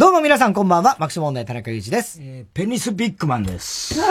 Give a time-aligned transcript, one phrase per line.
[0.00, 2.20] どうも皆さんこんばんは、マクシ問題田中裕一です。
[2.22, 3.94] えー、ペニスビッグマンです。
[3.96, 4.06] ペニ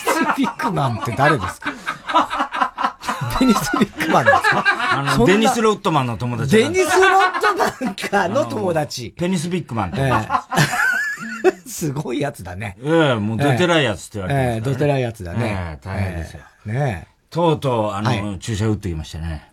[0.00, 1.70] スビッグマンって誰ですか？
[3.38, 4.64] ペニスビッグマンですか？
[4.66, 6.86] あの、デニス・ロットマンの友達デニス・ロ
[7.20, 7.54] ット
[7.84, 9.14] マンかの友達。
[9.16, 10.00] ペニスビッグマンって。
[10.00, 10.10] え
[11.46, 12.76] え すごいやつだね。
[12.82, 15.78] ええもうどてらいやつって言われてええどてらいやつだね。
[15.78, 16.40] ええ大変ですよ。
[16.66, 19.48] ねとうとう、あの、はい注射打ってきましたね。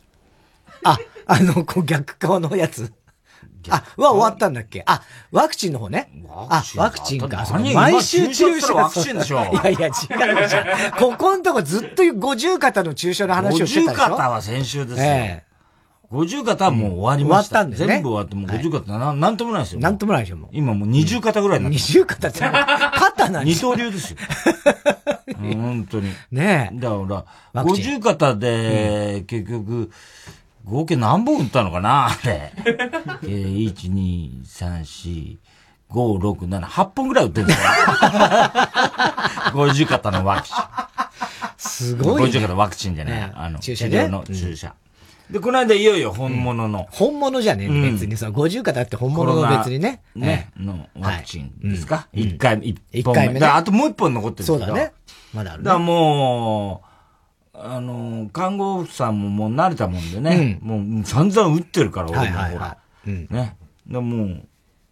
[0.83, 2.91] あ、あの、こう逆側のやつ。
[3.69, 4.83] あ、は終わったんだっけ？
[4.85, 6.11] あ、ワクチンの方ね。
[6.49, 7.45] あ、ワクチンか。
[7.51, 10.91] 何毎週注射ワクチンでしょいやいや、違うじゃん。
[10.99, 14.03] ここんとこずっと五十肩の注射の話をしてたでしょ？
[14.03, 15.05] 五十肩は先週ですよ。
[15.05, 15.43] え
[16.09, 17.55] 五十肩はもう終わりました。
[17.55, 19.81] 終わったんですね全部終わって、もう五十肩な、なんともないですよ。
[19.81, 20.49] なんともないでしょ、もう。
[20.53, 24.17] 今もう二十肩ぐらいになって二重肩って、肩なん二刀流ですよ。
[25.43, 26.09] うん本当に。
[26.31, 29.91] ねだから、五十肩で、結局、
[30.67, 32.51] 合計何本打ったのかなあれ。
[32.55, 35.37] えー、1、2、3、4、
[35.89, 37.65] 5、6、7、8本ぐらい打ってるんですよ。
[39.53, 40.57] 五十肩のワクチン。
[41.57, 43.13] すごい、五十肩ワクチンじゃない。
[43.13, 44.75] ねあの、注射ね治療の注射。
[45.31, 48.17] で、この間いよいよ本物の、本物じゃねえ、うん別に。
[48.17, 50.01] その五十肩って本物の別にね。
[50.15, 52.07] ね、えのワクチンですか？
[52.13, 52.57] うん一回、
[52.91, 53.23] 一本目。
[53.23, 54.65] 一回目あともう一本残ってるんですけど。
[54.65, 54.91] そうだね。
[55.33, 55.85] まだあるだからね。
[55.85, 56.86] もう、
[57.59, 62.65] あの、看護婦さんももう慣れたもんでね、もう散々打ってるから、俺もはいはいほら。
[62.65, 62.77] は
[63.07, 63.57] うんね。
[63.87, 64.46] でもう、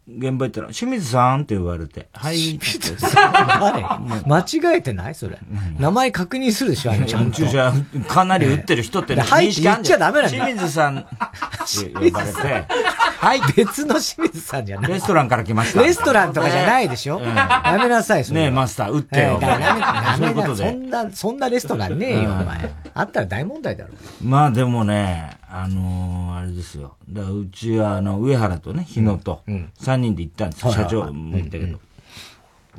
[0.08, 2.59] 現場行ったら、清水さんって言われて、はい。
[3.02, 3.81] 誰
[4.28, 4.39] 間
[4.73, 5.16] 違えてない？
[5.16, 5.38] それ。
[5.80, 6.92] 名前確認するでしょ？
[6.92, 7.38] あれちゃんと。
[7.38, 7.73] 注射、
[8.08, 12.38] かなり打ってる人ってではいって言っちゃダメなんだ清水さんって呼ばれて、
[13.17, 13.42] はい。
[13.56, 14.92] 別の清水さんじゃない。
[14.92, 15.81] レストランから来ました。
[15.81, 17.17] レストランとかじゃないでしょ？
[17.17, 18.45] うんやめなさい、それは。
[18.45, 19.40] ねえ、マスター、打ってよ。
[19.41, 20.16] ええだダメ、だ。
[20.18, 20.69] そういうことで。
[20.72, 22.72] そんな、そんなレストランねえよ、お前。
[22.94, 23.90] あったら大問題だろ。
[24.22, 26.98] まあでもね、あのーあれですよ。
[27.10, 30.74] だからうちは、あの、上原とね、日野と、3人で行ったんですよ。
[30.74, 31.80] 社はいはいはい長も行ったけど。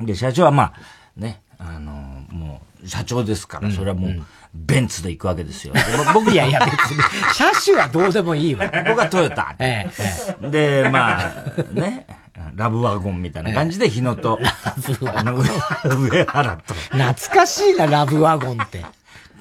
[0.05, 0.73] で、社長はまあ、
[1.15, 4.21] ね、あのーもう、社長ですから、それはもう、
[4.53, 5.73] ベンツで行くわけですよ。
[5.73, 5.79] で
[6.13, 7.01] 僕、いやいや、別に。
[7.33, 8.71] 車種はどうでもいいわ。
[8.87, 9.55] 僕はトヨタ。
[9.57, 9.89] え
[10.43, 12.05] え、で、まあ、ね、
[12.55, 14.39] ラブワゴンみたいな感じで、日野と、
[15.83, 18.85] 上原と、懐かしいな、ラブワゴンって。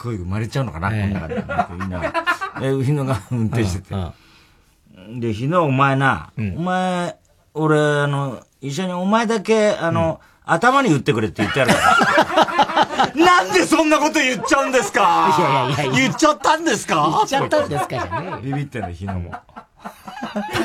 [0.06, 1.34] 声生まれちゃうのかな、ええこん中で。
[1.34, 2.12] なんか言いなが
[2.61, 3.94] らで、 日野が運転してて。
[3.94, 7.17] うんで、日野お前な、お前、
[7.55, 13.12] 俺、あの、医者にお前だけ、あの、頭に打ってくれって言ってやるから。
[13.25, 15.34] なんでそんなこと言っちゃうんですか？
[15.39, 16.94] いやいやいや言っちゃったんですか？
[17.09, 18.38] 言っちゃったんですかじゃね。
[18.43, 19.31] ビビってんの、日野も。
[19.31, 19.43] バ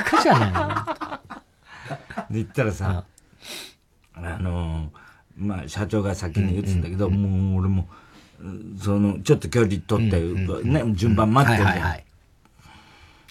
[0.05, 0.69] カじゃないの。
[0.69, 1.95] で、
[2.31, 3.03] 言ったらさ、
[4.15, 4.89] あの、
[5.37, 8.00] まあ、社長が先に打つんだけど、もう俺も、うん
[8.81, 10.19] その、ちょっと距離取って、
[10.63, 11.81] ね、順番待ってんだよ。
[11.81, 12.05] はいはいはい。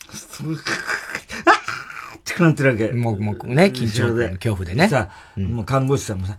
[0.09, 0.59] あー
[2.19, 2.89] ってなってるわけ。
[2.93, 4.89] もう、もうね、緊張で、恐怖でね。
[4.89, 6.37] さ、もう看護師さんもさ、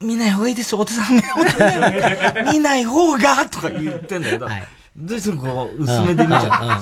[0.00, 1.22] 見ない方がいいです、お父さんが。
[2.52, 4.66] 見ない方がとか言ってんだけど、はい
[4.98, 6.80] どうしてもこう、薄めで見ちゃ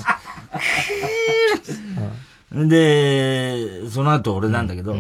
[2.52, 2.66] って。
[2.68, 4.94] で、その後俺なんだけど、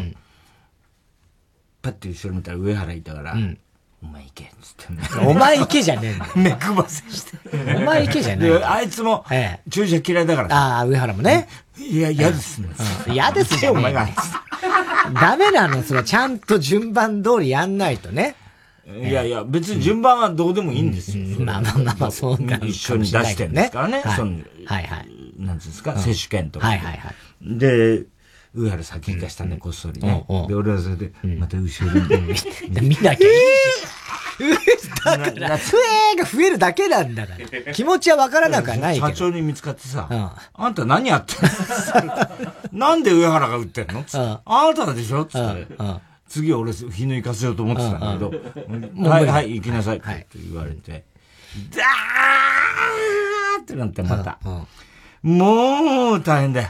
[1.80, 3.36] パッて後ろ見たら上原いたから、
[4.04, 5.26] お前行け、つってね。
[5.26, 6.32] お前行けじゃねえんだよ。
[6.36, 7.38] 目くばせして。
[7.76, 11.48] お前行けじゃねえあいつもええ、注射嫌いだからさ、ああ、上原もね。
[11.78, 12.68] いや、嫌ですね。
[13.08, 14.08] 嫌ですよ お前が。
[15.14, 18.36] ダメなの、それちゃんと順番通りやんないとね。
[18.86, 21.24] いやいや、別に順番はどうでもいいんですよ。
[21.40, 22.56] まあまあまあまあ、そうか。
[22.62, 24.02] 一緒に出してんですからね。
[24.02, 24.20] はい
[24.66, 25.08] はいはい。
[25.38, 26.66] なんですか、接種券とか。
[26.66, 27.58] はいはいはい。
[27.58, 28.02] で、
[28.54, 30.24] 上原先に出したね、こっそりね。
[30.48, 32.08] で、俺はそれで、また後ろに。
[32.08, 32.18] で。
[32.82, 33.34] 見なきゃいい
[34.76, 34.88] し。
[35.04, 35.76] だから、な笛
[36.18, 37.34] が増えるだけなんだか
[37.66, 37.72] ら。
[37.74, 39.12] 気持ちはわからなくはないけ社ど。
[39.14, 40.30] 長に見つかってさ、うん。
[40.54, 42.88] あんた何やってんの？
[42.88, 44.04] なんで上原が打ってんの？
[44.12, 45.24] あなたでしょ？
[45.24, 45.66] つって。
[46.28, 49.98] 次俺、日の行かせようと思ってたんだけど、はいはい、行きなさい。
[49.98, 51.04] ってはい言われて、
[51.76, 54.38] ダーってなってまた。
[54.44, 54.66] うん
[55.22, 56.68] もう大変だよ。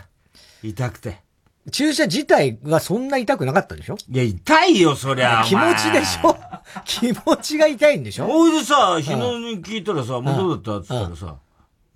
[0.62, 1.23] 痛くて。
[1.72, 3.96] 注射自体はそんな痛くなかったでしょ？
[4.10, 5.42] いや、痛いよ、そりゃ。
[5.46, 6.36] 気持ちでしょ？
[6.84, 8.26] 気持ちが痛いんでしょ？
[8.30, 11.36] おいでさ、日野に聞いたらさ、もうどうだったって言ったらさ、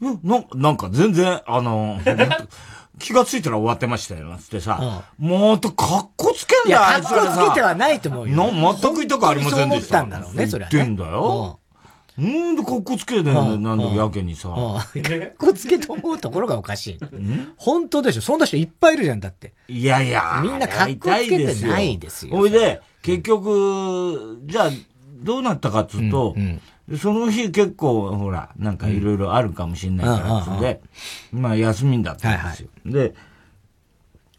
[0.01, 2.01] うん、なんか、なんか全然、あの、
[2.99, 8.37] 気がついたら終わってましたよ、つってさ、もっと格好つけんだいや、あいつらさ格好つけてはないと思うよ。
[8.51, 9.99] な、全く痛くありませんでした。
[9.99, 10.77] そう思ったんだろうね、それはね。
[10.77, 11.61] 言ってんだよ。
[12.19, 14.49] で格好つけてんのなんでやけにさ。
[14.49, 15.03] うん。
[15.03, 16.99] 格好つけと思うところがおかしい。
[17.57, 18.21] 本当でしょ？
[18.21, 19.55] そんな人いっぱいいるじゃん、だって。
[19.69, 20.41] いやいや。
[20.43, 24.71] みんな格好つけてないですよほいで、結局、じゃあ、
[25.21, 26.35] どうなったかっつうと、
[27.01, 30.81] その日結構、ほら、なんかいろいろあるかもしれないからで、
[31.31, 32.69] まあ休みだったんですよ。
[32.85, 33.15] で、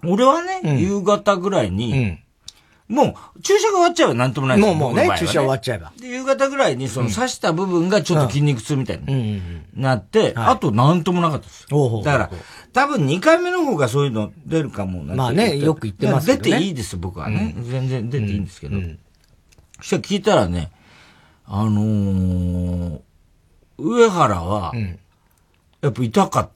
[0.03, 2.17] 俺はね、夕方ぐらいに、
[2.89, 5.93] もう、注射が終わっちゃえばなんともないもうもうね、注射終わっちゃえば。
[5.99, 9.41] で、夕方ぐらいにその刺した部分がちょっと筋肉痛みたいに
[9.75, 11.67] なって、あとなんともなかったです。
[12.03, 12.31] だから、
[12.73, 17.55] 多分2回目の方がそういうの出るかもまあね、よく言ってますけど、出ていいです、僕はね。
[17.59, 18.79] 全然出ていいんですけど。
[19.77, 20.71] そしたら聞いたらね、
[21.45, 23.01] あのー、
[23.77, 24.73] 上原は、
[25.81, 26.49] やっぱ痛か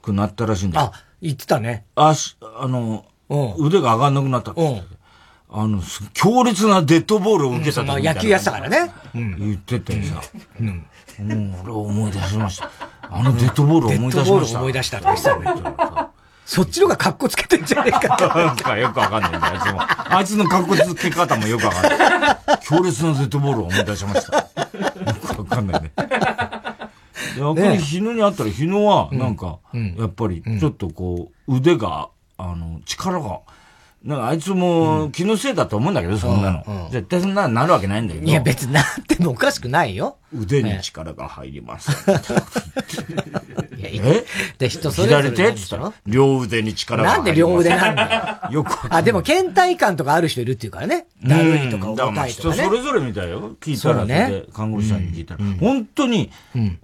[0.00, 0.86] くなったらしいんだよ。
[0.94, 1.84] あ、言ってたね。
[1.96, 3.04] 足、あの、
[3.58, 4.82] 腕が上がんなくなったって
[5.52, 5.82] あの、
[6.12, 8.92] 強烈なデッドボールを受けた時、うん、野球やったからね。
[9.14, 10.20] 言っててさ。
[10.60, 10.86] うん。
[11.18, 12.70] うん、俺思い出しました。
[13.02, 14.24] あのデッドボールを思い出しました。
[14.24, 16.06] デッドボール思い出したって言ってたね。
[16.46, 18.16] そっちのが格好つけてんじゃねえか。
[18.34, 19.80] なんかよくわかんないんだ、あいつも。
[20.16, 22.38] あいつの格好つけ方もよくわかんない。
[22.62, 24.38] 強烈なデッドボールを思い出しました。
[24.38, 24.44] よ
[25.14, 25.92] くわかんないね。
[27.38, 32.08] 逆に日野にあったら日野は、なんか、やっぱり、ちょっとこう、腕が、
[32.38, 33.40] あの、力が、
[34.02, 36.88] なんかあいつも気のせいだと思うんだけど、そんなの。
[36.90, 38.26] 絶対そんななるわけないんだけど。
[38.26, 40.16] いや別になってもおかしくないよ。
[40.34, 41.90] 腕に力が入ります。
[43.82, 44.24] え？
[44.58, 45.22] で、人それぞれ。
[45.30, 45.42] 左手？
[45.48, 47.26] って言ったら両腕に力が入ります。
[47.26, 48.52] なんで両腕なんだよ。
[48.60, 51.06] よくあ、でも倦怠感とかある人いるっていうからね。
[51.26, 52.30] だるいとか重たいとか、ね。
[52.30, 53.52] 人それぞれみたいよ。
[53.60, 54.44] 聞いたらね。
[54.54, 55.40] 看護師さんに聞いたら。
[55.60, 56.30] 本当に、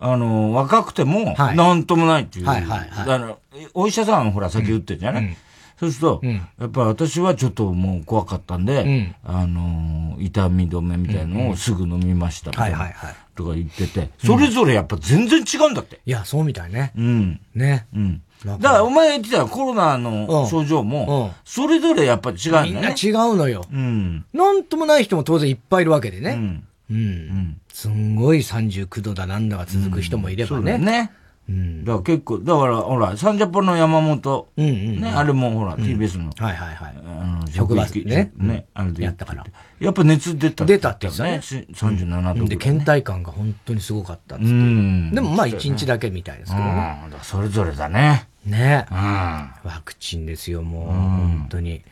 [0.00, 2.46] あの、若くても、なんともないっていう。
[2.46, 3.36] はいはいはい。
[3.72, 5.36] お医者さんほら先打ってるじゃない？
[5.78, 12.92] そうすると、うん、やっぱ私はちょっともう怖かったんで、うん、あのー、痛み止めみたいのをすぐ飲みましたとか、
[13.34, 16.00] とか言ってて、それぞれやっぱ全然違うんだって。
[16.06, 16.92] いや、そうみたいね。
[16.96, 17.40] うん。
[17.54, 17.86] ね。
[17.94, 18.22] うん。
[18.44, 22.70] だからお前言ってたコロナの症状も、それぞれやっぱ違うんだね。
[22.70, 23.64] みんな違うのよ。
[23.70, 24.24] うん。
[24.32, 26.30] なんともない人も当然いっぱいいるわけでね。
[26.30, 26.64] うん。
[26.90, 26.96] うん。
[26.96, 30.72] うん、すんごい39度だなんだが続く人もいればね。
[30.72, 31.12] うん、そうね。
[31.48, 36.94] うん、だから結構、だから、ほら、サンジャポの山本、うんうん、ね、あれもほら、TBS の、はいはいはい。
[36.96, 38.32] あの、職場ね。
[38.36, 39.44] ね、あれでやったから。
[39.78, 41.12] やっぱ熱出た出たってね。
[41.12, 42.44] 37度。
[42.46, 44.50] で、倦怠感が本当にすごかったっつって。
[44.50, 45.14] うん。
[45.14, 47.08] でもまあ1日だけみたいですけどね。
[47.12, 48.26] うん、それぞれだね。
[48.44, 48.86] ね。
[48.90, 48.96] うん。
[48.96, 49.52] ワ
[49.84, 50.88] クチンですよ、もう。
[50.88, 51.82] 本当に。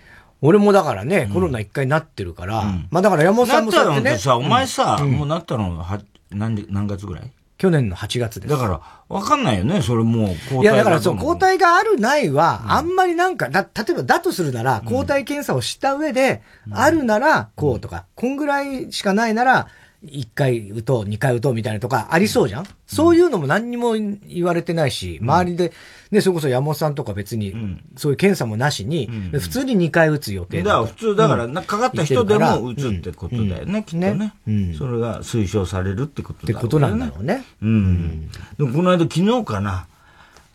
[0.40, 4.10] 俺もだからね、コロナ一回なってるから、まあだから山本さんもそうやってね。
[4.10, 4.34] なったの？
[4.34, 5.78] さ、お前さ、もうなったの？
[5.78, 6.00] は、
[6.30, 7.30] 何、何月ぐらい？
[7.64, 8.50] 去年の8月です。
[8.50, 19.68] だから、わかんないよね、それもう、抗体いや、だからそう、抗体があるないは、あんまりなんか、だ、例えばだとするなら、抗体検査をした上で、あるなら、こうとか、こんぐらいしかないなら、
[20.06, 25.72] 1回打とう、2回打とうみたいなとかありそうじゃん、うん、そういうのも何にも言われてないし、周りで、
[26.10, 27.54] ね、それこそ山本さんとか別に、
[27.96, 30.64] そういう検査もなしに、うん、普通に2回打つ予定だ。
[30.64, 34.32] だから普通、だから、かかった人でも打つってことだよね、きっとね。
[34.46, 36.60] ねそれが推奨されるってことだよね。
[36.60, 37.44] ってことなんだろうね。
[37.62, 38.28] うん。
[38.58, 39.86] でもこの間昨日かな、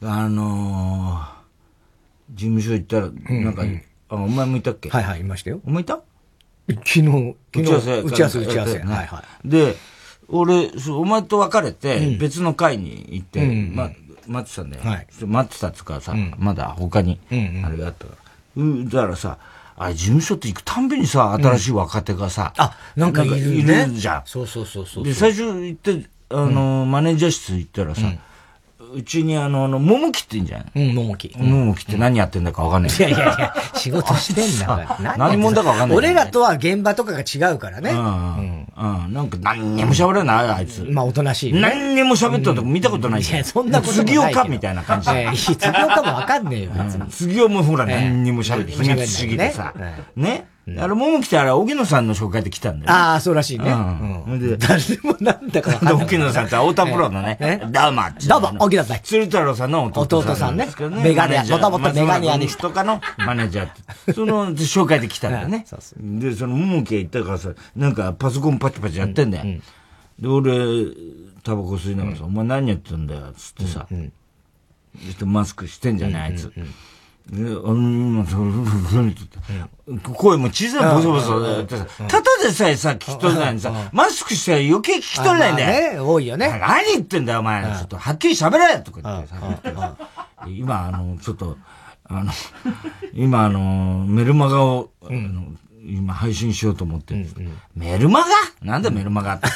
[0.01, 3.63] あのー、事務所行ったら、なんか、
[4.09, 4.89] あ、お前もいたっけ？
[4.89, 5.61] はいはい、いましたよ。
[5.65, 5.99] お前いた？
[6.75, 8.01] 昨日、打ち合わせ。
[8.01, 8.79] 打ち合わせ、打ち合わせ。
[8.79, 9.49] はいはい。
[9.49, 9.75] で、
[10.27, 13.89] 俺、お前と別れて、別の会に行って、ま、
[14.27, 14.83] 待ってたんだよ。
[14.83, 18.63] はい、待ってたっつうかさ、まだ他に、あれがあったから。
[18.63, 19.37] うん、だからさ、
[19.77, 24.21] あ事務所って行くたんびにさ、新しい若手がさ、あ、なんかいるじゃん。
[24.25, 25.03] そうそうそうそう。
[25.05, 28.01] で、最初行って、あの、マネージャー室行ったらさ、
[28.93, 30.71] うちにあの、あの、桃木って言うんじゃん。
[30.75, 31.31] うん、桃木。
[31.37, 32.91] 桃木って何やってんだかわかんない。
[32.91, 35.15] いやいやいや、仕事してんだから。
[35.17, 35.97] 何者だかわかんない。
[35.97, 37.91] 俺らとは現場とかが違うからね。
[37.91, 38.67] うん。
[39.05, 39.13] うん。
[39.13, 40.85] なんか何にも喋らない、あいつ。
[40.89, 41.53] まあ、おとなしい。
[41.53, 43.21] 何にも喋ったとこ見たことない。
[43.21, 44.05] いや、そんなことない。
[44.05, 45.09] 次岡みたいな感じ。
[45.11, 46.71] え次岡もわかんねえよ、
[47.09, 49.73] 次岡もほら、何にも喋って、秘密主義でさ。
[50.15, 50.47] ね？
[50.77, 53.71] あれ、もも来たら、荻野さんの紹介で来たんだよ、ああ、そうらしいね。
[53.71, 54.39] うん。
[54.39, 56.05] で、誰もなんだかわかんない。
[56.05, 57.37] 荻野さんって太田プロのね、
[57.71, 58.99] ダーマどうも、荻野さん。
[59.01, 60.67] 鶴太郎さんの弟さんね。
[61.01, 62.63] メガネ屋、もともとメガネ屋でした。
[62.63, 65.65] とかのマネージャーその、紹介で来たんだよね。
[65.97, 69.59] で、その、ももき行ったからさ、なんかパソコンパチパチやってんだよ。
[70.19, 70.53] で、俺、
[71.43, 73.87] タバコ吸いながらさ、お前何やってんだよ、つってさ。
[75.25, 76.51] マスクしてんじゃねあいつ。
[80.13, 81.85] 声も小さいボソボソで、ただ
[82.43, 85.93] でさえさ、聞き取れないのさ、マスクして余計聞き取れないんだよ。
[85.93, 86.47] ね、多いよね。
[86.59, 87.63] 何言ってんだよ、お前。
[87.63, 89.95] ちょっと、はっきり喋れとか言ってさ、
[90.47, 91.57] 今、あの、ちょっと、
[92.05, 92.31] あの、
[93.13, 95.43] 今、あの、メルマガを、あの
[95.89, 98.27] 今配信しようと思ってるんです、うんうん、メルマガ？
[98.61, 99.47] なんだメルマガって。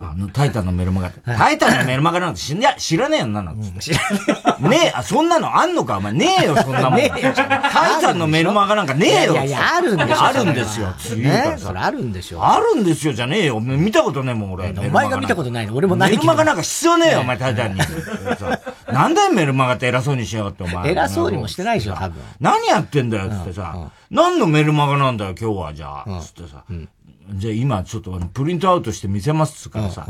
[0.00, 1.20] あの、タイタンのメルマガって。
[1.24, 3.80] タイタンのメルマガなんて知ら知らねえよな、なんて。
[3.80, 4.20] 知らね
[4.64, 4.68] え。
[4.68, 5.98] ねえ、あ、そんなのあんのか？
[5.98, 6.98] お前、ねえよ、そんなもん。
[7.00, 7.32] ねえよ。
[7.32, 9.32] タイタンのメルマガなんかねえよ。
[9.32, 10.22] いやいや、あるんですよ。
[10.22, 10.94] あるんですよ。
[10.98, 12.44] 次ねそれあるんでしょ。
[12.44, 13.60] あるんですよ、じゃねえよ。
[13.60, 14.70] 見たことねえもん、俺。
[14.70, 17.80] お前が見たことないの俺もないメルマガなんか必要ねえよ、お前、タイタンに。
[18.92, 20.90] なんだよ、メルマガって偉そうにしやがって、お前。
[20.90, 22.20] 偉そうにもしてないでしょ、多分。
[22.40, 23.76] 何やってんだよ、つってさ。
[24.10, 26.20] 何のメルマガなんだよ、今日は、じゃあ。
[26.20, 26.64] つってさ。
[27.34, 30.06] じゃあ今ちょっとプリントアウトして見せますっつうからさ。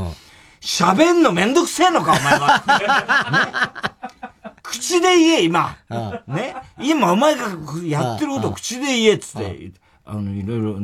[0.61, 3.93] 喋んのめんどくせえのか、お前は。
[4.63, 5.77] 口で言え、今。
[6.27, 6.55] ね。
[6.79, 7.49] 今、お前が
[7.85, 9.73] やってること口で言え、つって。
[10.05, 10.81] あの、いろいろ、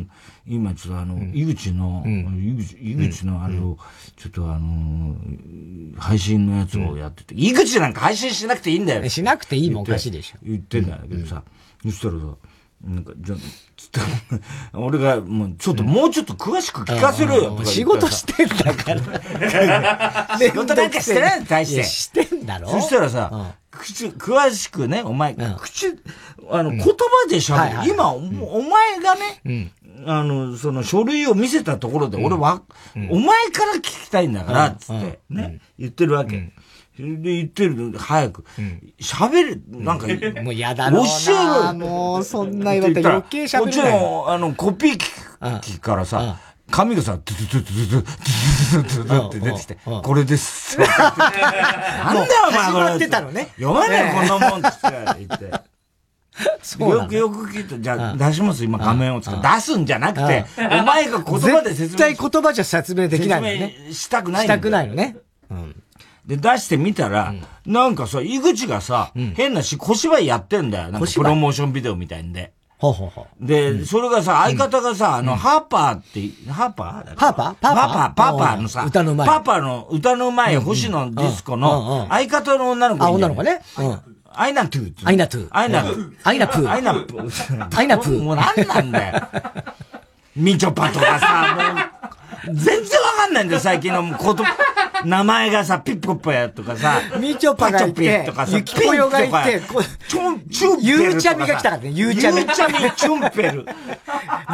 [0.47, 3.77] 今ちょっとあの、井口の、井口、井口のあれを、
[4.17, 5.17] ちょっとあの、
[5.99, 9.09] 配信のやつをやってて、井口なんか配信しなくていいんだよ。
[9.09, 10.39] しなくていいもおかしいでしょ。
[10.43, 11.43] 言ってんだけどさ、
[11.83, 12.27] そしたらさ、
[12.85, 13.37] なんか、じゃ
[13.77, 14.01] つって、
[14.75, 20.39] 俺が、もう、ちょっと、もうちょっと詳しく聞かせるよ、仕事してんだから。
[20.39, 21.83] 仕事なんかしてない大して。
[21.83, 22.69] してんだろ。
[22.71, 25.87] そしたらさ、口、詳しくね、お前、口、
[26.51, 26.85] あの、言葉
[27.29, 27.91] で喋る。
[27.93, 28.21] 今、お
[28.63, 29.73] 前がね、
[30.07, 32.63] あの、その書類を見せたところで、俺は、
[33.11, 36.53] お前から聞きたいんだから、つって、ね、言ってるわけ。
[36.97, 38.45] で言ってるの、早く。
[39.01, 40.07] 喋、る、なんか、
[40.43, 40.99] もう嫌だな。
[40.99, 41.79] 教える。
[41.79, 43.67] もう、そんな言われたら余計喋る。
[43.67, 46.39] もちろん、あの、コピー機からさ、
[46.71, 50.79] 紙がさ、トゥトゥトゥトゥトゥ、トゥトゥトゥトゥって出てきて、これです。
[50.79, 52.97] なんだよ、お前、これ。
[52.97, 53.49] ってたのね。
[53.57, 54.79] 読まねえこんなもんって
[55.19, 55.77] 言って。
[56.79, 59.49] よくよく聞いて、じゃあ出します、今画面を使って。
[59.49, 63.75] 出すんじゃなくて、お前が言葉で説明絶対言葉じゃ説明できないのね。
[63.93, 65.17] したくないしたくないのね。
[65.51, 65.83] うん。
[66.27, 67.31] で、出してみたら、
[67.67, 70.91] うん、なんかさ、井口がさ、うん、変なし、小芝居やってんだよ。
[70.91, 72.53] なんかプロモーションビデオみたいんで。
[72.79, 73.47] ほうほうほう。
[73.47, 77.17] で、うん、それがさ、相方がさ、あの、ハーパーって、ハーパー？
[77.17, 77.55] ハーパー？
[77.55, 77.75] パー？
[77.75, 78.39] パーパー？
[78.39, 79.27] パーのさ、歌の前。
[79.27, 83.63] パパの歌の前、星野ディスコの相方の女の子あ、女の子ね。
[83.79, 83.99] うん。
[84.39, 85.07] アイナトゥー。
[85.07, 85.57] アイナトゥー。
[85.57, 86.21] アイナトゥー。
[86.25, 86.71] アイナプー。
[86.71, 87.79] アイナプー。
[87.79, 88.23] アイナプー。
[88.23, 89.23] もうなんなんだよ。
[90.37, 91.96] みちょぱとかさ、もう、
[92.47, 94.45] 全然わかんないんだよ、最近の言葉。
[95.05, 99.61] 名前がさ、ピッポッポやとかさ、みちょぱがいて、とかさ、ゆきぽよがいて、
[100.09, 100.87] チョン、チュンペル。
[100.87, 102.39] ゆうちゃみが来たからね、ゆうちゃみ。
[102.39, 103.67] ゆうちゃみ、チュンペル。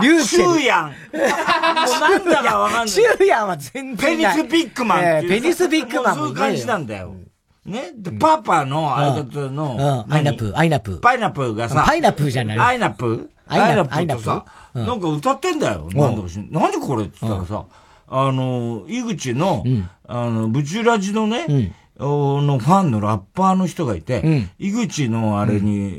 [0.03, 0.89] リュウチュウヤン。
[0.89, 2.89] もうなんだかわかんない。
[2.91, 5.29] チュウヤンは全然ペニスビッグマン。
[5.29, 6.15] ペニスビッグマン。
[6.17, 7.15] そういう感じなんだよ。
[7.65, 10.99] ねで、パパの相方の、アイナプー、アイナプー。
[10.99, 14.45] パイナプーがさ、パイナプーじゃないアイナプーアイナプーとさ、
[14.75, 15.89] なんか歌ってんだよ。
[15.93, 17.65] なんだかし何これって言ったらさ、
[18.15, 19.65] あの、井口の、
[20.07, 25.99] あの、ブチュラジのね、のファンのラッパーの人がいて、うん、井口のあれに、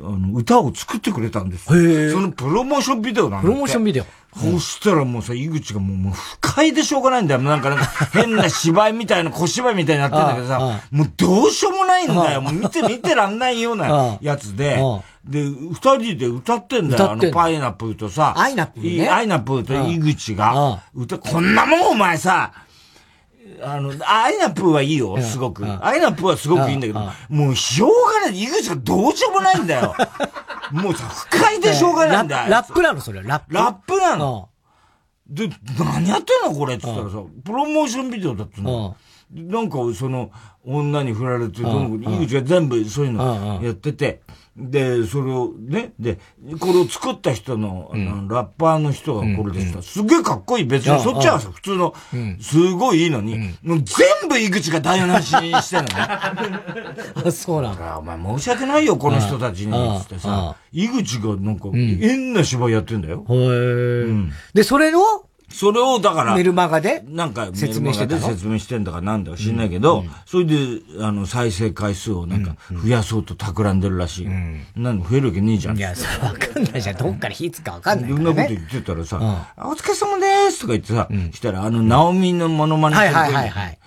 [0.00, 1.64] うん、あの歌を作ってくれたんです
[2.10, 4.04] そのプロモーションビデオなんだプロモーションビデオ。
[4.36, 7.40] そしたらもうさ、井口がもう、もう不快でしょうがないんだよ。
[7.40, 12.42] なんかなんか変な芝居みたいな、小芝居みたいになってんだけどさ、もうどうしようもないんだよ。
[12.42, 14.82] もう見て見てらんないようなやつで、
[15.24, 17.12] で、二人で歌ってんだよ。
[17.12, 22.52] あの、パイナップルとさ、アイナップル、ね、アイナップルと井口が、歌、こんなもんお前さ、
[23.62, 25.64] あの、アイナプーはいいよ、すごく。
[25.64, 27.90] アイナプーはすごくいいんだけど、もうしょう
[28.22, 28.42] がない。
[28.42, 29.94] 井口がどうしようもないんだよ。
[30.72, 32.50] もうさ、不快でしょうがないんだよ。
[32.50, 33.54] ラップなのそれ、ラップ。
[33.54, 34.48] ラップなの。
[35.26, 38.96] で、何やってんのこれって言ったらさ、プロモーションビデオだったの。
[39.32, 40.30] なんか、その、
[40.64, 41.64] 女に振られて、井
[42.26, 44.22] 口が全部そういうのやってて、
[44.56, 46.18] で、それをね、で、
[46.60, 49.78] これを作った人の、うん、ラッパーの人がこれでした。
[49.78, 50.64] うん、すげえかっこいい。
[50.64, 51.94] 別にそっちはさ、普通の、
[52.40, 55.94] すごいいいのに、もう全部井口が台無しにしてんのね。
[57.26, 57.98] あ、そうなんだ。
[57.98, 59.72] お前申し訳ないよ、この人たちに。
[60.00, 63.24] つってさ、井口がなんか、変な芝居やってんだよ。
[63.28, 64.06] へえ。
[64.54, 67.04] で、それをそれをだから、メルマガで？
[67.06, 70.56] なんか、説明して説明してんだかなんだか知んないけど、それで、
[71.00, 74.28] あの、再生回数をなんか、増やそうと企んでるらしい。
[74.76, 75.76] なん増えるわけねえじゃん。
[75.76, 76.96] いや、わかんないじゃん。
[76.96, 78.10] どっから火つかわかんない。
[78.10, 79.18] いろんなこと言ってたらさ、
[79.58, 83.78] お疲れ様ですとか言ってさ、したら、あの、ナオミのモノマネはいはいはいはい。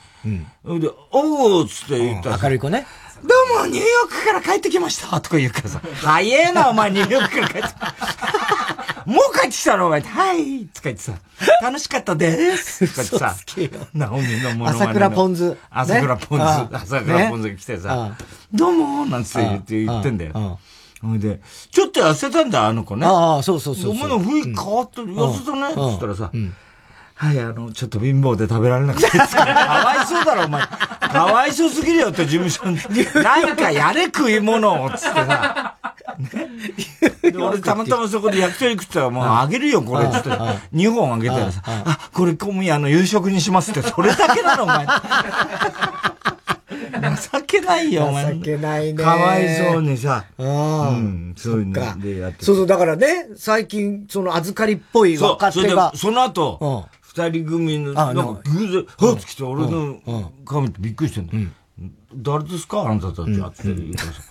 [0.80, 2.40] で、おーつって言ったら。
[2.42, 2.86] 明るい子ね。
[3.24, 5.20] どうも、ニューヨークから帰ってきました。
[5.22, 7.68] とか言うからさ、早えな、お前、ニューヨークから帰って。
[9.06, 9.88] もう帰ってきたの？
[9.88, 11.14] お前、はいとか言ってさ、
[11.62, 12.86] 楽しかったです。
[13.10, 14.72] とか言ってさ、ナオミのもの。
[14.72, 15.58] 朝倉ポンズ。
[15.70, 16.46] 朝倉ポンズ。
[16.46, 18.18] 朝倉ポンズが来てさ、
[18.54, 20.60] どうもなんつって言ってんだよ。
[21.02, 21.40] ほいで、
[21.72, 23.06] ちょっと痩せたんだ、あの子ね。
[23.06, 23.92] ああ、そうそうそう。
[23.92, 26.32] お前の雰囲気変わってる、痩せたね、つったらさ、
[27.18, 29.10] はい、あの、ちょっと貧乏で食べられなくて。
[29.10, 30.62] かわいそうだろ、お前。
[30.62, 32.78] かわいそうすぎるよって事務所に。
[33.24, 35.74] なんかやれ食い物を、つってさ。
[36.20, 40.30] ね、俺たまたまそこで焼き鳥食ったら、もうあげるよ、これ、つって。
[40.30, 44.86] 2本あげたらさ、あ、これ今夜の夕食にしますって、それだけなの、お前。
[47.18, 48.36] 情けないよ、お前。
[48.36, 49.04] 情けないね。
[49.04, 50.26] かわいそうにさ。
[50.38, 51.34] うん。
[51.36, 55.92] そういうのでやってそうそう、だからね、最近、その預かりっぽい若手が。
[55.96, 60.00] その後、二人組の、なんか偶然、はっつ来て俺の
[60.46, 61.34] 髪ってびっくりしてんだ。
[62.16, 62.82] 誰ですか？
[62.82, 63.48] あなたたちは。
[63.50, 64.22] って言うからさ。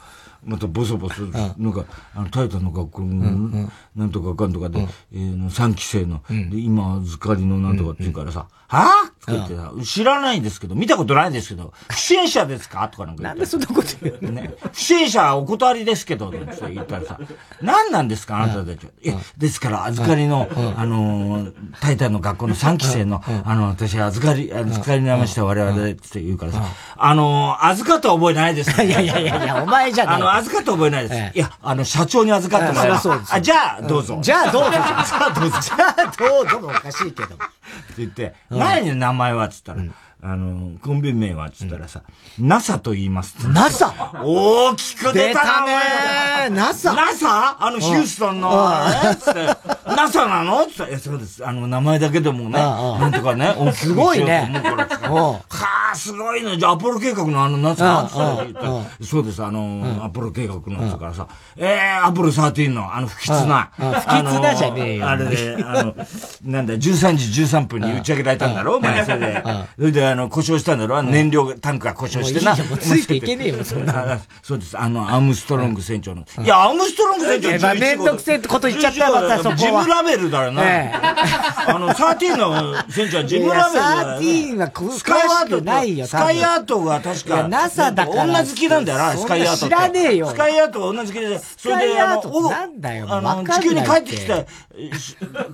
[0.44, 9.10] またボソボソ、なんか、あの、タイタンの学校の、なんとかかんとかで、えー、3期生の、で、今、預かりのなんとかって言うからさ、は？
[9.20, 12.88] ぁとか言ってさ、知らないんですけど、見たことないですけど、不審者ですか？
[12.88, 13.34] とかなんか言って。
[13.34, 14.40] なんでそんなこと言うの？
[14.42, 14.54] ね。
[14.72, 16.38] 不審者お断りですけど、って
[16.72, 17.18] 言ったらさ、
[17.62, 18.36] 何なんですか？
[18.42, 18.92] あなたたちは。
[19.02, 21.48] いや、ですから、預かりの、あの、
[21.80, 26.62] タイタンの学校の3期生の、あの、私、預かり、預かりになりました我々って言うからさ、
[26.96, 28.70] あの、預かった覚えないです。
[28.82, 31.38] いやいやいやいや、お前じゃねあの、預かった覚えないです。
[31.38, 33.08] いや、あの、社長に預かってもらいます。
[33.10, 34.18] あ、じゃあ、どうぞ。
[34.22, 34.72] じゃあ、 どうぞ。
[34.72, 35.58] じゃあ、どうぞ。
[35.60, 36.60] じゃあ、どうぞ。
[36.60, 37.34] もおかしいけど。
[37.34, 37.44] って
[37.98, 39.82] 言って、何名前はっつったら、
[40.28, 42.02] あの、コンビ名はっつったらさ、
[42.36, 43.36] NASA と言います。
[43.48, 43.94] NASA?
[44.24, 46.92] 大きく出たね NASA?
[46.94, 47.56] NASA?
[47.64, 48.76] あの、ヒューストンの、
[49.20, 49.46] つって、
[49.86, 50.66] NASA なの？
[50.66, 51.46] つって、そうです。
[51.46, 54.50] あの、名前だけでもね、なんとかね、すごいね。
[54.52, 55.40] は
[55.92, 56.56] あ、すごいね。
[56.56, 58.08] じゃあ、アポロ計画のあの、NASA?
[59.00, 59.44] そうです。
[59.44, 63.70] あの、アポロ計画のだからさ、えー、アポロ13の、あの、不吉な。
[63.76, 65.08] 不吉なじゃねえよ。
[65.08, 65.94] あれで、あの、
[66.42, 68.78] なんだ、13時13分に打ち上げられたんだろ？
[68.78, 69.44] お前、それで。
[69.76, 71.02] それで、あの、故障したんだろ？
[71.02, 72.56] 燃料タンクが故障してな。
[72.56, 74.18] もうついていけねえよ、 そんな。
[74.42, 74.76] そうです。
[74.78, 76.22] あの、アームストロング船長の。
[76.42, 77.74] いや、アームストロング船長の。
[77.80, 79.56] めんどくせえってこと言っちゃったまたそこは。
[79.56, 80.62] ジムラベルだよな。
[81.66, 84.20] あの、13の船長はジムラベルだよ。
[84.20, 84.56] 13
[84.88, 87.46] はスカイアートないよ、スカイアートが確か。
[87.48, 88.22] NASA だから。
[88.24, 89.66] 女好きなんだよな、スカイアート。
[89.66, 90.28] 知らねえよ。
[90.28, 94.44] スカイアートは女好きで、それで、あの、なんだよ、あの、地球に帰ってきた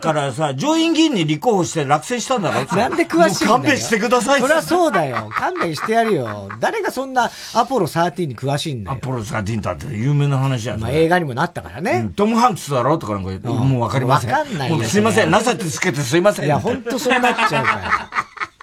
[0.00, 2.76] からさ、上院議員に立候補して落選したんだろ？
[2.76, 3.52] なんで詳しいんだよ。
[3.52, 4.40] 勘弁してください。
[4.40, 5.30] そりゃそうだよ。
[5.32, 6.48] 勘弁してやるよ。
[6.60, 8.96] 誰がそんなアポロ13に詳しいんだよ。
[8.96, 12.10] アポロ13だって有名な話やまあ映画にもなったからね。
[12.16, 14.30] トム・ハンクスだろとかなんか言って、もうわかりません。
[14.30, 14.84] わかんないよ。
[14.84, 15.34] すいません。
[15.34, 16.46] ってつけてすいません。
[16.46, 18.10] いや、ほんとそうなっちゃうから。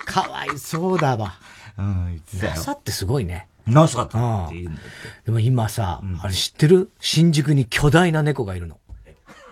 [0.06, 1.34] かわいそうだわ。
[1.78, 3.48] うん、NASA ってすごいね。
[3.68, 4.80] NASA って言うんだって。
[5.26, 6.92] でも今さ、あれ知ってる？
[7.00, 8.78] 新宿に巨大な猫がいるの。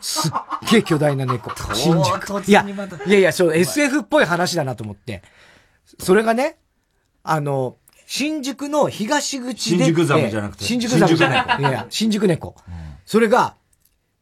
[0.02, 0.32] すっ
[0.70, 1.52] げえ巨大な猫。
[1.74, 2.44] 新宿。
[2.48, 2.66] いや、
[3.06, 5.24] いやいや、そう、SF っぽい話だなと思って。
[6.00, 6.58] それがね、
[7.24, 9.86] あの、新宿の東口で。
[9.86, 10.64] 新宿ザメじゃなくて。
[10.64, 11.60] 新宿ザメじゃない。
[11.60, 12.56] いやいや、新宿猫。
[12.68, 12.74] うん、
[13.06, 13.56] それが、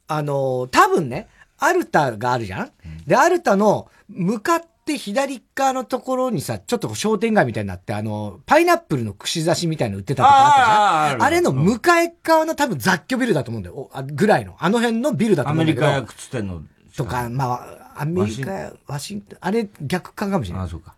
[0.08, 11.22] あの、多分ね、アルタがあるじゃん、うん、で、アルタの向かって左側のところにさ、ちょっと商店街みたいになって、あの、パイナップルの串刺しみたいの売ってたとかあったじゃん？
[11.22, 13.90] あれの向かい側の多分雑居ビルだと思うんだよ。
[14.12, 14.56] ぐらいの。
[14.58, 15.86] あの辺のビルだと思うんだけど。
[15.86, 16.62] アメリカ靴店の。
[16.96, 20.66] とか、まあ、アメリカ、ワシントン、あれ逆かかもしれない。
[20.66, 20.95] あ、そうか。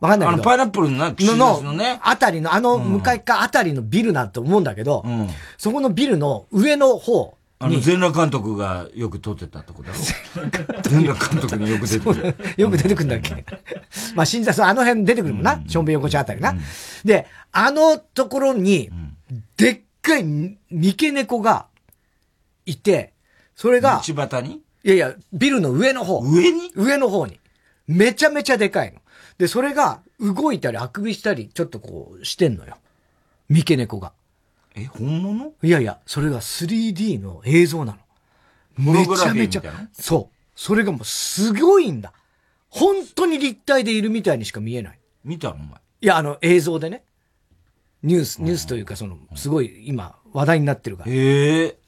[0.00, 0.34] わかんないけど。
[0.34, 9.72] あの、パイナップルのな、のの、ね、あたりの、あの、向かいかあたりのビルなんて思うんだけど、うん、そこのビルの上の方あの、全裸監督がよく撮ってたと？
[9.72, 9.94] こだろ
[10.82, 12.36] 全裸監督によく出てくる。
[12.58, 13.46] よく出てくるんだっけ？
[14.14, 15.62] まあ、新座さん、あの辺出てくるもんな。
[15.66, 16.60] 正面横丁あたりな、うん。
[17.02, 18.90] で、あのところに、
[19.56, 20.58] でっかい三
[20.94, 21.66] 毛猫が
[22.66, 23.14] いて、
[23.54, 24.60] それが、道端に？
[24.84, 26.20] いやいや、ビルの上の方。
[26.20, 26.70] 上に？
[26.74, 27.40] 上の方に。
[27.86, 29.00] めちゃめちゃでかいの。
[29.38, 32.78] で、それが動いたりあくびしたり、ちょっとこうしてんのよ。
[33.48, 34.12] 三毛猫が。
[34.74, 35.52] え、本物？
[35.62, 37.92] いやいや、それが 3D の映像な
[38.78, 38.92] の。
[38.92, 39.62] めちゃめちゃ。
[39.92, 40.36] そう。
[40.54, 42.12] それがもうすごいんだ。
[42.68, 44.98] 本当に立体でいるみたいにしか見えない。
[45.24, 45.80] 見たのお前？
[46.00, 47.04] いや、あの、映像でね。
[48.02, 51.12] ニュース、ニュースというか、その、すごい今、話題になってるから。
[51.12, 51.78] へえ。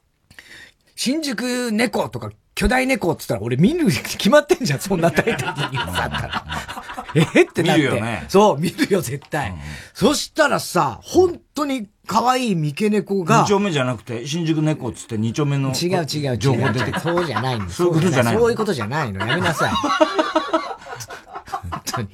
[0.97, 6.78] 新宿猫とか巨大猫って言ったら俺見るに決まってんじゃん、そんなタイトルに言ったら。
[7.15, 7.83] えってなって。
[7.83, 8.27] 見るよね。
[8.29, 9.51] そう、見るよ、絶対。
[9.51, 9.57] うん、
[9.95, 13.43] そしたらさ、本当に可愛い三毛猫が。
[13.43, 15.71] 二丁目じゃなくて、新宿猫っつって二丁目の。
[15.71, 16.39] 違う違う違う。
[16.39, 17.69] 情報出てそうじゃないの。
[17.71, 19.27] そういうことじゃないそういうことじゃないの。
[19.27, 19.73] やめなさい。
[21.71, 22.09] 本当に。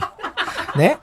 [0.76, 0.98] ね？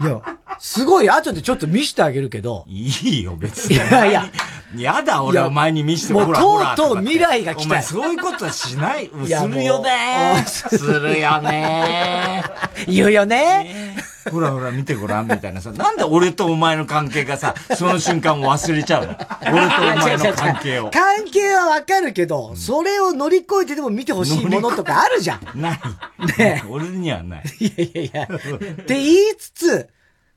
[0.00, 0.20] いや、
[0.58, 2.64] すごい、後でちょっと見してあげるけど。
[2.68, 3.76] いいよ、別に。
[3.76, 4.30] いやいや。
[4.76, 7.64] やだ、俺お前に見してもらもうとうとう未来が来た。
[7.64, 9.08] お前そういうことはしない。
[9.08, 12.42] するよねするよね
[12.88, 13.96] 言うよね
[14.30, 15.70] ほらほら見てごらんみたいなさ。
[15.70, 20.90] なんで俺とお前の関係がさ、その瞬間を忘れちゃうの俺とお前の関係を。
[20.90, 25.60] 関係はわかるけど、それを乗り越えてでも見てほしいものとかあるじゃん。
[25.60, 25.80] ない。
[26.38, 27.44] ね俺にはない。
[27.60, 28.24] いやいやいや。
[28.24, 28.28] っ
[28.86, 29.88] て言いつつ、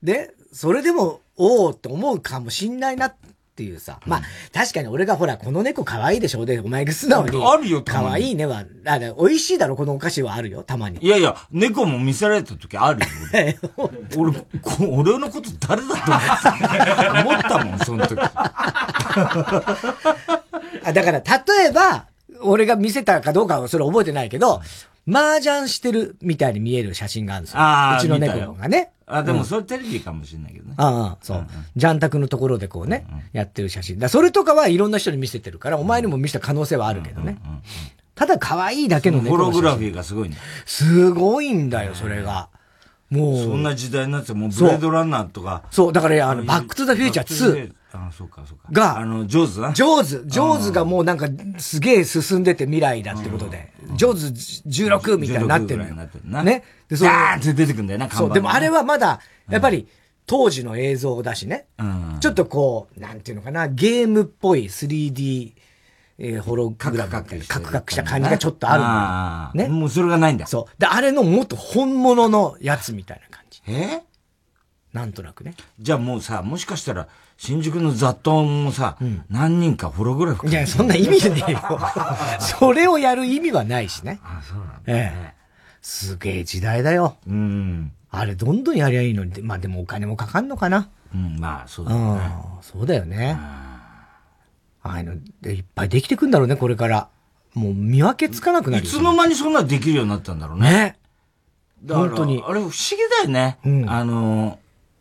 [0.04, 3.16] で、それでも、おおって思うかもしんないなっ
[3.56, 4.00] ていうさ。
[4.06, 4.22] まあ、
[4.54, 6.46] 確かに俺がほら、この猫可愛いでしょ？
[6.46, 7.44] で、お前が素直に。
[7.46, 10.98] あるよ、可愛いねは、あ、美味しいだろ、このお菓子はあるよ、たまに。
[11.00, 13.06] いやいや、猫も見せられた時あるよ。
[14.16, 14.34] 俺、
[14.78, 18.18] 俺俺のこと誰だと思った思ったもん、その時。
[20.84, 21.26] あだから、例
[21.70, 22.06] えば、
[22.42, 24.62] 俺が見せたかどうかはそれ覚えてないけど、
[25.08, 27.60] 麻雀してるみたいに見える写真があるんですよ。
[27.60, 28.92] あうちの猫がね。
[29.06, 30.74] あ、でもそれテレビかもしれないけどね。
[30.78, 31.48] ああ、そう。
[31.78, 34.00] ジャンタクのところでこうね、やってる写真。
[34.00, 37.38] だそれとかはいろんな人に見せてるから、お前にも見せた可能性はあるけどね。
[38.16, 42.50] ただ可愛いだけの猫ホログラフィーがすごいんだすごいんだよ、それが。
[43.10, 43.44] もう。
[43.44, 45.64] そんな時代になってもうブレードランナーとか。
[45.72, 47.74] そう、だからあの、バックトゥザフューチャー2。
[47.94, 48.64] あそうか、そうか。
[48.72, 49.74] が、あの、ジョーズな。
[49.74, 56.44] ジョーズ、ジョーズがもうなんか、すげえ進んでて未来だってことで、ジョーズ16みたいになってるのよ。
[56.44, 56.64] ね。
[56.90, 57.10] で、そう。
[57.10, 59.88] ーって出てくんだよな、そう、でもあれはまだ、やっぱり、
[60.26, 61.68] 当時の映像だしね。
[62.20, 65.54] ちょっとこう、なんていうのかな、ゲームっぽい 3D、
[66.20, 67.40] えー、ホログラムカク
[67.72, 69.70] カクした感じがちょっとあるのね？
[69.70, 70.48] もうそれがないんだ。
[70.48, 70.82] そう。
[70.82, 73.62] で、あれのもっと本物のやつみたいな感じ。
[73.68, 74.02] え？
[74.94, 75.54] なんとなくね。
[75.80, 81.60] じゃあもうさ、もしかしたら、新宿の雑踏もさ、うん、何人かホログラフいや、そんな意味ねえよ。
[82.40, 84.20] それをやる意味はないしね。
[84.24, 85.34] あ、そうなんだ、ね、ええ。
[85.84, 87.16] すげえ時代だよ。
[87.28, 87.92] うん。
[88.10, 90.90] あれ、どんどんやりゃいいのに、まあでもお金もかかんのかな。
[91.14, 92.22] うん、まあ、そうだよね。
[92.62, 93.38] そうだよね。
[94.84, 97.10] ああいうの、いっぱいできてくんだろうね、これから。
[97.54, 100.70] もう見分けつかなくなる、いつの間にそんなできるようになったんだろうね。
[100.70, 100.98] ね。
[101.90, 102.44] 本当に。
[102.46, 103.58] あれ不思議だよね。
[103.66, 104.60] うん、あの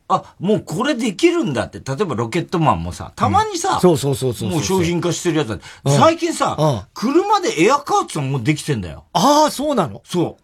[0.08, 1.80] あ、もうこれできるんだって。
[1.80, 9.04] 例えばロケットマンもさ、たまにさ、うん、そうそうそうそうもう商品化してるやつだ、うん、最近さ、うん、車でエアカーツもできてんだよ。
[9.12, 10.00] ああ、そうなの？
[10.04, 10.42] そう。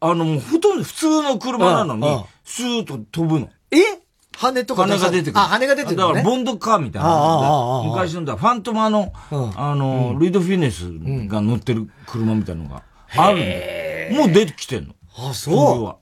[0.00, 3.48] あの、もうほとんど普通の車なのに、スーッと飛ぶの。
[3.70, 4.01] え？
[4.36, 5.40] 羽とか羽が出てくる。
[5.40, 6.02] あ、羽が出てくる、ね。
[6.02, 7.82] だから、ボンドカーみたいな。
[7.86, 9.12] 昔のだ、ファントマの、
[9.56, 10.84] あの、ルイド・フィネス
[11.28, 12.82] が乗ってる車みたいなのが
[13.16, 14.16] あるんだよ。
[14.16, 14.94] もう出てきてんの。
[15.16, 15.84] あ、そう。
[15.84, 15.98] だから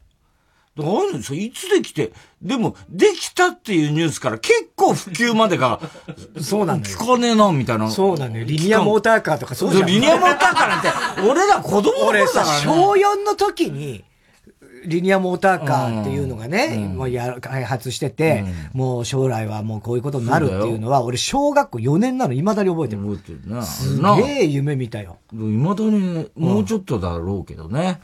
[0.83, 5.81] ああいつできて、でも、できたっていうニュースから結構普及までが、
[6.41, 6.97] そうなんだよ。
[6.97, 7.91] 聞かねえな、みたいな。
[7.91, 8.45] そうなんだよ。
[8.45, 9.87] リニアモーターカーとかそうじゃん。
[9.87, 10.89] リニアモーターカーなんて、
[11.29, 14.05] 俺ら子供俺さ、小4の時に、
[14.85, 22.35] リニアモーターカーっていうのがね、うん、もうや開発してて、うん、もう将来はもうこういうことになるっていうのは、俺小学校4年なの。
[22.35, 23.03] 未だに覚えてる。
[23.03, 23.63] 覚えてるな。
[23.63, 25.19] すげえ夢見たよ。
[25.33, 28.01] 未だにもうちょっとだろうけどね。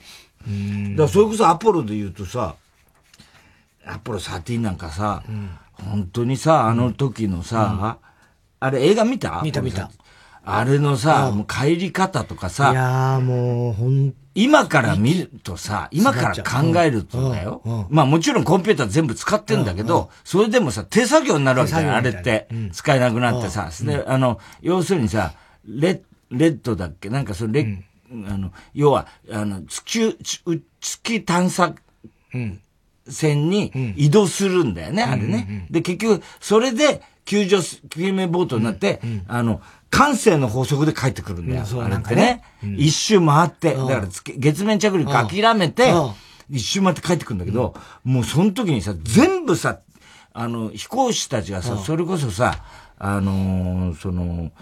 [0.46, 2.56] うん、だからそれこそアポロで言うとさ、
[3.86, 5.50] アポロ13なんかさ、うん、
[5.84, 7.98] 本当にさ、あの時のさ、
[8.60, 9.40] あれ映画見た？
[9.42, 9.90] 見た見た。
[10.48, 17.62] あれのさ、もう帰り方とかさ、いやもう、ほん今から見るとさ、今から考えるとだよ。
[17.88, 22.46] まあもちろんコンピューター全部使ってんだけど、それでもさ、手作業になるわけだよ、あれって。
[22.72, 23.70] 使えなくなってさ。
[23.82, 25.32] で、あの、要するにさ、
[25.66, 27.08] レレッドだっけ？
[27.08, 27.82] なんかそのレ、
[28.28, 30.18] あの、要は、あの、月、
[30.80, 31.74] 月探査、
[33.08, 35.66] 船に移動するんだよね、あれね。
[35.70, 39.60] で、結局、それで、救助、救命ボートになって、あの、
[39.90, 41.64] 感性の法則で帰ってくるんだよ。
[41.70, 42.42] うん、あれってね。
[42.62, 44.06] うん、一周回って、だから
[44.38, 45.92] 月面着陸諦めて、
[46.50, 49.80] 一周回って帰ってくるんだけど、もうその時にさ、全部さ、
[50.32, 52.64] あの、飛行士たちがさ、それこそさ、
[52.98, 54.52] あのー、その、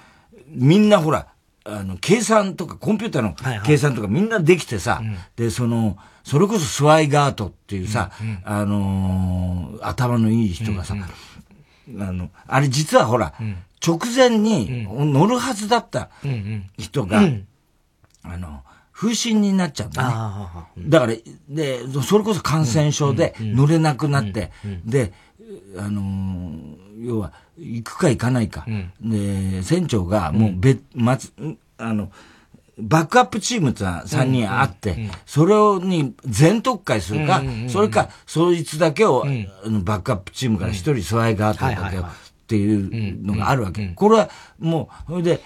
[0.48, 1.29] みんなほら、
[1.64, 11.07] あの、計算とか、コンピューターの計算とかみんなできてさ、はいはい、で、その、それこそスワイガートっていうさ、うんうん、あのー、頭のいい人がさ、うんうん、
[11.99, 13.57] あの、あれ実はほら、うん。
[13.87, 16.09] 直前に乗るはずだった
[16.79, 17.23] 人が、
[18.23, 20.03] あの、風疹になっちゃうんだ
[20.77, 20.88] ね。
[20.88, 21.12] だから、
[21.49, 24.51] で、それこそ感染症で乗れなくなって、
[24.87, 25.12] で、
[25.77, 28.66] あのー、要は、行くか行かないか。
[29.03, 31.33] で、船長がもう別、まつ、
[31.77, 32.11] あの、
[32.79, 35.55] バックアップチームって3人あって、それ
[35.87, 39.25] に全特会するか、それか、そいつだけを、
[39.83, 42.07] バックアップチームから一人スワイガーとだけをっ
[42.47, 43.89] ていうのがあるわけ。
[43.95, 45.41] これはもう、それで、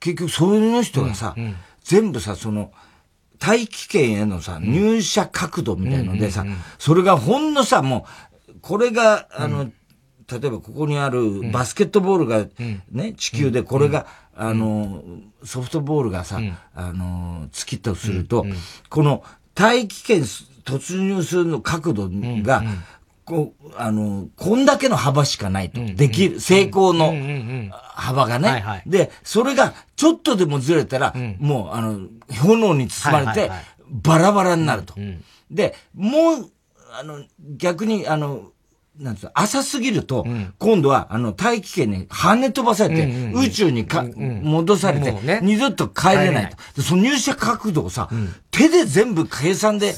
[0.00, 1.34] 結局そういうの人がさ、
[1.82, 2.72] 全部さ、その、
[3.38, 6.44] 大気圏へのさ、入射角度みたいのでさ、
[6.78, 8.06] それがほんのさ、も
[8.48, 9.70] う、これが、あの、
[10.30, 12.46] 例えばここにあるバスケットボールが、
[12.90, 15.02] ね、地球でこれが、あの、
[15.44, 16.40] ソフトボールがさ、
[16.74, 18.46] あの、月とすると、
[18.88, 19.22] この
[19.54, 20.22] 大気圏
[20.64, 22.08] 突入するの角度
[22.42, 22.64] が、
[23.24, 25.80] こう、あの、こんだけの幅しかないと。
[25.94, 27.12] できる、成功の
[27.80, 28.48] 幅がね。
[28.86, 32.00] で、それがちょっとでもずれたら、もう、あの、
[32.42, 33.52] 炎に包まれて、
[33.90, 34.94] バラバラになると。
[35.50, 36.50] で、もう、
[36.98, 37.22] あの、
[37.56, 38.50] 逆に、あの、
[38.98, 40.24] なんつう浅すぎると、
[40.58, 46.82] 今度は、あの、大気圏に跳ね飛ばされて、宇宙にか、戻されて、二度と帰れないと。
[46.82, 48.08] その入射角度をさ、
[48.52, 49.94] 手で全部計算で、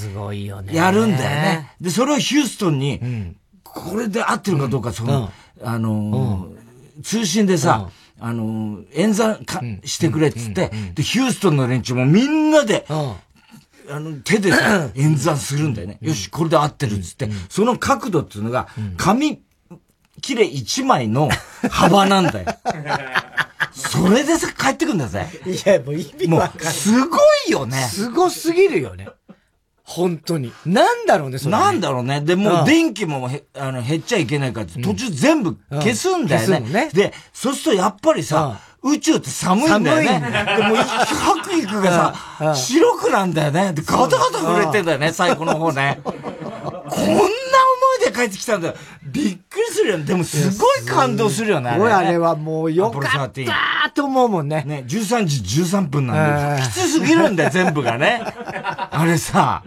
[0.75, 1.73] やるんだよね。
[1.81, 5.31] で、それをヒューストンに、これで合ってるかどうか、その、
[5.63, 6.49] あの、
[7.03, 12.87] 通信でさ、あの、演算かしてくれっつって、で、ヒューストンの連中もみんなで、
[13.91, 15.99] あの、手でさ、 演算するんだよね。
[16.01, 19.43] よし、これで合ってるっつって、その角度っていうのが、紙、
[20.21, 21.29] 切れ1枚の
[21.71, 22.47] 幅なんだよ。
[23.73, 25.27] それでさ、帰ってくんだぜ。
[25.45, 26.73] いや、もう意味わかんない。
[26.75, 27.19] すご
[27.49, 27.77] いよね。
[27.91, 29.09] すごすぎるよね。
[29.87, 30.53] 本当に。
[30.65, 32.21] なんだろうね、それ、ね、なんだろうね。
[32.21, 36.63] で、もう電気もへ、あの、減っちゃいけないから途中全部消すんだよね。
[36.67, 38.61] うんねで、そうするとやっぱりさ、
[38.93, 40.21] 宇宙って寒いんだよね。
[40.57, 43.73] でも、白肉がさ、白くなんだよね。
[43.73, 46.01] で、ガタガタ震えてんだよね、最後の方ね。
[46.03, 47.27] こんな思
[48.03, 48.75] いで帰ってきたんだよ。
[49.03, 50.05] びっくりするよね。
[50.05, 51.73] でも、すごい感動するよね。
[51.73, 54.63] すごい、あれはもうよかったと思うもんね。
[54.67, 56.65] ね、13時13分なんだよ。
[56.65, 58.23] きつすぎるんだよ、全部がね。
[58.91, 59.63] あれさ、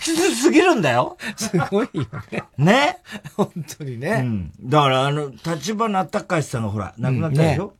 [0.00, 1.16] きつすぎるんだよ。
[1.36, 2.44] すごいよね。
[2.56, 2.98] ね
[3.36, 4.20] 本当にね。
[4.20, 4.52] うん。
[4.62, 7.74] だから、あの、立花隆さんがほら、亡くなったでしょ、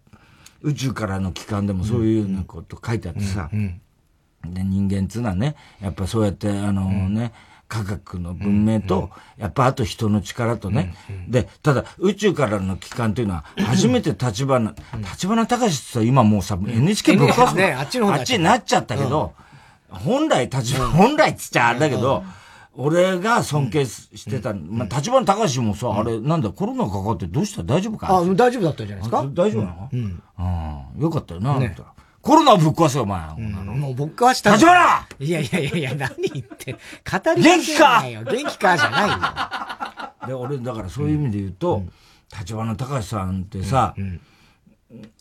[0.62, 7.32] 宇宙からの帰還でもそういうようなこと書いてあってさ、で人間っつうのはね、やっぱそうやってあのね、
[7.70, 10.94] 科学の文明と、やっぱあと人の力とね。
[11.28, 19.34] で、ただ宇宙からの帰還というのは、初めて立花、立花隆って今もうさ、NHK ぶっ壊すね、あっちのあっちになっちゃったけど、
[19.88, 22.24] 本来立花、本来っつっちゃあれだけど、
[22.76, 27.62] 俺が尊敬してた、まあ、立花隆もさ、あれ、なんだ、コロナかかってどうした？
[27.62, 28.08] 大丈夫か？
[28.08, 29.22] あ、大丈夫だったんじゃないですか？
[29.34, 29.88] 大丈夫なの？
[29.92, 30.22] うん。
[30.36, 31.76] ああ、よかったよな、ね、
[32.22, 33.20] コロナぶっ壊せよ、お前。
[33.36, 34.52] もうぶっ壊した。
[34.54, 35.06] 立花！
[35.18, 36.72] いやいやいやいや、何言って。
[36.72, 36.78] 語
[37.34, 38.78] り元気か元気か？
[38.78, 40.28] じゃないよ。
[40.28, 41.82] で、俺、だからそういう意味で言うと、
[42.38, 43.94] 立花隆さんってさ、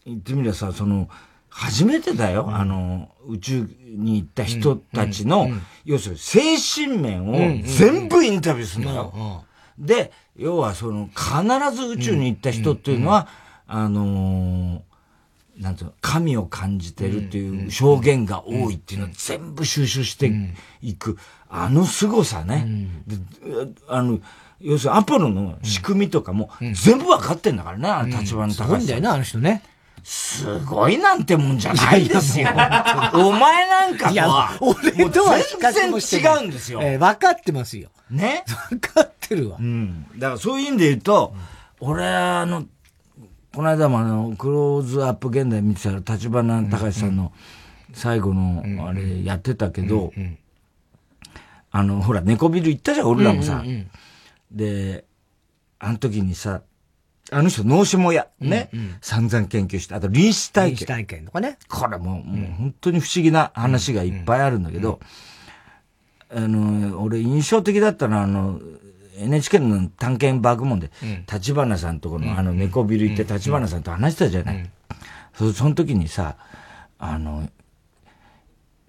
[0.05, 1.09] 言ってみりゃさ、その、
[1.49, 5.49] 初めてだよ、あの、宇宙に行った人たちの、
[5.85, 9.45] 要するに精神面を全部インタビューするんだよ。
[9.77, 13.27] で、要はその、必ず宇宙に行った人っていうのは、
[13.67, 14.81] あの
[15.59, 20.31] なんていうの、神を感じてるっていう証言が多いっていうのを全部収集して
[20.81, 21.17] いく、
[21.49, 22.87] あの凄さね。
[23.89, 24.19] あの、
[24.61, 28.63] 要するにアポロの仕組みとかも全部わかってんだからね、あの立場の高さ。
[28.63, 29.61] すごいんだよな、あの人ね。
[30.03, 32.47] すごいなんてもんじゃないですよ。
[33.13, 35.37] お前なんかは、俺とは
[35.73, 36.79] 全然違うんですよ。
[36.81, 37.89] えー、分かってますよ。
[38.09, 38.43] ね？
[38.69, 39.57] 分かってるわ。
[39.59, 40.05] うん。
[40.17, 41.33] だからそういう意味で言うと、
[41.81, 42.65] うん、俺、あの、
[43.53, 47.31] この間もあの、クローズアップ現代見てたら、立花隆さんの
[47.93, 50.37] 最後の、あれやってたけど、うんうん、
[51.71, 53.63] あの、ほら、猫ビル行ったじゃん、俺らもさ。
[54.51, 55.05] で、
[55.79, 56.61] あの時にさ、
[57.31, 60.71] あの人、脳死もや、ね、うんうん、散々研究して、あと臨死体験。
[60.71, 61.57] 臨死体験とかね。
[61.67, 64.99] これもう、もう本当に不思議な話がいっぱいあるんだけど、
[66.31, 68.59] あの、俺印象的だったのは、あの、
[69.17, 70.91] NHK の探検爆問で、
[71.31, 74.69] 立花さんとこの、あの、猫ビル行って立花さんと話したじゃない。
[75.35, 76.37] そその時にさ、
[76.97, 77.49] あの、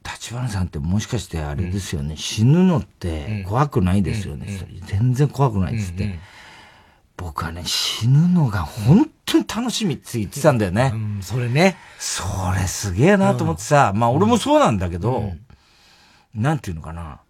[0.04, 4.46] 立花さんってもしかしてあれですよね、死ぬのって怖くないですよね、
[4.86, 6.18] 全然怖くないっつって。
[7.20, 10.90] 僕はね、死ぬのが本当に楽しみって言ってたんだよね。
[10.94, 11.76] うん、それね。
[11.98, 12.24] そ
[12.58, 15.40] れすげえなと思ってさ、うん、まあ俺もそうなんだけど、うん、
[16.34, 17.20] なんていうのかな。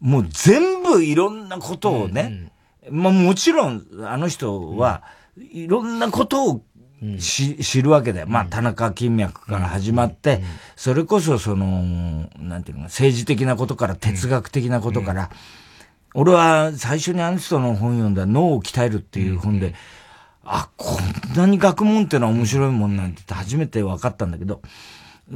[0.00, 2.50] もう全部いろんなことをね、
[2.88, 5.04] うんうん、まあもちろんあの人は
[5.36, 6.62] いろんなことを
[7.20, 8.26] し、知るわけだよ。
[8.26, 10.42] まあ、田中金脈から始まって、
[10.74, 15.30] それこそその、なんていうの政治的なことから哲学的なことから、
[16.14, 19.74] 俺は最初にあの人の本読んだ脳を鍛えるっていう本で、
[20.44, 20.96] あ、こ
[21.32, 24.62] んなに学問ってのは面白いもんなんて初めて分かったんだけど、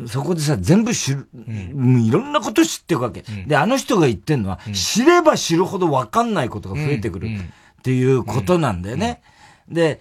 [0.07, 1.39] そこでさ、全部知る、う
[1.87, 9.21] ん、いろんなこと知っていくわけ、うん、で、あの人が言ってんのは、うん、知れば知るほど分かんないことが増えてくるっていうことなんだよね。
[9.69, 10.01] で、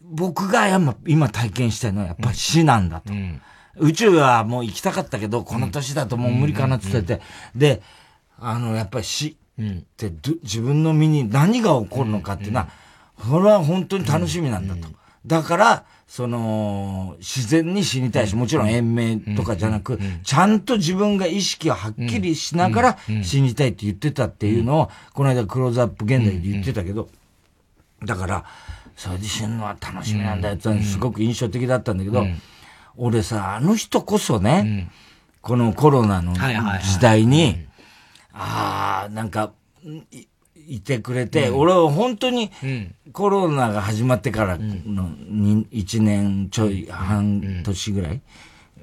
[0.00, 0.68] 僕が
[1.06, 3.12] 今体験したいのはやっぱり死なんだと。
[3.76, 7.22] 宇宙はもう行きたかったけど、この年だともう無理かなって言ってて、
[7.56, 7.82] で、
[8.38, 9.64] あの、やっぱり死、っ
[9.96, 10.12] て
[10.42, 12.68] 自分の身に何が起こるのかっていうのは、
[13.22, 14.88] それは本当に楽しみなんだと。
[15.26, 27.08] だから、その、自然に死にたいし、もちろん延命とかじゃなく、ちゃんと自分が意識をはっきりしながら死にたいって言ってたっていうのを、この間クローズアップ現代で言ってたけど、
[28.04, 28.44] だから、
[28.96, 32.26] それで死ぬのは楽しみなんだよってすごく印象的だったんだけど、
[32.96, 34.90] 俺さ、あの人こそね、
[35.40, 37.66] このコロナの時代に、
[38.34, 39.52] ああ、なんか、
[40.10, 40.26] い、
[40.66, 42.50] いてくれて、うん、俺は本当に
[43.12, 48.20] コロナが始まってからの1年ちょい、半年ぐらい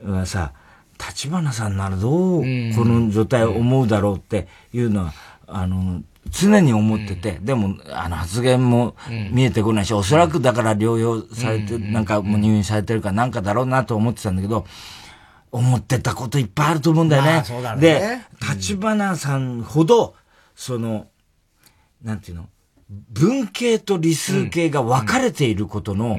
[0.03, 0.53] はさ、
[0.97, 5.13] 立花さんならどうこの状態を思うだろうっていうのは、
[5.47, 8.95] あの、常に思ってて、でも、あの発言も
[9.31, 14.65] 見えてこないし、おそらくだから療養されて、なんかもう入院されてるかなんかだろうなと思ってたんだけど、
[15.51, 17.31] 思ってたこといっぱいあると思うんだよね。
[17.31, 17.81] まあ、そうだね。
[17.81, 20.15] で、立花さんほど、
[20.55, 21.07] その、
[22.03, 22.47] なんていうの？
[22.89, 26.17] 文系と理数系が分かれていることの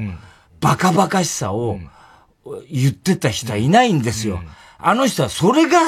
[0.61, 1.79] バカバカしさを
[2.71, 4.41] 言ってた人はいないんですよ。
[4.79, 5.79] あの人はそれが、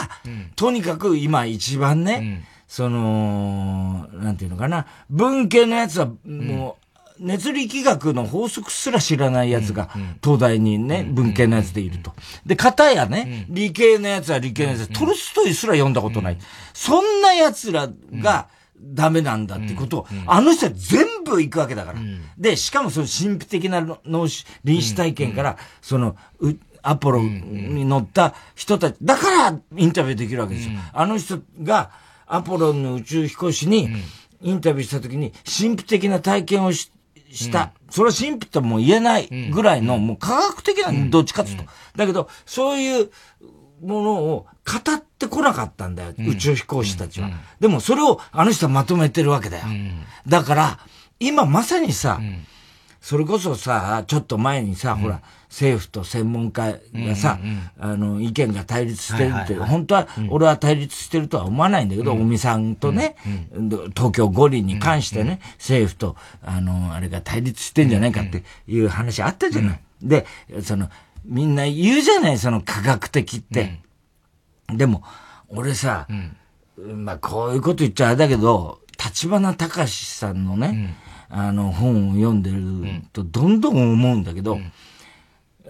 [0.57, 6.84] とにかく今一番ね、その、なんていうのかな、文系のやつはもう、
[7.21, 9.89] 熱力学の法則すら知らないやつが、
[10.23, 12.13] 東大にね、文系のやつでいると。
[12.45, 16.39] で、片やね、理系のやつは理系のやつ、トルストイすら読んだことない。
[16.73, 22.01] そんなやつらが、ダメなんだってことを、あの人は全部行くわけだから。
[22.37, 26.17] で、しかもその神秘的な脳死、臨死体験から、その、
[26.83, 30.75] アポロに乗った人たち、だからインタビューできるわけですよ。
[30.93, 31.91] あの人が、
[32.27, 33.89] アポロの宇宙飛行士に、
[34.43, 36.91] インタビューした時に、神秘的な体験をし
[37.37, 37.73] した。
[37.91, 41.65] それは神秘とも言えないぐらいの、もう科学的などっちかっつうと。
[41.97, 43.11] だけど、そういう
[43.83, 47.31] ものを語ってこなかったんだよ、宇宙飛行士たちは。
[47.61, 49.65] でもそれをあの人はまとめてるわけだよ。
[50.27, 50.79] だから、
[51.21, 52.21] 今まさにさ、
[53.05, 57.39] それこそさ、ちょっと前にさ、ほら、政府と専門家がさ、
[57.79, 63.17] あの、意見が対立してるって、本当は、俺は対立してるとは思わないんだけど、尾身さんとね、
[63.95, 69.81] 東京五輪に関してね、政府と、あの、あれが対立してんじゃないかっていう話あったじゃない。
[70.01, 70.25] で、
[70.63, 70.89] その、
[71.27, 73.81] みんな言うじゃない、その科学的って。
[74.69, 75.03] でも、
[75.51, 76.09] 俺さ、
[76.79, 80.97] まあ、こういうこと言っちゃあれだけど、立花隆さんのね、
[81.37, 82.63] あの、本を読んでる
[83.13, 84.59] と、どんどん思うんだけど、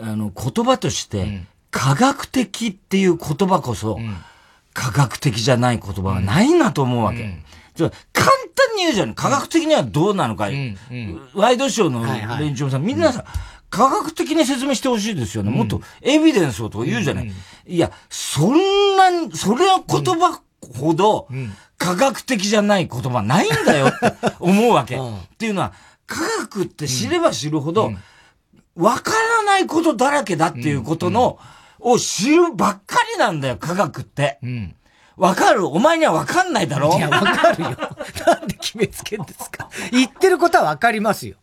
[0.00, 3.98] あの、言葉として、科学的っていう言葉こそ、
[4.74, 7.22] 科学的じゃない言葉はないなと思うわけ。
[8.12, 9.14] 簡単に言うじゃん。
[9.14, 10.48] 科学的にはどうなのか。
[11.34, 13.24] ワイドショーの連中もさ、みんなさ、
[13.70, 15.50] 科学的に説明してほしいですよね。
[15.50, 17.32] もっとエビデンスをとか言うじゃない。
[17.66, 21.28] いや、そんなに、それは言葉ほど、
[21.78, 24.96] 科学的じゃない言葉ないんだよって思うわけ。
[24.96, 25.00] っ
[25.38, 25.72] ていうのは、
[26.06, 27.92] 科学って知れば知るほど、
[28.76, 31.38] わからないことだらけだっていうことの、
[31.80, 34.38] を知るばっかりなんだよ、科学って。
[35.16, 35.66] わかる？
[35.68, 36.96] お前にはわかんないだろ？
[36.96, 37.68] いや、わかるよ。
[38.26, 39.68] なんで決めつけんですか？
[39.92, 41.36] 言ってることはわかりますよ。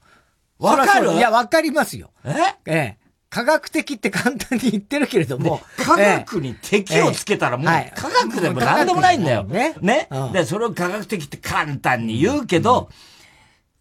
[0.59, 1.13] わかる？
[1.13, 2.11] いや、わかりますよ。
[2.25, 2.31] え？
[2.65, 2.97] ええ。
[3.31, 5.61] 科学的って簡単に言ってるけれども。
[5.77, 7.65] 科学に敵をつけたらもう、
[7.95, 9.45] 科学でも何でもないんだよ。
[9.45, 9.73] ね。
[9.79, 10.09] ね。
[10.33, 12.89] で、それを科学的って簡単に言うけど、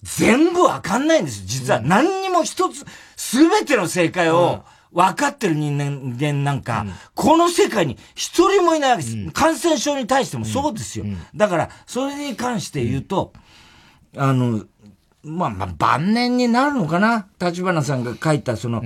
[0.03, 1.45] 全部わかんないんです。
[1.45, 2.87] 実は何にも一つ、
[3.17, 5.77] すべての正解を分かってる人
[6.17, 6.87] 間なんか、
[7.17, 9.31] この世界に一人もいないわけです。
[9.33, 11.07] 感染症に対してもそうですよ。
[11.35, 13.33] だから、それに関して言うと、
[14.17, 14.65] あの、
[15.25, 18.83] まあまあ晩年になるのかな立花さんが書いたその、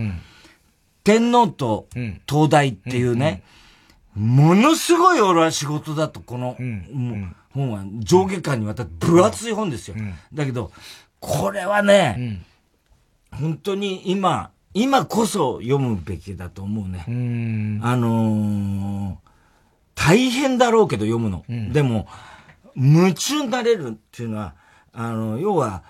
[1.04, 1.86] 天皇と
[2.28, 3.42] 東大っていうね、
[4.14, 6.56] ものすごい俺は仕事だと、この、
[7.52, 9.96] 本は上下巻にわたって分厚い本ですよ。
[10.32, 10.72] だけど、
[11.20, 12.42] これはね、
[13.30, 17.04] 本当に今、今こそ読むべきだと思うね。
[17.06, 17.10] う
[17.84, 19.16] あのー、
[19.94, 21.44] 大変だろうけど読むの。
[21.72, 22.08] でも、
[22.74, 24.54] 夢中になれるっていうのは、
[24.92, 25.84] あの、要は、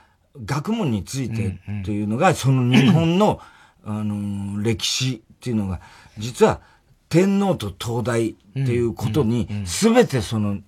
[0.44, 3.40] 学問についてっていうのが、その日本の
[3.84, 5.80] あの、歴史っていうのが、
[6.18, 6.60] 実は
[7.08, 10.58] 天皇と東大っていうことに、すべてその、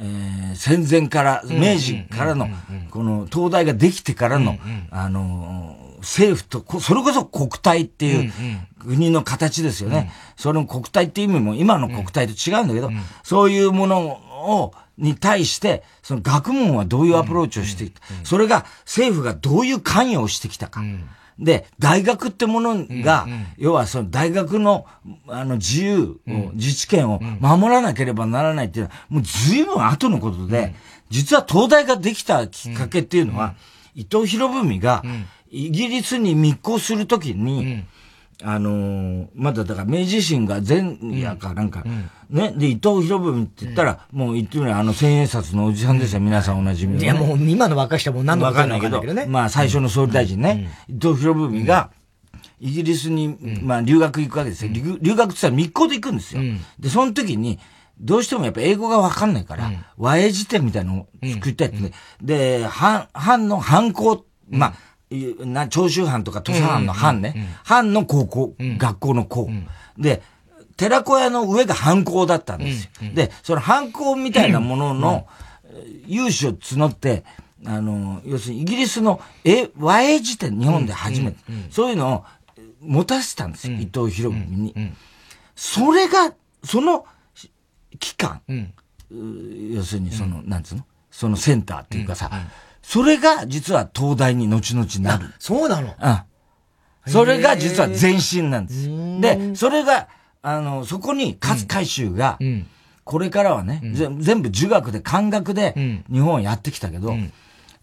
[0.00, 2.48] えー、戦前から、明治からの、
[2.90, 4.56] この東大ができてからの、
[4.90, 8.32] あの、政府と、それこそ国体っていう
[8.80, 10.12] 国の形ですよね。
[10.36, 12.90] その国体っていう意味も今の国体と違うんだけど、
[13.22, 20.82] そういうものを、に対して、その学問はどういうアプローチをしていた、それが政府がどういう関与をしてきたか。
[21.38, 24.86] で、大学ってものが、うんうん、要はその大学の、
[25.28, 30.74] あの、自由を、うん、自治権を守らなければならないっていうのは、もう随分後のことで、うん、
[31.10, 33.54] 実は東大ができたきっかけっていうのは、
[33.94, 35.02] 伊藤博文が、
[35.50, 37.84] イギリスに密航するときに、
[38.42, 42.10] あのー、まだだから明治維新が前夜かなんか、うん。
[42.30, 51.90] ね、で、伊藤博文って言ったら、うん、もう言ってみればあの千円札のおじさんですよ、皆さんおなじみの、ね、いやもう今の若い人はもう何度もわかんないけど、ね、まあ最初の総理大臣ね、伊藤博文が、
[52.60, 54.72] イギリスに、まあ留学行くわけですよ。
[54.72, 56.42] 留留学って言ったら密航で行くんですよ。
[56.78, 57.58] で、その時に、
[58.00, 64.74] どうしてもやっぱ英語がわかんないから、和英辞典みたいなのを作りたいって、で、藩、藩の藩校、まあ、
[65.10, 67.48] な、長州藩とか土佐藩の藩ね。
[67.64, 69.50] 藩の高校、学校の校。
[69.96, 70.22] で、
[70.76, 72.90] 寺子屋の上が藩校だったんですよ。
[73.14, 75.26] で、その藩校みたいなものの、
[76.06, 77.24] 融資を募って、
[77.66, 81.38] あの、要するにイギリスの、え、和英辞典、日本で初めて、
[81.70, 82.24] そういうのを
[82.80, 84.74] 持たせたんですよ、伊藤博文に。
[85.56, 86.32] それが、
[86.62, 87.04] その
[87.98, 88.42] 期間、
[89.10, 90.84] 要するにその、なんつうの？
[91.10, 92.30] そのセンターっていうかさ、
[92.88, 95.34] それが実は東大に後々なる。
[95.38, 95.94] そうなの？
[97.06, 97.12] うん。
[97.12, 98.88] それが実は前身なんです。
[99.20, 100.08] で、それが、
[100.40, 102.38] あの、そこに勝海舟が、
[103.04, 103.82] これからはね、
[104.20, 105.74] 全部儒学で漢学で
[106.10, 107.14] 日本をやってきたけど、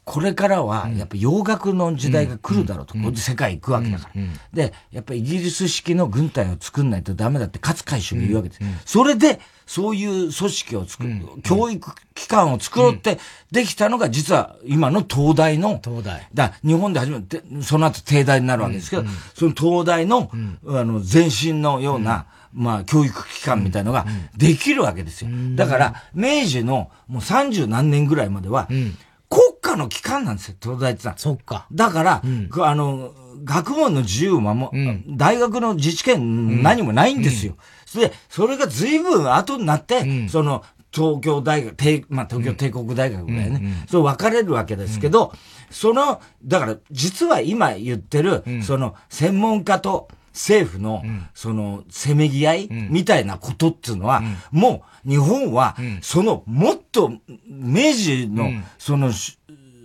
[0.06, 2.96] これからは、やっぱ洋楽の時代が来るだろうと。
[2.96, 4.22] これで世界行くわけだから。
[4.54, 8.62] で、やっぱりイギリス式の軍隊を作んないとダメだって勝海舟が言うわけです。
[8.86, 13.18] それで、そういう組織を作る、教育機関を作ろうって
[13.52, 16.28] できたのが実は今の東大の、東大。
[16.34, 19.04] だ日本で初めて、その後帝大になるわけですけど、
[19.34, 20.30] その東大の、
[20.68, 24.06] あの、前身のような、まあ、教育機関みたいのが
[24.38, 25.32] できるわけですよ。
[25.56, 31.68] だから、明治のもう三十何年ぐらいまでは、国家の機関なんですよ、東大ってそっか。
[31.72, 33.12] だから、うん、あの、
[33.44, 37.56] 学問の自由を守、うん、大学の自治権何もないんですよ。
[37.96, 40.64] うん、で、それが随分後になって、その、
[40.96, 45.34] 東京大学、帝、まあ、東京帝国大学ぐらいね、そう分かれるわけですけど、
[45.70, 51.02] その、だから、実は今言ってる、その、専門家と、政府の、
[51.34, 54.22] その、せめぎ合いみたいなことっていうのは、
[54.52, 57.12] もう、日本は、その、もっと、
[57.48, 59.12] 明治の、その、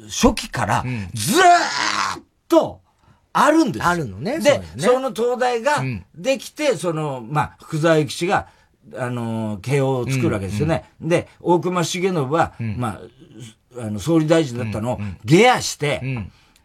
[0.09, 0.85] 初期から、
[1.15, 2.83] ずーっと、
[3.33, 3.87] あるんです。
[3.87, 4.39] あるのね。
[4.41, 5.83] で、その東大が
[6.15, 8.49] できて、その、まあ、福沢諭吉が、
[8.97, 10.85] あの、慶応を作るわけですよね。
[11.01, 13.01] で、大隈重信は、ま
[13.77, 16.01] あ、あの、総理大臣だったのを、下野して、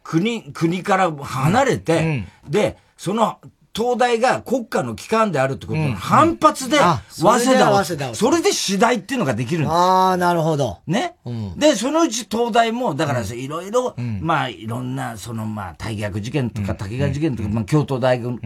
[0.03, 3.39] 国、国から離れて、で、その
[3.75, 6.77] 東大が国家の機関であるってことの反発で、
[7.09, 9.71] 早稲田を、それで次第っていうのができるんです。
[9.71, 10.79] ああ、なるほど。
[10.87, 18.39] ね、うん、で、そのうち東大も、だからいろいろ、まあいろんな、そのまあ大逆事件とか竹川事件とか、まあ京都大学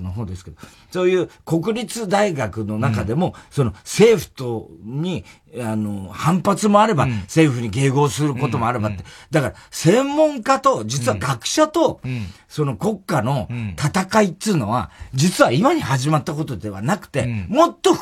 [0.00, 0.56] の方ですけど、
[0.92, 5.24] そういう国立大学の中でも、その政府とに、
[5.62, 9.04] あの、反発もあれば、政府に迎合することもあればって。
[9.30, 12.00] だから、専門家と、実は学者と、
[12.48, 13.48] その国家の
[13.78, 17.96] 戦いっていうのは、実は今に始まったことではなくて、もっと、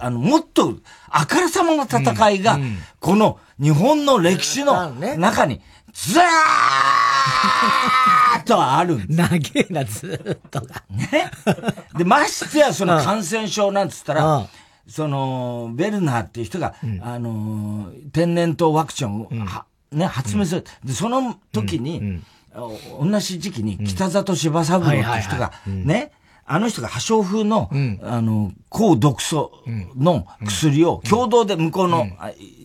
[0.00, 0.76] あの、もっと、
[1.10, 2.58] あからさまな戦いが、
[3.00, 5.60] この日本の歴史の中に、
[5.92, 6.22] ずー
[8.40, 9.18] っとあるんです。
[9.18, 10.60] 長えな、ずーっと。
[10.60, 10.82] が。
[10.90, 11.30] ね。
[11.96, 14.46] で、ましてや、その感染症なんつったら、
[14.88, 19.46] その、ベルナーっていう人が、うん、あの、天然痘ワクチンを、うん、
[19.98, 20.64] ね、発明する。
[20.84, 22.20] で、その時に、
[23.00, 26.12] 同じ時期に北里柴三郎っていう人が、ね、
[26.44, 27.70] あの人が破傷風の、
[28.02, 29.52] あの、抗毒素
[29.94, 32.06] の薬を共同で向こうの、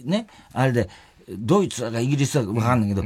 [0.05, 0.89] ね、あれで、
[1.29, 3.03] ドイツだかイギリスだかわかんないけど、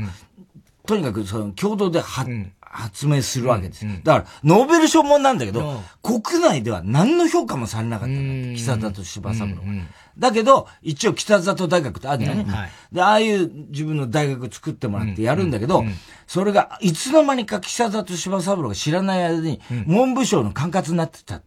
[0.86, 2.26] とにかくその共同では、
[2.72, 3.86] 発明するわけです。
[4.03, 9.61] だから、ノーベル賞もなんだけど、国内では何の評価もされなかったんだ北里柴三郎。
[10.18, 15.84] だけど、一応北里大学ってあるじゃない、で、ああいう自分の大学作ってもらってやるんだけど、
[16.26, 21.41] それが、いつの間にか北里柴三郎が知らない間に、文部省の管轄になってた。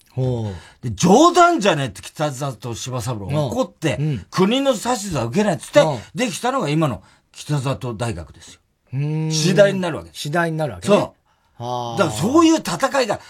[0.82, 3.98] で、冗談じゃねえって北里柴三郎が怒って、
[4.30, 5.82] 国の指図は受けないっつって、
[6.14, 7.02] できたのが今の
[7.32, 8.59] 北里大学ですよ。
[8.92, 10.10] 次第になるわけ。
[10.12, 10.96] 次第になるわけね。
[10.96, 11.14] そ
[11.58, 11.98] う。
[11.98, 13.20] だからそういう戦いが、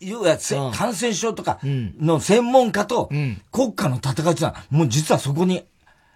[0.00, 0.36] 要は、
[0.74, 3.10] 感染症とかの専門家と
[3.50, 5.64] 国家の戦いってのは、もう実はそこに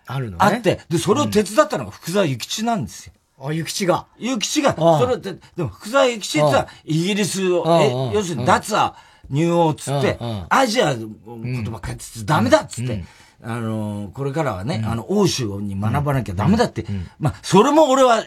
[0.06, 3.12] あるのあって、で、それを手伝ったのが福沢諭吉なんですよ。
[3.38, 4.06] あ、諭吉が。
[4.18, 8.94] 諭吉が、それって、でも福沢諭吉ってはイギリスを、え、要するに脱ア、
[9.30, 10.18] 入王っつって、
[10.48, 13.04] アジアのことばっかりっつってダメだっつって、
[13.42, 16.84] あの、これからはね、あの、欧州に学ばなきゃダメだって、
[17.18, 18.22] まあ、それも俺は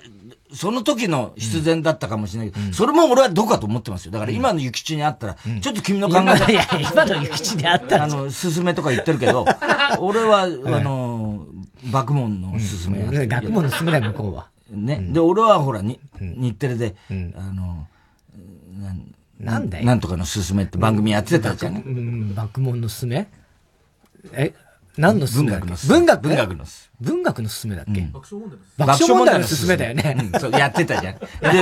[0.53, 4.11] その時の必然だったかもしれないけど、うん、それも俺はどうかと思ってますよ。
[4.11, 6.51] だから今の諭吉にあったら、ちょっと君の考え方。
[6.51, 8.03] いや、今の諭吉にあったら。
[8.05, 9.45] あの、すすめとか言ってるけど、
[9.99, 11.45] 俺は、あの、
[11.91, 14.47] 学問のすすめや、うん、学問のすすめだよ、向こうは。
[14.71, 14.99] ね。
[15.11, 17.13] で、俺はほら、に、日テレで、あ
[17.53, 17.87] の、
[18.79, 18.95] な
[19.39, 19.85] なんだよ。
[19.85, 22.33] なんとかのすすめって番組やってたじゃん。
[22.35, 23.27] 学問のすすめ？
[24.33, 24.53] え？
[24.99, 25.97] 何のすすめ文学のすすめ。
[25.97, 26.21] 文学？
[26.27, 30.31] 文学のす文学のすすめだっけ、爆笑問題爆笑問題のすすめだよね。
[30.37, 31.19] そう、やってたじゃん。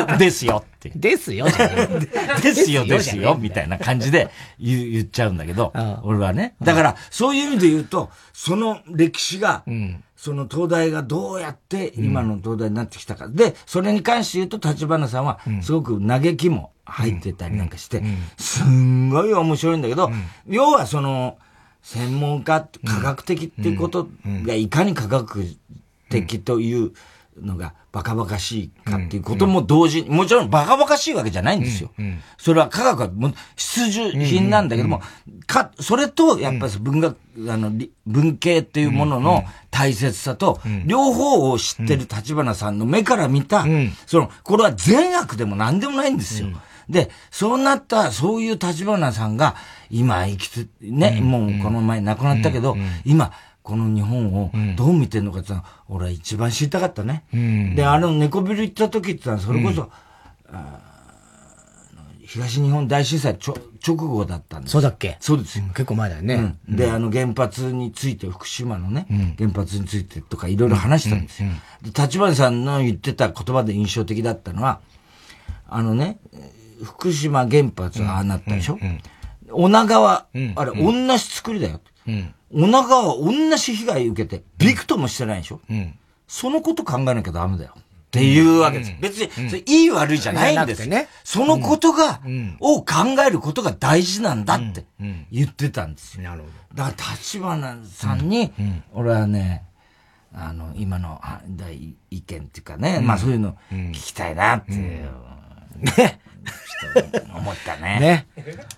[0.10, 0.90] で、 ですよって。
[0.90, 1.46] ですよ。
[2.42, 5.72] ですよ、ですよ、みたいな感じで言言っちゃうんだけど、
[6.02, 6.56] 俺はね。
[6.64, 9.64] だから、そういう意味で言うと、その歴史が、
[10.16, 13.28] その東大がどうやって今の東大になってきたか。
[13.28, 18.02] で、それに関して言うと、立花さんは、すごく嘆きも入ってたりなんかして、
[18.40, 20.10] すんごい面白いんだけど、
[20.48, 21.38] 要はその、
[21.88, 24.10] 専門家、科学的っていうこと
[24.46, 25.46] がいかに科学
[26.10, 26.92] 的という、
[27.40, 31.92] のがバカバカしいかっていうことも同時に、もちろんバカバカしいわけじゃないんですよ。
[32.38, 35.02] それは科学はも必需品なんだけども、
[35.46, 37.16] か、それと、やっぱり文学、
[37.48, 37.72] あの、
[38.08, 43.66] 文系っていうものの大切さと、両方を知ってる立花さんの目から見た、
[44.08, 46.50] その、これは善悪でも何でもないんですよ。
[46.90, 49.56] で、そうなった、そういう立花さんが、
[49.90, 53.32] 今生きて、ね、もうこの前亡くなったけど、今、
[53.64, 55.52] この日本をどう見てんのかって
[55.90, 57.26] 俺は一番知りたかったね。
[57.34, 59.90] うん、で、あの猫ビル行った時ってのはそれこそ、うん、
[62.26, 64.72] 東日本大震災ちょ直後だったんです。
[64.72, 65.18] そうだっけ？
[65.20, 66.56] そうですよ、結構前だよね。
[66.70, 71.50] で、あの原発について、福島のね、原発についてとかいろいろ話したんですよ。
[71.82, 74.80] で、立花さんの言ってた言葉で印象的だったのは、
[75.68, 76.20] あのね、
[76.84, 78.80] 福島原発はああなったでしょ、
[79.52, 81.82] 女川、あれ、同じ作りだよ。
[82.08, 82.34] うん。
[82.54, 85.98] 女川は同じ被害受けて、びくともしてないでしょ、うん、
[86.28, 87.74] そのこと考えなきゃダメだよ。
[87.78, 88.92] っていうわけです。
[88.92, 90.88] うん、別に、それいい悪いじゃないんです。
[90.88, 92.86] ね、そのことが、うん、を考
[93.28, 94.86] えることが大事なんだって
[95.30, 96.24] 言ってたんですよ。
[96.24, 96.84] なるほど。
[96.84, 98.54] だから、立花さんに、
[98.94, 99.66] 俺はね、
[100.34, 101.22] あの、今の
[102.10, 105.10] 意見っていうかね、まあそういうの聞きたいなっていう。
[105.82, 106.20] ね。
[107.36, 108.00] 思ったね。
[108.00, 108.28] ね。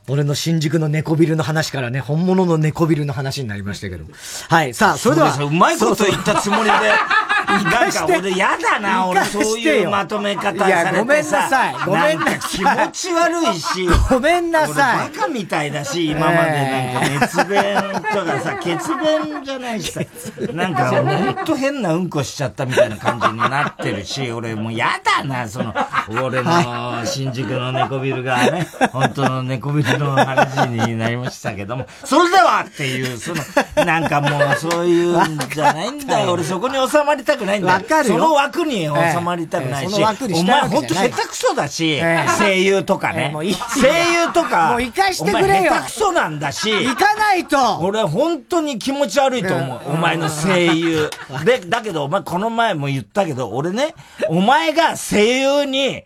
[0.08, 4.06] 俺の新宿の猫ビルの話からね、本物の猫ビルの話になりましたけど。
[4.50, 4.74] はい。
[4.74, 5.36] さあ、それでは。
[5.36, 6.72] うまいこと言ったつもりで。
[7.50, 10.68] なんか俺嫌だな、 俺そういうまとめ方されてさ。
[10.68, 11.76] いや、ごめんなさい。
[11.86, 12.40] ごめんなさい。
[12.40, 13.90] 気持ち悪いし。
[14.10, 15.10] ごめんなさい。
[15.12, 17.76] バカみたいだし、今までなんか熱弁
[18.14, 20.02] とかさ、血便じゃないしさ、
[20.54, 25.74] なんかほんと変なうんこしちゃったみたいな感じになってるし、俺もう嫌だな、その、
[26.24, 36.32] 俺の新宿の猫ビルがね、本当の猫ビルの話になりましたけども、それではっていう、その、なんかもうそういうんじゃないんだよ。
[36.32, 37.78] 俺そこに収まりたくないんだよ。
[37.78, 42.00] わかるその枠に収まりたくないし、お前ほんと下手くそだし、
[42.38, 43.32] 声優とかね。
[43.34, 43.54] 声優
[44.34, 45.72] とか、もう行かしてくれよ。
[45.72, 49.82] 下手くそなんだし、行かないと俺本当に気持ち悪いと思う。
[49.94, 51.10] お前の声優。
[51.46, 53.94] で、だけどお前この前も言ったけど、俺ね、
[54.28, 56.04] お前が声優に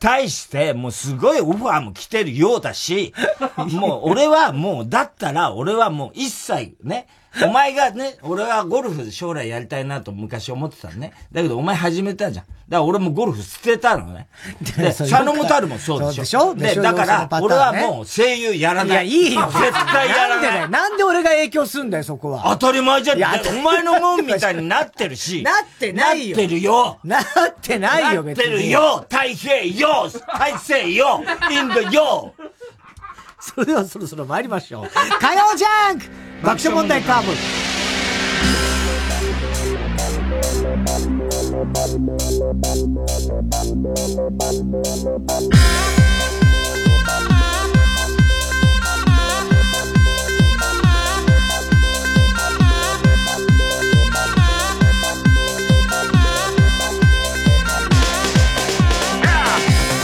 [0.00, 3.14] 対して、もうすごいオファーも来てるようだし、
[3.56, 7.06] もう俺はもう、だったら俺はもう一切ね、
[7.44, 11.12] お前がね、俺はゴルフ将来やりたいなと昔思ってたのね。
[11.32, 12.44] だけどお前始めたじゃん。
[12.46, 14.28] だから俺もゴルフ捨てたのね。
[14.76, 16.54] で、佐野元春もそうでしょ。
[16.54, 19.08] でしょで、だから、俺はもう声優やらない。
[19.08, 19.46] いや、いいよ。
[19.52, 20.36] 絶対やらない。
[20.36, 20.68] なんでだよ。
[20.68, 22.42] なんで俺が影響すんだよ、そこは。
[22.58, 23.18] 当たり前じゃん。
[23.58, 25.42] お前のもんみたいになってるし。
[25.44, 26.36] なってないよ。
[26.36, 26.98] なってるよ。
[27.04, 27.24] なっ
[27.62, 28.44] てないよ、別に。
[28.44, 29.06] なってるよ。
[29.08, 30.10] 太平洋。
[30.38, 31.22] 大西洋。
[31.50, 32.34] インド洋。
[33.38, 34.88] それではそろそろ参りましょう。
[35.20, 37.32] 火曜ジャンク爆笑問題カーブ。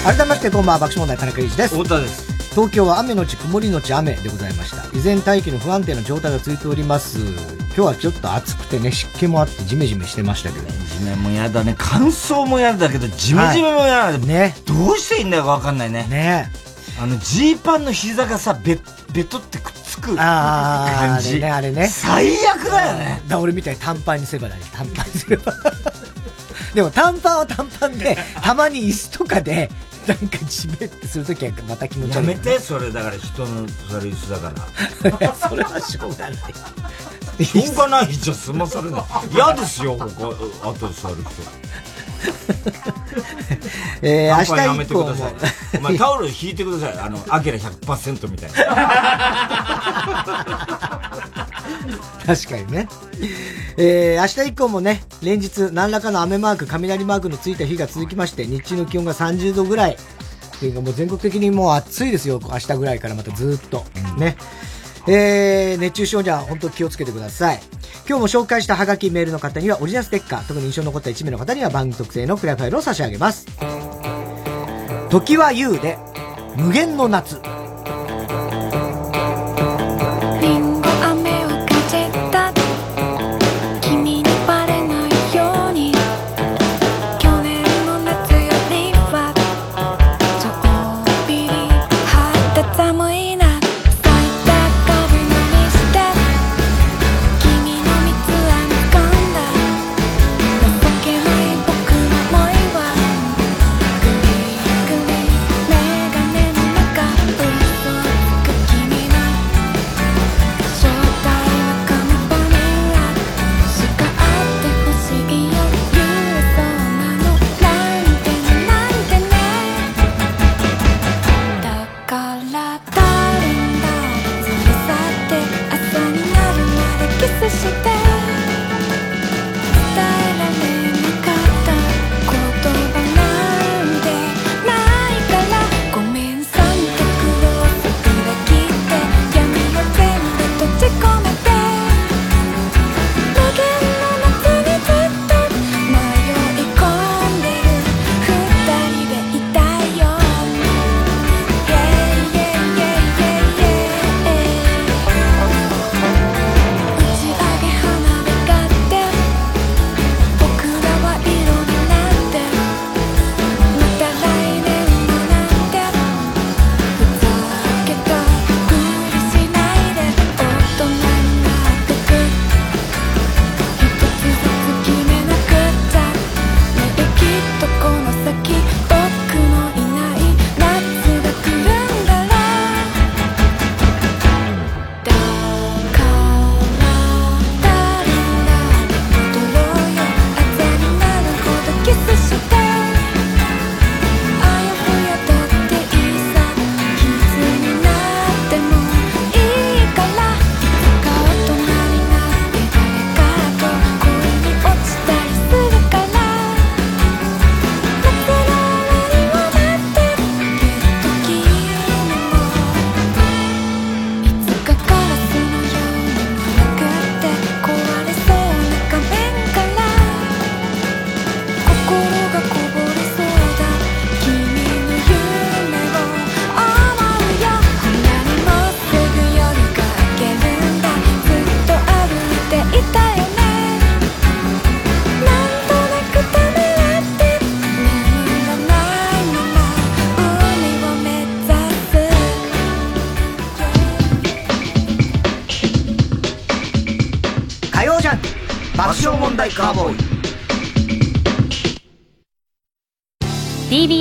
[0.04, 4.96] 改めましてこんばんは爆笑問題田中裕二です太田です東京は雨のち曇りのち雨でございました。
[4.96, 7.18] 依然大気の不安定な状態が続いております。
[7.18, 10.66] 今日はちょっと暑くてね、湿気もあってジメジメしてましたけど。
[10.68, 11.74] ジメも嫌だね。
[11.78, 14.54] 乾燥も嫌だけど、ジメジメも嫌だ、はい、ね。
[14.66, 16.06] どうしていいんだよかわかんないね。
[16.10, 16.50] ね。
[17.00, 18.78] あの、ジーパンの膝がさ、べ、
[19.14, 21.36] べとってくっつく感じ。
[21.38, 21.86] あね、あれね。
[21.86, 23.22] 最悪だよね。
[23.28, 24.62] だ俺みたいに短パンにすればいい。
[24.72, 25.54] 短パンにすれば。
[26.74, 29.70] でも短パンは短パンで、たまに椅子とかで、
[30.06, 32.28] なんかじめってするときはまた気持ち悪い。
[32.28, 34.52] やめて、それだから人の座る椅子だか
[35.20, 35.34] ら。
[35.48, 37.44] それはしょうがない。
[37.44, 39.02] しょうがないじゃ済まされない。
[39.32, 41.91] 嫌ですよ、ここ、後で座る人。
[44.02, 45.34] えー、明日やめてください。
[45.78, 46.98] お前 タオル引いてください。
[47.04, 48.58] あの、アキラ100%みたいな。
[52.26, 52.88] 確かにね。
[53.76, 59.96] えー、明日以降もね、連日何らかの雨マーク、雷マークのついた日が続きまして、日中の気温が30度ぐらい。
[59.96, 62.40] っていうかもう全国的にもう暑いですよ。
[62.40, 63.84] 明日ぐらいからまたずっと。
[64.14, 64.36] うん、ね。
[65.06, 67.60] えー、熱中症には本当気をつけてください。
[68.08, 73.46] 今日も紹介したハガキメールの方にはオリジナルステッカー、特に印象に残った1名の方には番組特製のクラファイルを差し上げます。
[75.10, 75.98] 時は優で、
[76.56, 77.40] 無限の夏。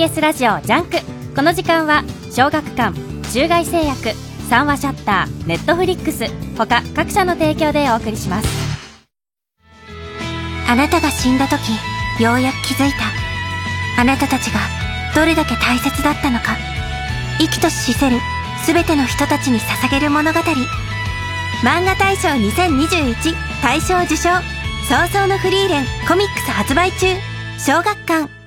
[0.01, 0.97] TBS ラジオジャンク。
[1.35, 2.97] この時間は小学館
[3.31, 4.13] 中外製薬
[4.49, 6.25] 三和シヤッターネットフリックス
[6.57, 8.47] 他各社の提供でお送りします。
[10.67, 11.59] あなたが死んだ時
[12.19, 14.01] ようやく気づいた。
[14.01, 14.59] あなたたちが
[15.13, 16.57] どれだけ大切だったのか。
[17.37, 18.17] 生きとし死せる
[18.65, 20.39] 全ての人たちに捧げる物語。
[21.61, 24.29] マンガ大賞2021大賞受賞。
[24.89, 27.05] 葬送のフリーレンコミックス発売中。
[27.59, 28.40] 小学館。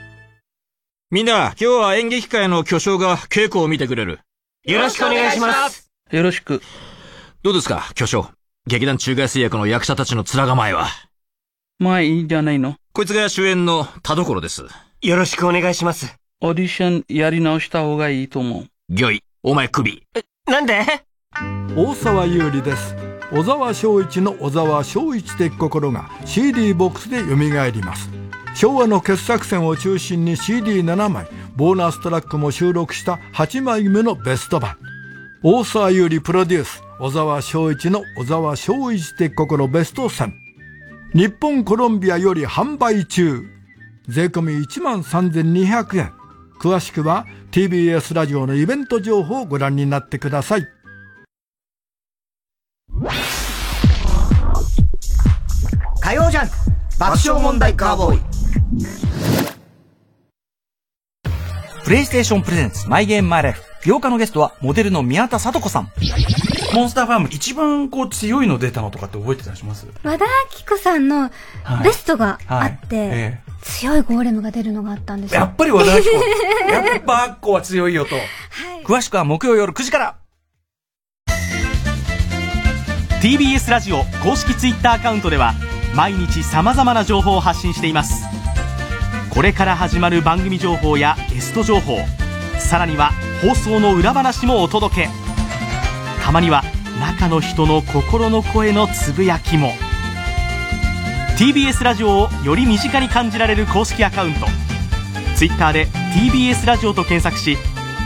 [1.15, 4.19] みんな、今日は演劇界の巨匠が稽古を見てくれる。
[4.65, 5.89] よろしくお願いします。
[6.11, 6.61] よろしく。
[7.45, 8.27] どうですか、巨匠？
[8.67, 10.89] 劇団中外製薬の役者たちの面構えは？
[11.79, 12.75] まあいいんじゃないの？
[12.93, 14.65] こいつが主演の田所です。
[15.03, 16.17] よろしくお願いします。
[16.41, 18.67] オーディションやり直した方がいいと思う。
[18.93, 20.03] ギョイ、お前首。
[20.47, 20.85] なんで？
[21.77, 22.97] 大沢優里です
[23.31, 27.37] 小沢昭一の小沢昭一的心が CD ボックスで蘇
[27.71, 28.11] ります
[28.55, 31.27] 昭和の傑作選を中心に CD7 枚
[31.57, 34.77] ボーナストラックも収録した8枚目のベスト版。
[35.43, 40.33] 大沢優里プロデュース小沢昭一の小沢昭一的心ベスト10
[41.15, 43.43] 日本コロンビアより販売中。
[44.09, 46.13] 税込1万3200円。
[46.61, 50.67] 詳しくは TBS ラジオのイベント情報をご覧になってください。
[56.01, 56.51] 火曜ジャン
[56.99, 58.34] 爆笑問題カーボーイ。
[61.85, 65.89] プレイステーションプレゼンツマイゲームマイライフ8日のゲストはモデルの宮田聡子さん。
[66.75, 69.87] モンスターファーム一番こう強いの出たのとかって覚えてたりします？
[70.03, 71.31] 和田明子さんの
[71.85, 73.09] ベストがあって、はい。
[73.13, 75.41] え強いゴーレムが出るのがあったんですよ。
[75.41, 76.09] えやっぱり和田明子。
[76.73, 78.17] やっぱアッコは強いよと、
[78.85, 80.17] 詳しくは木曜夜9時から。
[83.21, 85.55] TBS ラジオ公式 Twitter アカウントでは
[85.95, 88.27] 毎日様々な情報を発信しています
[89.35, 91.99] これから始まる番組情報やゲスト情報
[92.61, 93.11] さらには
[93.43, 95.09] 放送の裏話もお届け。
[96.25, 96.63] たまには
[97.01, 99.73] 中の人の心の声のつぶやきも。
[101.37, 104.47] TBS ラジオをより身近に感じられる公式アカウント。
[105.35, 107.59] Twitter で TBS ラジオと検索し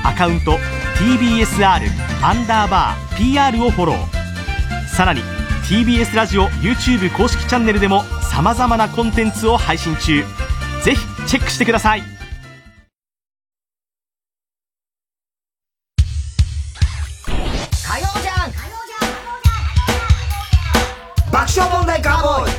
[0.04, 0.58] アカウント
[0.96, 1.82] TBSR
[2.22, 4.86] アンダーバー PR をフォロー。
[4.88, 5.20] さらに
[5.68, 10.24] TBS ラジオ YouTube 公式チャンネルでも様々なコンテンツを配信中。
[10.84, 12.06] ぜひチェックしてください火
[17.98, 18.58] 曜ジャンク
[21.32, 22.52] 爆笑問題カーボーイ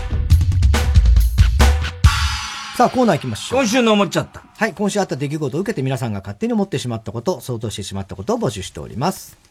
[2.79, 3.59] さあ、コーナー行きましょう。
[3.59, 4.41] 今週の思っちゃった。
[4.55, 9.48] はい、今週あった出来事を受けて皆さんが勝手に思ってしまったこと、想像してしまったことを募集しております。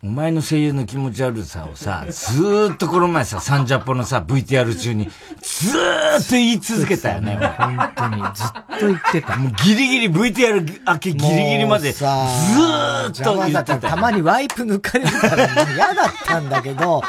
[0.00, 5.10] お前の声優の気持ち悪さをさ、ずーっとこの前さ、サンジャポのさ、VTR 中に、
[5.42, 7.36] ずーっと言い続けたよね。
[7.58, 9.36] 本当に、ずっと言ってた。
[9.36, 13.80] もうギリギリ VTR 明けギリギリまで、ずさーっと言ってたよ。
[13.80, 17.02] たまにワイプ抜かれるから嫌だったんだけど、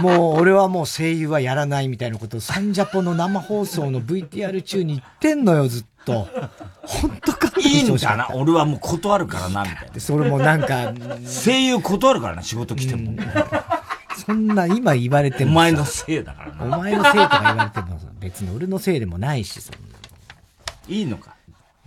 [0.00, 6.28] もう俺はもう声優はやらないみたいなことをサンジャポの生放送の VTR 中に言ってんのよ、ずっと。
[6.82, 8.28] 本当かいいんだな。
[8.34, 10.00] 俺はもう断るからな、みたいな。
[10.00, 10.92] それもなんか、
[11.26, 13.14] 声優断るからな、仕事来ても。
[14.26, 15.52] そんな今言われても。
[15.52, 16.76] お前のせいだからな。
[16.76, 19.78] お前のせいとか言われても、別に俺のせいでもないし、そんな。
[20.88, 21.34] いいのか？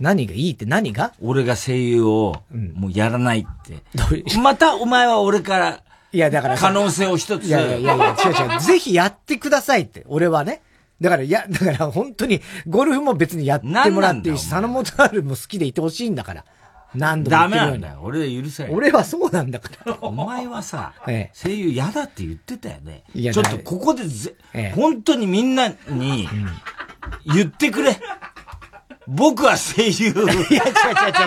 [0.00, 1.12] 何がいいって何が？
[1.22, 2.42] 俺が声優を、
[2.74, 3.82] もうやらないって。
[4.38, 7.44] またお前は俺から、いや、だから可能性を一つ。
[7.44, 8.60] いやいやいや、違う違う。
[8.60, 10.62] ぜひやってくださいって、俺はね。
[11.00, 16.44] だから、いや、だから本当に、ゴルフも別にやってもらっていいし、佐野元春も好きでいてほしいんだから。
[16.94, 18.00] 何度もダメなんだよ。
[18.02, 18.72] 俺は許せない。
[18.72, 19.98] 俺はそうなんだから。
[20.00, 23.04] お前はさ、ええ声優嫌だって言ってたよね。
[23.14, 26.26] いやちょっとここでぜ、ええ本当にみんなに
[27.26, 28.00] 言ってくれ。
[29.08, 29.90] 僕は声優。
[29.90, 30.64] いや、違う違う違う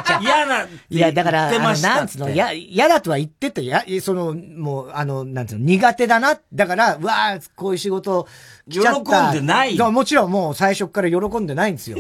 [0.07, 0.22] 違う。
[0.22, 6.39] 嫌ないや、だから、なんつうの、や、嫌だとは言ってて、や、その、もう、あの、なんつうの、苦手だな。
[6.53, 8.28] だから、うわあこういう仕事
[8.70, 9.03] 喜ん
[9.34, 11.97] でないもちろんもう最初から喜んでないんですよ。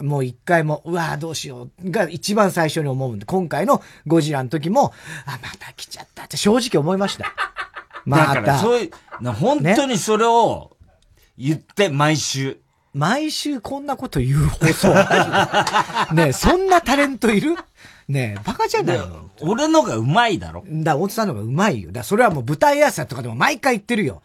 [0.00, 4.92] もう一回も、うわあどうしようが一番最初に思うんで、今回のゴジラの時も、
[5.24, 7.32] あ、また来ちゃったって正直思いました。
[8.04, 8.34] まだた。
[8.34, 8.90] からそういう、
[9.22, 10.76] な本当にそれを
[11.38, 12.58] 言って、毎週。
[12.92, 14.88] 毎週こんなこと言う放送
[16.14, 17.56] ねえ、そんなタレントいる？
[18.08, 20.64] ねえ、バカじゃないの俺のがうまいだろ。
[20.68, 21.90] だ、大津さんの方がうまいよ。
[21.90, 24.22] だ、それはもう舞台挨拶とかでも毎回言ってるよ。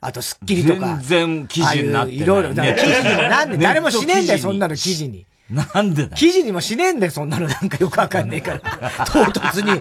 [0.00, 0.98] あと、スッキリとか。
[1.02, 2.54] 全然記事になってないいろいろ。
[2.54, 5.26] だから記事にもなんで、誰もしねえんだよ、そんなの記事に。
[5.50, 8.60] なんでだ記事にもしねえんだよ、そんなのなんかよくわかんねえから。
[9.06, 9.80] 唐突に。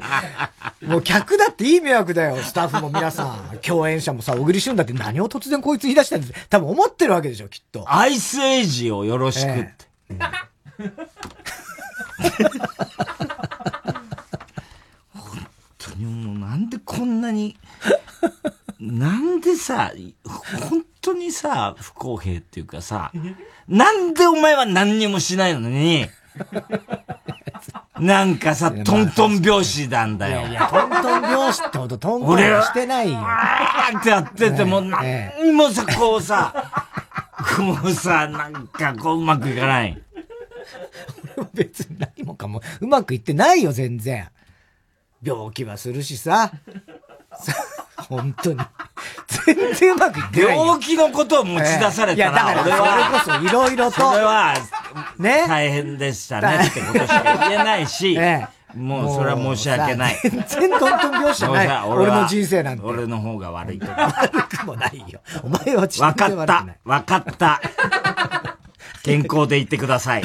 [0.87, 3.59] もう客だっていい迷惑だよ、スタッフも皆さん。
[3.61, 7.83] 共演者もさ、小栗旬だって何を突然こいつ言い出したんです多分思ってるわけでしょ、きっと。
[7.93, 9.73] アイスエイジをよろしくって。
[10.09, 10.19] ええ、
[15.13, 15.47] 本
[15.77, 17.57] 当にもうなんでこんなに、
[19.57, 19.91] さ、
[20.69, 23.11] 本当にさ、不公平っていうかさ、
[23.67, 26.07] なんでお前は何にもしないのに、
[27.99, 30.41] なんかさ、トントン拍子なんだよ。
[30.41, 33.19] いやいや、トントン拍子ってほどトントンしてないよ。
[33.19, 36.71] あーってやってても、何にもさ、こうさ、
[37.59, 40.01] もうさ、なんかこううまくいかない。
[41.23, 44.29] 俺は別に何もかもうまくいってないよ、全然。
[45.23, 46.51] 病気はするしさ。
[47.97, 48.59] 本当に。
[49.45, 53.99] 全然うまくいってない病気のことを持ち出されたら、いや、だから、それこそいろいろと。
[53.99, 54.53] それは、
[55.17, 55.45] ね？
[55.47, 58.17] 大変でしたねってことしか言えないし、
[58.75, 60.17] もうそれは申し訳ない。
[60.21, 60.31] 全
[60.69, 61.67] 然トントン拍子じゃない。
[61.87, 62.85] 俺の人生なんて。
[62.85, 65.19] 俺の方が悪いと悪くもないよ。
[65.43, 66.65] お前はわかった。
[66.85, 67.61] わかった。
[69.03, 70.23] 健康でいってください。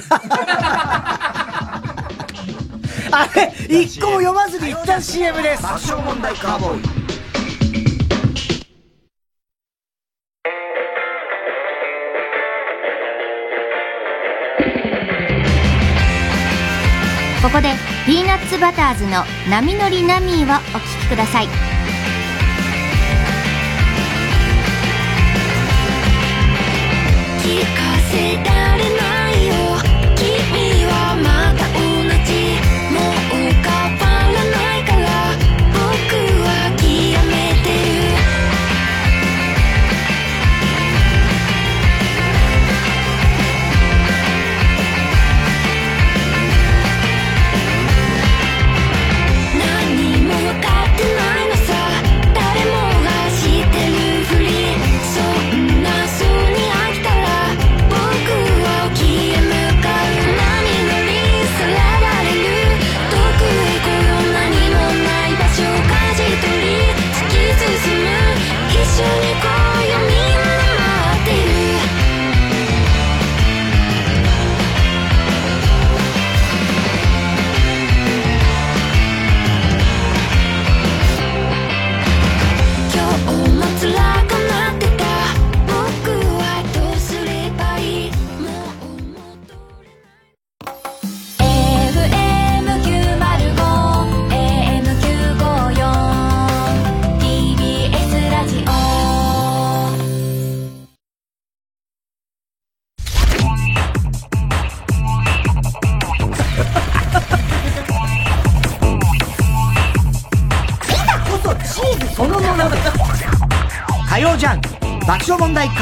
[3.14, 3.52] あれ？
[3.68, 5.62] 一個も読まずに一旦 CM です。
[5.62, 7.01] 爆笑問題カーボーイ。
[17.42, 17.74] ここで
[18.06, 21.46] ピーナッツバターズの波乗りナミーをお聴きください。
[27.42, 27.66] 聞か
[28.12, 28.71] せた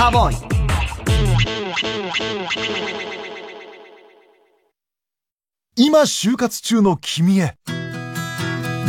[0.00, 0.36] カーボーイ
[5.76, 7.58] 今就活中の君へ.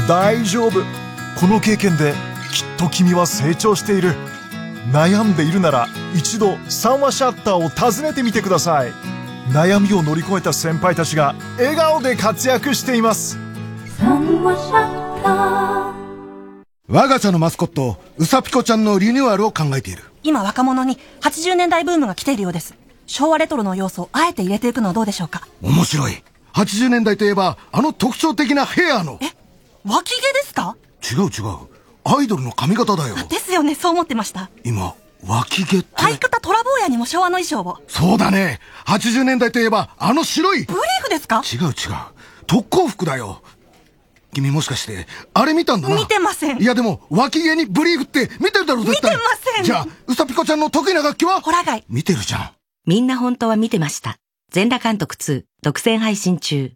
[0.08, 0.80] 大丈夫
[1.38, 2.14] この経験で
[2.54, 4.14] きっと君は成長している
[4.94, 8.92] 悩んでいるなら一度三話シャッターを訪ねてみてください
[9.52, 13.38] 悩みを乗り越えた先輩たちが笑顔で活躍しています
[16.88, 20.11] 我が社のマスコット、うさぴこちゃんのリニューアルを考えている。
[20.24, 22.76] 今若者に80年代ブームが来ているようです。
[23.08, 25.48] 昭和レトロの要素をあえて入れていくのはどうでしょうか？
[25.62, 26.24] 面白い。
[26.54, 29.18] 80年代といえば、あの特徴的なヘアの。
[29.22, 29.26] え
[29.86, 30.76] 脇毛ですか？
[31.12, 31.68] 違う違う。
[32.04, 33.16] アイドルの髪型だよ。
[33.30, 34.50] ですよね、そう思ってました。
[34.64, 34.96] 今、
[35.26, 35.88] 脇毛って。
[35.96, 37.78] 相方トラ坊やにも昭和の衣装を。
[37.88, 38.60] そうだね。
[38.86, 40.66] 80年代といえば、あの白い。
[40.66, 41.42] ブリーフですか？
[41.44, 41.74] 違う違う。
[42.48, 43.42] 特攻服だよ。
[44.34, 45.96] 君もしかして、あれ見たんだな。
[45.96, 46.62] 見てません。
[46.62, 49.12] いやでも、脇毛にブリーフって見てるだろ、絶対。
[49.14, 49.41] 見てません。
[49.64, 51.42] じゃあ、うさぴこちゃんの得意な楽器は？
[51.42, 51.84] ホラガイ。
[51.90, 52.52] 見てるじゃん。
[52.88, 54.18] みんな本当は見てました。
[54.52, 56.74] 全裸監督2、独占配信中。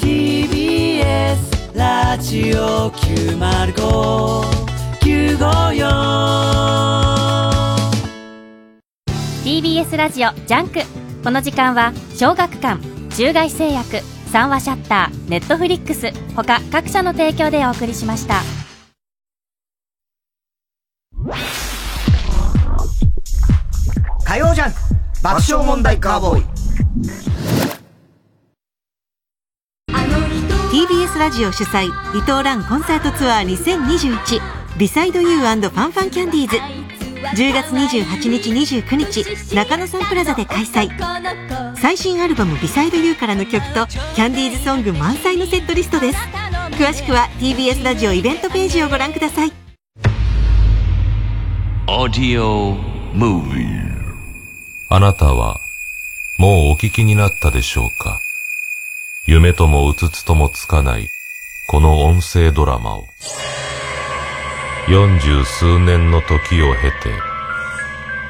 [0.00, 1.36] TBS
[1.74, 4.48] ラジオ905954
[9.44, 10.80] TBS ラジオジャンク
[11.22, 12.82] この時間は小学館
[13.16, 14.00] 中外製薬
[14.32, 18.42] 三和シヤッターネットフリックス他各社の提供でお送りしました
[24.24, 24.72] 火曜ジャン
[25.22, 26.44] 爆笑問題カーボーイ。
[30.70, 34.40] TBS ラジオ主催伊藤蘭コンサートツアー2021
[34.78, 36.58] ビサイドユーファンファンキャンディーズ。
[37.42, 39.24] 10月28日29日
[39.54, 40.88] 中野サンプラザで開催。
[41.76, 46.18] 最新アルバム「ビサイドユーからの曲とキャンディーズソング満載のセットリストです。
[46.72, 49.67] 詳しくは TBS ラジオイベントページをご覧ください。
[51.90, 52.76] Audio
[53.14, 53.64] Movie.
[54.90, 55.58] あなたは
[56.36, 58.20] もうお聞きになったでしょうか？
[59.24, 61.08] 夢ともうつつともつかない
[61.66, 63.04] この音声ドラマを。
[64.86, 67.14] 四十数年の時を経て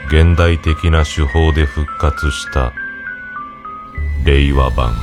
[0.06, 2.72] 現代的な手法で復活した
[4.24, 4.94] 令和版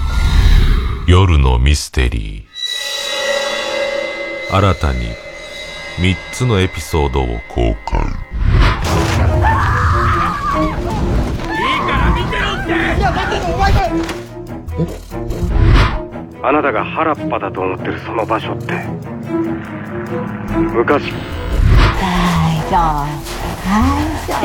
[1.08, 4.56] 夜のミステリー。
[4.56, 5.08] 新たに
[5.98, 8.02] 3つのエピソードを公開。
[16.44, 18.74] あなたが原っぱだと思ってるその場所って。
[20.74, 21.14] 昔。
[22.72, 23.08] や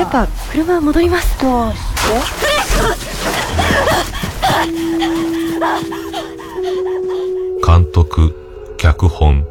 [0.04, 1.40] っぱ車戻ります。
[1.40, 1.72] どう
[7.66, 8.32] 監督
[8.78, 9.44] 脚本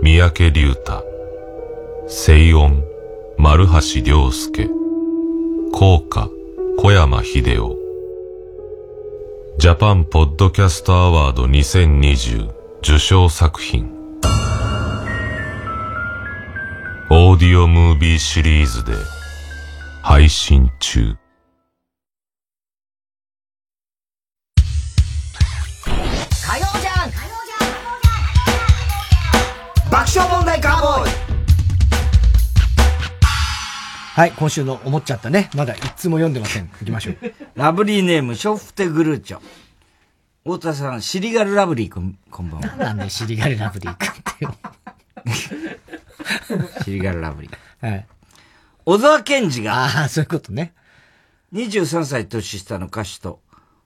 [0.00, 1.11] 三宅龍太
[2.14, 2.84] 声音
[3.38, 4.68] 丸橋良介
[5.72, 6.28] 効果
[6.76, 7.74] 小山秀夫。
[9.58, 13.90] ジャパンポッドキャストアワード2020受賞作品。
[17.10, 18.92] オーディオムービーシリーズで
[20.02, 21.16] 配信中。
[29.90, 31.21] 爆笑問題カーボーイ。
[34.14, 35.48] はい、今週の思っちゃったね。
[35.54, 36.68] まだ一通も読んでません。
[36.68, 37.16] 行きましょう。
[37.56, 39.40] ラブリーネーム、ショフテグルーチョ。
[40.44, 42.76] 太田さん、シリガルラブリー君、こんばんは。
[42.76, 44.54] なんでシリガルラブリー君ってよ。
[46.84, 47.90] シリガルラブリー。
[47.90, 48.06] はい。
[48.84, 50.74] 小沢健二が、ああ、そういうことね。
[51.54, 53.40] 23歳年下の歌手と、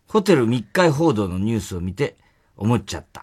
[0.08, 2.16] ホテル密会報道のニュースを見て
[2.56, 3.22] 思っちゃった。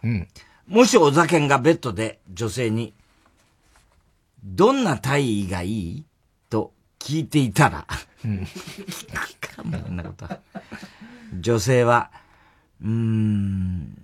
[0.67, 2.93] もし小沢健がベッドで女性に、
[4.41, 6.03] どんな体位がいい？
[6.03, 6.12] と
[7.03, 7.85] 聞いていたら、
[8.23, 8.45] うん。
[9.41, 10.39] かも、そんなことは。
[11.37, 12.11] 女性は、
[12.81, 13.97] うーん、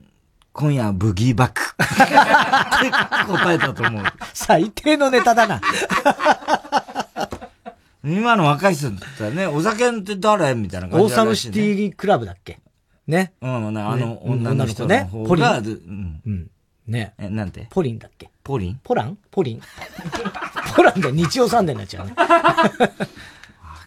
[0.51, 1.61] 今夜はブギーバック。
[1.61, 1.85] って
[3.31, 4.03] 答えたと思う。
[4.33, 5.61] 最低のネタだな。
[8.03, 12.59] 今の若い人だったらね、お酒って誰みたいな感オーサムシティクラブだっけ？
[13.07, 13.31] ね。
[13.39, 15.25] うん、なあねの女の人のね方。
[15.25, 16.21] ポリン。
[16.25, 16.51] うん。
[16.85, 17.13] ね。
[17.17, 17.67] え、なんて？
[17.69, 18.29] ポリンだっけ？
[18.49, 18.79] ポリン？
[18.83, 19.15] ポラン？
[19.29, 19.61] ポリン？
[20.75, 22.13] ポランで日曜サンデーになっちゃうね。
[22.17, 22.25] わ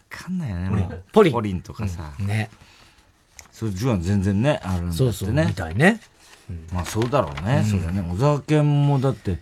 [0.09, 1.03] かんないよね、もう。
[1.11, 2.13] ポリンポリンとかさ。
[2.17, 2.49] ね。
[3.51, 5.05] そっちは全然ね、あるんだってね。
[5.05, 5.99] そうそうみたいね。
[6.71, 8.01] まあそうだろうね、うんそね。
[8.09, 9.39] 小沢健もだって。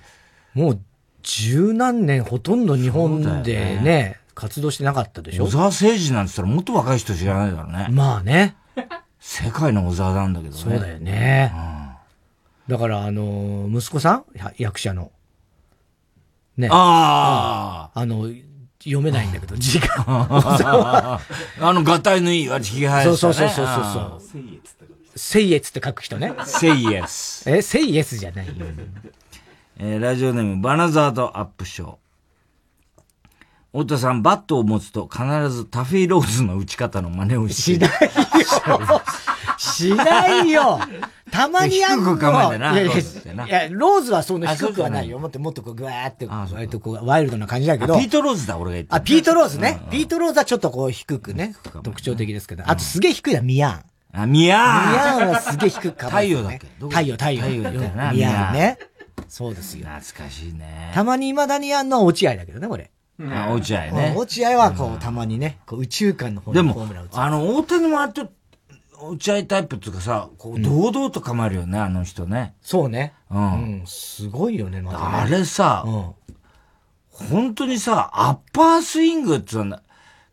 [0.56, 0.80] もう、
[1.22, 5.46] 十何年ほとんど日本でよね、活動してなかったでしょ？
[5.46, 7.90] 小沢誠二なんて言ったらもっと若い人知らないからね。
[7.92, 8.56] まあね。
[9.20, 10.60] 世界の小沢なんだけどね。
[10.60, 11.54] そうだよね。
[12.68, 14.38] だから、あの、息子さん？
[14.38, 15.12] や役者の。
[16.58, 16.70] ね。
[16.72, 18.00] ああ。
[18.00, 18.30] あの、
[18.84, 19.88] 読めないんだけど、字が。
[20.08, 21.20] あ
[21.74, 23.04] の、がたいのいい、あひげ生や。
[23.04, 24.22] そうそうそうそうそう。
[25.16, 26.34] セイエツって書く人ね。
[26.46, 27.50] セイエス。
[27.50, 28.66] え、セイエスじゃないよ。
[29.78, 31.96] えーラジオネーム、バナザードアップショー。
[33.74, 37.92] 太田さん、バットを持つと必ずタフィーローズの打ち方の真似をしてしない
[38.92, 39.02] よ。
[39.58, 40.80] しないよ。
[41.32, 45.20] たまにやんの低く構えてないやいやいや、ローズはそんな低くはないいよ。
[45.20, 47.96] もっともっとこう、ぐわーって、割とこう、ワイルドな感じだけど。
[47.96, 49.82] あピートローズだ、俺が言ってあ、ピートローズね。
[49.90, 51.56] ピートローズはちょっとこう低くね。
[51.82, 52.64] 特徴的ですけど。
[52.68, 53.86] あとすげえ低いのはミヤン。
[54.12, 56.68] あ、ミヤーンミヤンはすげえ低くか太陽だっけ？
[56.90, 57.42] 太陽、太陽。
[57.44, 58.78] 太陽だよなミヤンね。
[59.30, 59.88] そうですよ。
[59.88, 60.92] 懐かしいね。
[60.94, 62.92] たまに未だにやんのは落合だけどね、これ。
[63.30, 67.18] あ落合ねうん落合はこう、たまにね、こう宇宙間の方でもにホームラン打、つ。
[67.18, 68.30] あの、大谷もあと、
[69.02, 72.56] 落合タイプっていうかさ、こう、堂々と構えるよね、あの人ね。
[72.62, 73.14] そうね。
[73.30, 75.06] うんうんすごいよね、まだね。
[75.06, 75.86] あれさ、
[77.10, 79.82] 本当にさ、アッパースイングって言うんだ。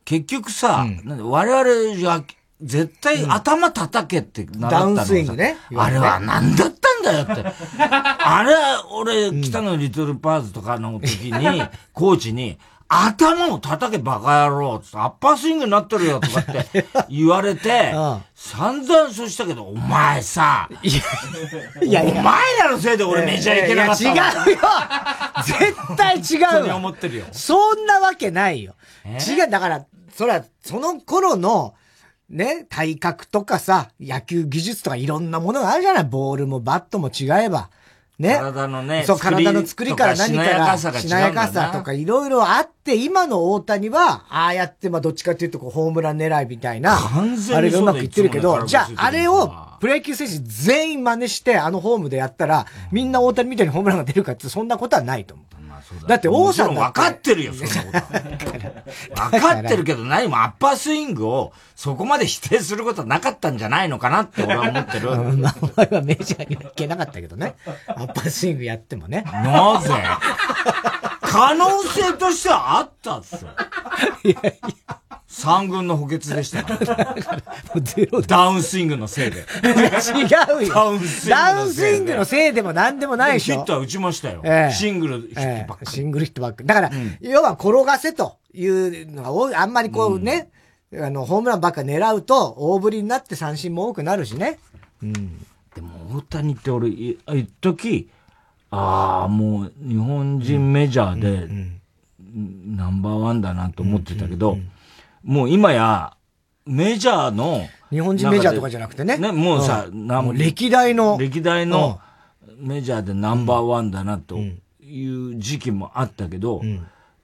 [0.04, 2.24] 結局さ、我々や、
[2.60, 7.52] 絶対頭叩けって習ったのさダウンスイングねあれは何だったんだよって。
[7.78, 8.54] あれ、
[8.92, 11.62] 俺、北のリトルパーズとかの時に、
[11.92, 12.58] コーチに、
[12.88, 17.92] 頭を叩けバカ野郎つって、アッパースイングになってるよとかって 言われて、
[18.34, 24.58] 散々そうしたけど、お前さ、いやいやお前らのせいで俺メジャー行けなかったわいやいや違うよ
[25.44, 27.26] 絶対違うわ思ってるよ。
[27.32, 28.74] そんなわけないよ。
[29.04, 29.18] え？
[29.18, 29.84] 違う、だから、
[30.14, 31.74] それは、その頃の、
[32.30, 36.04] ね、体格とかさ、野球技術とかいろんなものがあるじゃない。
[36.04, 37.70] ボールもバットも違えば。
[38.18, 38.36] ね。
[38.36, 55.67] 体のねそう、体の作りから何から、しなやかさとかいろいろあって、今の大谷は、ああやって、まあどっちかっていうとこう、ホームラン狙いみたいな、完全にあれがうまくいってるけど、じゃあ、あれを、プロ野球選手全員真似して、あのホームでやったら、みんな大谷みたいにホームランが出るかって、そんなことはないと思う。
[56.06, 58.18] だって王さん分かってるよ、そんなこと。
[59.30, 65.08] 分かってるけど何もアッパースイングをそこまで否定することはなかったんじゃないのかなって俺は思ってる。
[65.10, 67.54] うんまあ、お前はメジャーには行けなかったけどね。
[67.86, 69.22] アッパースイングやってもね。
[69.24, 69.90] なぜ？
[71.20, 73.50] 可能性としてはあったっすよ。
[75.38, 77.14] 三軍の補欠でしたから。
[78.26, 79.38] ダウンスイングのせいで。
[79.38, 80.74] 違うよ。
[80.74, 82.60] ダウンスイングのせいで。
[82.60, 83.54] も何でもないでしょ。
[83.54, 84.40] ヒットは打ちましたよ。
[84.42, 86.66] ええシングルヒットばっかシングルヒットばっかり。
[86.66, 89.54] だから、要は転がせというのが多い。
[89.54, 90.50] あんまりこうね、
[90.92, 94.58] あの、ホームランばっか狙うと、大振りになって三振も多くなるしね。
[95.04, 95.12] うん。
[95.72, 98.10] でも大谷って俺、い一時
[98.70, 101.48] ああ、もう日本人メジャーで、
[102.66, 104.58] ナンバーワンだなと思ってたけど、
[105.28, 106.16] もう今や、
[106.64, 109.18] メジャーの、日本人メジャーとかじゃなくてね。
[109.18, 110.06] ね、もうさ、うん。
[110.06, 111.18] なんもう歴代の。
[111.18, 112.00] 歴代の
[112.56, 114.38] メジャーでナンバーワンだなと
[114.80, 116.62] いう時期もあったけど、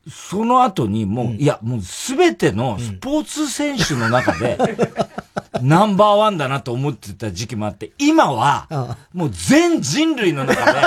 [0.07, 4.59] その後にもう、いや、もうすべてのスポーツ選手の中で、
[5.62, 10.80] ナンバーワンだなと思ってた時期もあって、今は、もう全人類の中で、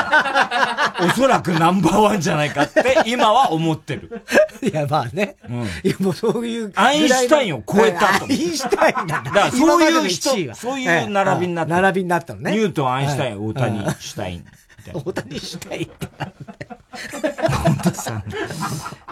[1.05, 4.23] おそらくナンバーワンじゃないかって、今は思ってる。
[4.61, 5.35] いや、まあね。
[5.83, 6.71] いや、もうそういう。
[6.75, 9.21] アインシュタインを超えたとアインシュタインだ。
[9.23, 11.81] だからそういう人、そういう並びになった。
[11.81, 12.51] 並びになったのね。
[12.51, 14.45] ニュートン、アインシュタイン、はい大谷、シュタイン。
[14.93, 16.07] 大谷シュタインって
[17.21, 17.91] なんだ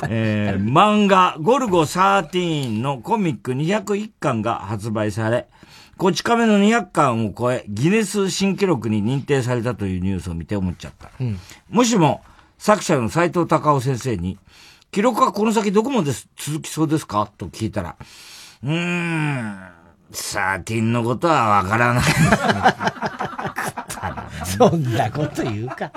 [0.10, 5.48] えー漫画、ゴルゴ13のコミック201巻が発売され、
[5.98, 11.10] こち亀の200巻を超え、ギネス新記録に認定されたというニュースを見て思っちゃった。
[11.20, 11.40] うん。
[11.70, 12.22] もしも、
[12.58, 14.38] 作者の斎藤隆夫先生に、
[14.92, 17.30] 記録はこの先どこまで続きそうですか？
[17.38, 17.96] と聞いたら、
[18.64, 19.60] うーん、
[20.12, 22.04] 13のことはわからない。
[24.46, 25.92] そんなこと言うか。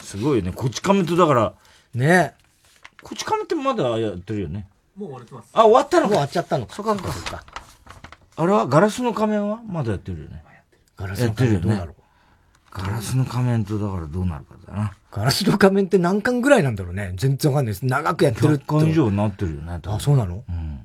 [0.00, 0.52] すごいよね。
[0.52, 1.54] こち亀とだから、
[1.94, 2.34] ね
[3.02, 4.68] こち亀ってまだやってるよね。
[4.96, 5.50] もう終われてます。
[5.52, 6.08] あ、終わったのか。
[6.10, 6.74] 終わっちゃったのか。
[6.74, 7.44] そっかそっかそっか。
[8.36, 10.42] あれはガラスの仮面はまだやってるよね。
[10.96, 11.94] ガラスの仮面どうなる
[12.70, 14.92] ガラスの仮面とだからどうなるかだな。
[15.10, 17.12] ガラスの仮面って何巻ぐらいなんだろうね。
[17.16, 17.86] 全然わかんないです。
[17.86, 19.80] 長くやってる100巻以上になってるよね。
[19.86, 20.44] あ、そうなの？
[20.48, 20.80] うん。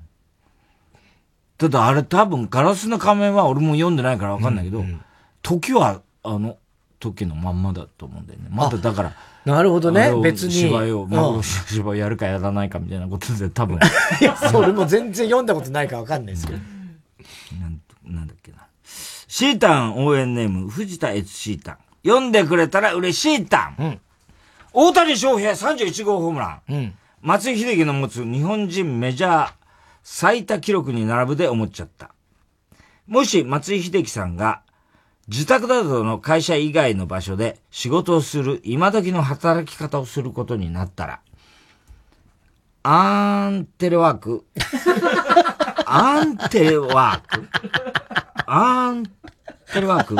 [1.58, 4.84] ただあれ多分ガラスの仮面は俺も読んでないからわかんないけど、
[5.42, 6.58] 時はあの
[7.00, 8.48] 時のまんまだと思うんだよね。
[8.50, 9.14] まだだから。
[9.44, 13.80] なるほどね別に芝居を、うん幻の芝居やるかやらないかみたいなことで多分。
[14.22, 16.60] いや、それも全然読んだことないからわかんないですけど。
[18.06, 18.58] なんだっけな。
[18.84, 21.78] シータン応援ネーム、藤田悦シータン。
[22.04, 24.00] 読んでくれたら嬉しいタン。
[24.74, 26.74] 大谷翔平31号ホームラン。
[26.74, 26.94] うん。
[27.22, 29.52] 松井秀喜の持つ日本人メジャー
[30.04, 32.12] 最多記録に並ぶで思っちゃった。
[33.08, 34.62] もし松井秀喜さんが
[35.32, 41.22] 自宅などの会社以外の場所で仕事をする今時の働き方をすることになったら、
[42.84, 44.44] アーンテレワーク。
[45.88, 47.48] アンテレワーク。
[48.46, 49.06] アン
[49.72, 50.18] テレワーク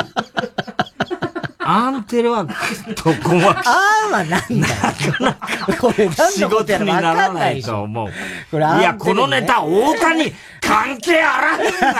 [1.64, 3.48] アンテレワークと困る。
[3.48, 5.36] あーはなんだよ。
[5.80, 7.62] これ何仕のこと事にならない。
[7.62, 8.08] と思う。
[8.50, 11.92] これねいや、このネタ、大谷、関係あらへんが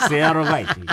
[0.00, 0.08] な。
[0.08, 0.88] せやろがいって言う。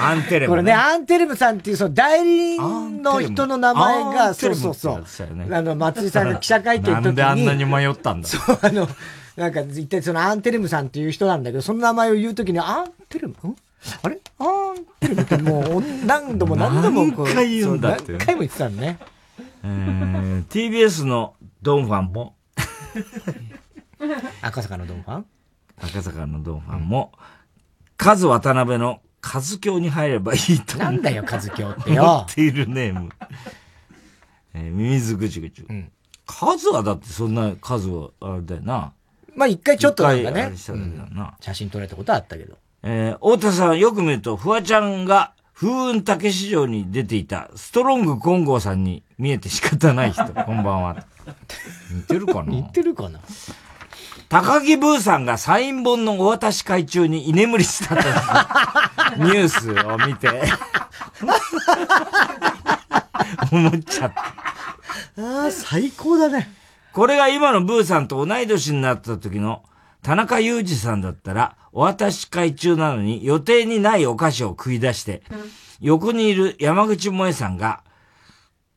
[0.00, 5.34] アンテレム、これね、アンテレムさんっていうその代理人の人の名前アが、そうそうそう。
[5.34, 7.04] ねあの、松井さんの記者会見の時に。
[7.04, 8.88] なんであんなに迷ったんだそう、あの、
[9.36, 13.34] なんか一体そのアンテレムさんっていう人なんだけど、その名前を言うときに、アンテレム？
[13.34, 13.56] ん？
[14.02, 14.20] あれ？
[14.38, 17.26] アンテレムってもう何度も何度もこう。
[17.26, 18.98] 何回言うんだって何回も言ってたのね。
[19.62, 22.36] えー TBS のドンファンも、
[24.42, 25.26] 赤坂のドンファン？
[25.82, 27.12] 赤坂のドンファンも、
[27.96, 30.78] カズ渡辺のカズ教に入ればいいと。
[30.78, 33.10] なんだよカズ教ってよ思っているネーム。
[34.54, 35.66] えー、ミミズぐちぐち。
[36.26, 38.92] カズはだってそんな数は、あれだよな。
[39.34, 40.52] まあ一回ちょっとなんかね。
[41.40, 42.56] 写真撮られたことはあったけど。
[42.90, 51.04] えー、太田さんよく見ると、フワちゃんが風雲竹市場に出ていたストロング金剛さんに見えて仕方ない人、こんばんは。
[51.92, 52.44] 似てるかな？
[52.44, 53.20] 似てるかな？
[54.30, 58.00] 高木ブーさんがサイン本のお渡し会中に居眠りしたと
[59.22, 60.30] ニュースを見て、
[63.52, 64.22] 思っちゃった。
[65.42, 66.50] ああ、最高だね。
[66.94, 69.62] これが今のブーさんと同い年になった時の
[70.08, 75.22] 田中裕二さんだったら、お渡し会中なのに予定にないお菓子を食い出して、
[75.82, 77.82] 横にいる山口萌さんが、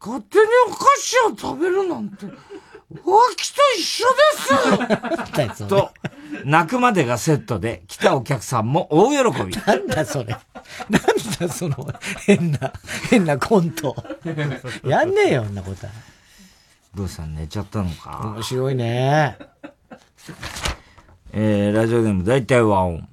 [0.02, 2.34] 勝手にお菓子を食べるなんて、脇
[3.06, 4.08] と一緒
[5.38, 5.92] ですと、
[6.44, 9.56] 泣くまでがセットで、来たお客さんも大喜び。
[9.56, 10.36] なんだそれ。
[10.90, 11.02] なん
[11.40, 11.78] だその、
[12.26, 12.74] 変な、
[13.10, 13.96] 変なコント。
[14.84, 15.94] やんねえよ、そんなことは。
[16.94, 18.20] ブーさん寝ちゃったのか。
[18.36, 19.38] 面白いね。
[21.34, 23.08] えー、ラジオネーム大体和音。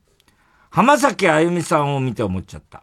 [0.70, 2.82] 浜崎あゆみさんを見て思っちゃった。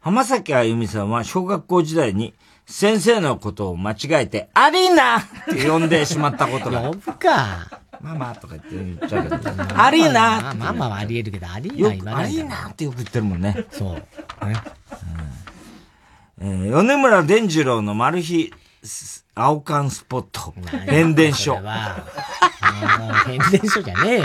[0.00, 2.34] 浜崎あゆみさんは小学校時代に
[2.66, 6.80] 先生のことを間違えて、アリーナって呼んでしまったことが。
[6.90, 7.80] 呼ぶか。
[8.00, 9.80] ママとか言って言っちゃうけど。
[9.80, 13.66] アリーナママはあり得るけど、アリーナ言わないくアリーナってよく言ってるもんね。
[13.70, 14.02] そう。
[16.40, 18.61] えー、米村伝次郎のマル秘ス
[19.34, 20.52] 青缶スポット。
[20.86, 21.56] 変電所。
[23.26, 24.24] 変電所じゃねえよ。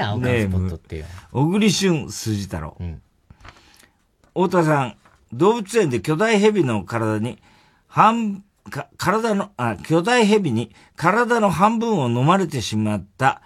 [0.00, 1.06] 青缶スポットっていう。
[1.32, 2.76] 小栗旬筋太郎。
[4.34, 4.96] 太田さん、
[5.32, 7.38] 動物園で巨大蛇の体に、
[7.86, 13.42] 半、か、体の、あ、巨大蛇に体の半分を飲まれてしまった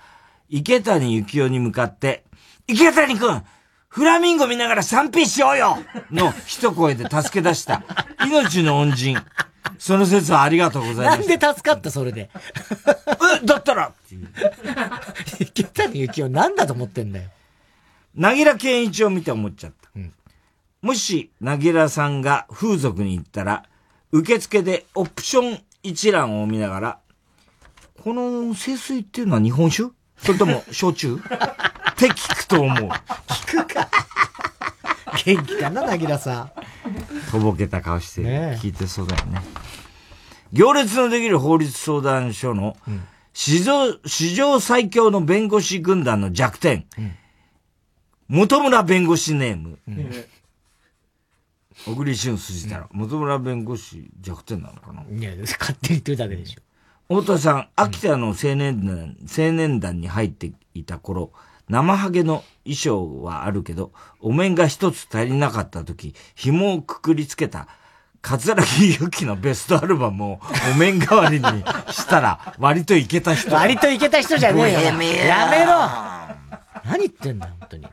[0.48, 2.24] 池谷幸雄に向かって、
[2.66, 3.42] 池谷くん
[3.88, 5.78] フラミンゴ見ながら賛否しようよ
[6.10, 7.82] の一声で助け出した
[8.24, 9.18] 命の恩人。
[9.78, 11.28] その説はありがとうございます。
[11.28, 12.30] なんで助かった、それで？
[13.42, 13.92] え、だったら
[15.40, 17.30] 池谷幸雄なんだと思ってんだよ。
[18.14, 19.88] なぎら健一を見て思っちゃった。
[20.80, 23.64] もし、なぎらさんが風俗に行ったら、
[24.12, 26.98] 受付でオプション一覧を見ながら、
[28.02, 29.92] この清水っていうのは日本酒？
[30.18, 31.16] それとも焼酎？
[31.16, 31.18] っ
[31.96, 32.88] て聞くと思う。
[33.28, 33.88] 聞くか。
[35.24, 36.50] 元気かな、なぎらさん。
[37.30, 38.22] とぼけた顔して
[38.56, 39.40] 聞いてそうだよね。
[40.52, 42.76] 行列のできる法律相談所の
[43.34, 46.86] 史上、史上最強の弁護士軍団の弱点。
[48.28, 49.78] 元村弁護士ネーム。
[51.86, 52.88] 小栗旬筋太郎。
[52.90, 55.02] 元村弁護士弱点なのかな？
[55.02, 57.20] いや、勝手に言ってるだけでしょ。
[57.20, 61.32] 太田さん、秋田の青年団、青年団に入っていた頃、
[61.68, 67.68] 生ハゲの衣装はあるけど、お面が一つ足りなかった時、紐をくくりつけた、
[68.20, 70.40] 桂木由紀のベストアルバムを
[70.74, 71.46] お面代わりに
[71.92, 73.54] したら、割といけた人。
[73.54, 74.80] 割といけた人じゃねえよ。
[74.80, 75.72] やめろやめろ
[76.90, 77.86] 何言ってんだよ、本当に。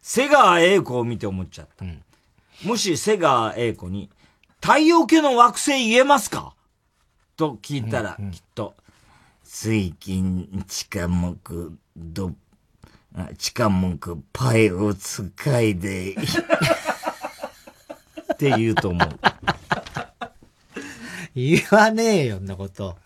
[0.00, 1.84] 瀬川栄子を見て思っちゃった。
[2.66, 4.10] もし瀬川栄子に、
[4.60, 6.54] 太陽系の惑星言えますか？
[7.36, 8.74] と聞いたら、きっと、
[9.44, 12.32] 水金地下木、ど、あ
[13.36, 16.16] 地下木、パイを使いで、
[18.32, 19.08] って言うと思う。
[21.34, 22.96] 言わねえよ、んなこと。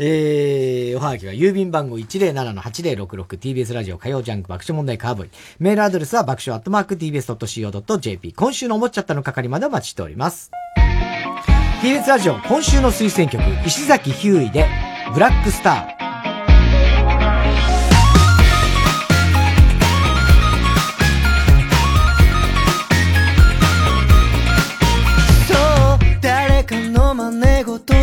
[0.00, 5.30] えー、おはがきは郵便番号 107-8066TBS ラジオ火曜ジャンク爆笑問題カーボイ。
[5.58, 8.32] メールアドレスは爆笑アットマーク TBS.CO.JP。
[8.32, 10.52] 今週の思っちゃったの係までお待ちしております。
[11.82, 14.66] TBS ラジオ今週の推薦曲、石崎ひゅーいで、
[15.14, 16.07] ブラックスター。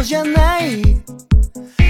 [0.06, 0.82] じゃない。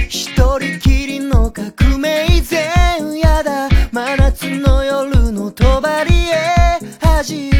[0.08, 3.68] 一人きりの革命前夜だ。
[3.92, 7.55] 真夏の夜の帳へ恥じ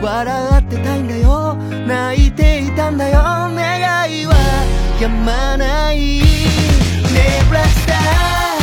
[0.00, 1.54] 笑ってたいんだよ。
[1.86, 3.20] 泣いていたんだよ。
[3.54, 3.80] 願
[4.10, 4.34] いは
[5.00, 6.20] 止まない。
[6.20, 6.24] ね
[7.40, 8.57] えブラスター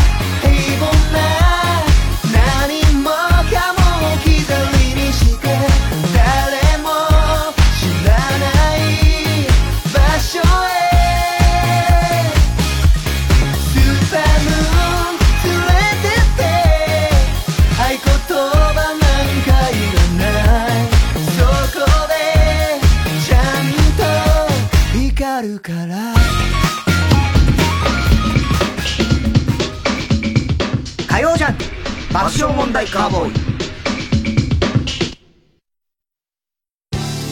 [32.75, 33.33] カーボーイ。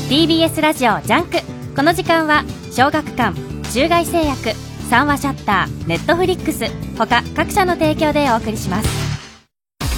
[0.09, 1.37] TBS ラジオジャンク。
[1.75, 3.37] この時間は小学館
[3.73, 4.53] 中外製薬
[4.89, 6.65] 三和シヤッターネットフリックス
[6.97, 8.89] 他各社の提供でお送りします。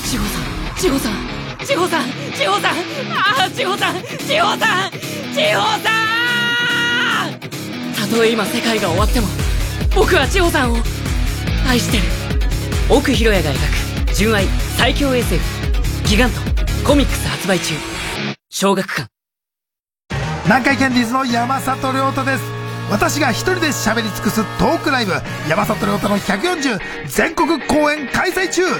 [0.10, 0.44] 千穂さん
[0.78, 1.14] 千穂さん
[1.66, 4.92] 千穂さん千穂さんああ千穂さん千穂さん
[5.36, 5.92] 千穂さ
[7.30, 7.40] ん！
[7.96, 9.28] たとえ今世界が終わっても
[9.96, 10.78] 僕は千穂さんを
[11.68, 12.04] 愛してる。
[12.90, 14.46] 奥博也が描く純愛
[14.78, 15.44] 最強 SF
[16.08, 16.38] ギガント
[16.88, 17.76] コミックス発売中。
[18.50, 19.10] 小学館。
[20.46, 22.44] 南海キャンディーズの山里亮太です。
[22.90, 25.12] 私が一人で喋り尽くすトークライブ。
[25.50, 28.64] 山里亮太の140全国公演開催中。
[28.64, 28.72] 7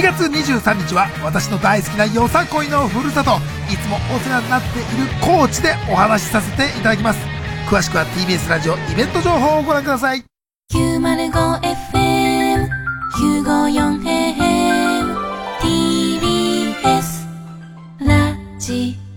[0.00, 3.32] 月23日は私の大好きなよさこいのふるさと。
[3.70, 4.86] いつもお世話になっている
[5.20, 7.20] 高知でお話しさせていただきます。
[7.68, 10.24] 詳しくは TBS ラジオイベント情報をご覧ください。
[10.72, 12.84] 905FM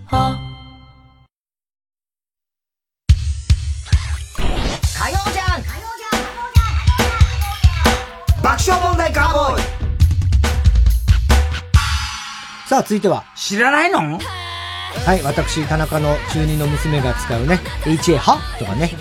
[0.09, 0.23] ジオ火
[5.09, 5.61] 曜じゃん。
[8.41, 9.63] 爆笑問題カーボーイ。
[12.69, 13.25] さあ、続いては。
[13.35, 13.99] 知らないの？
[13.99, 18.38] はい、私、田中の中二の娘が使うね、HA は？
[18.59, 18.91] とかね、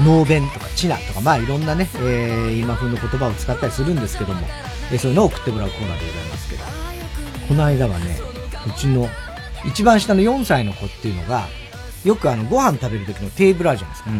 [0.00, 4.40] ノーベンとかチナとか、まあいろんなね、えー、今風の言葉を使ったりするんですけども、
[4.90, 6.64] えーそういうのを送ってもらうコーナーでございますけど、
[7.48, 8.18] この間はね、
[8.66, 9.08] うちの
[9.66, 11.46] 一番下の4歳の子っていうのが、
[12.04, 14.10] よくあの、ご飯食べる時のテーブルあるじゃないですか。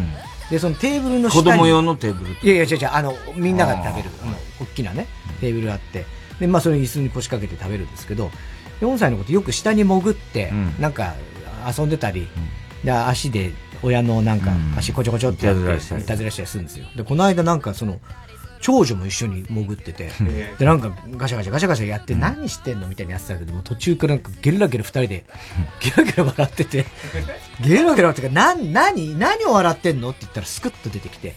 [0.49, 1.45] で、そのテーブルの下に。
[1.45, 5.07] 子供用のテーブルいやいや、違う違う、あの、みんなが食べる、あの、大きなね、
[5.39, 6.05] テーブルがあって、
[6.39, 8.31] で、まあ、それに椅子に腰掛けて食べるんですけど、
[8.81, 11.15] 4歳の子ってよく下に潜って、なんか、
[11.77, 12.27] 遊んでたり、
[12.83, 13.51] で、足で、
[13.83, 16.01] 親のなんか、足こちょこちょってやって、いたずらしたり。
[16.03, 16.85] いたずらしたりするんですよ。
[16.95, 17.99] で、この間なんか、その、
[18.61, 20.09] 長女も一緒に潜ってて、
[20.57, 25.25] で、なんかガシャガシャガシャガシャやって、何してんのみたいにやってたけども、途中からなんかゲラゲラ二人で、
[25.79, 26.85] ゲラゲラ笑ってて、
[27.61, 31.35] ゲラゲラってか、な、何何を笑ってんのって言ったらスクッと出てきて、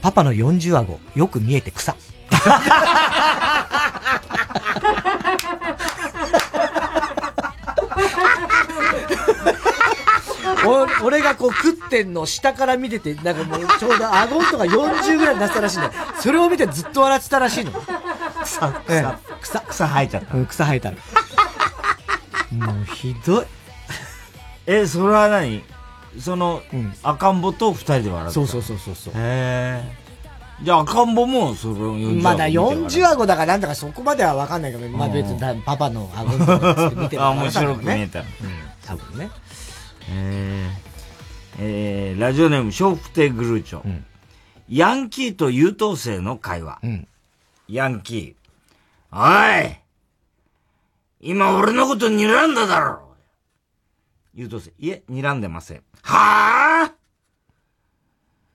[0.00, 1.94] パパの40顎、よく見えて草。
[10.64, 15.92] お俺がこう食ってんの下から見てて、なんかもうちょうど顎とか40ぐらいになったらしいんだよ。
[16.20, 17.72] それを見てずっと笑ってたらしいの。
[18.42, 20.36] 草、草、草、草生えちゃった。
[20.36, 20.90] うん、草生えた。
[20.90, 23.46] もうひどい。
[24.66, 25.62] え、それは何
[26.18, 26.62] その、
[27.02, 29.14] 赤ん坊と二人で笑ってそうそうそうそうそう。
[29.14, 30.02] へえ。
[30.62, 38.26] じゃあ赤ん坊もそれを40まだ40顎だからなんだかそこまでは分かんないけど、まあ別にパパの顎のとか見てるあ面白く見えたうん、
[38.84, 39.30] 多分ね。
[40.10, 40.70] えー
[41.58, 43.82] えーラジオネーム、笑福亭グルーチョ。
[44.68, 46.80] ヤンキーと優等生の会話。
[47.68, 49.14] ヤンキー。
[49.14, 49.76] おい
[51.20, 53.14] 今俺のこと睨んだだろ
[54.34, 54.72] 優等生。
[54.78, 55.82] いえ、睨んでません。
[56.02, 56.92] はぁ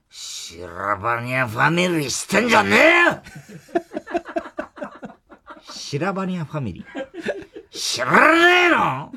[0.09, 3.21] シラバニアファミリーしてんじゃねえよ
[5.69, 6.85] シラバニアファミリー。
[7.69, 9.11] 知らねえの？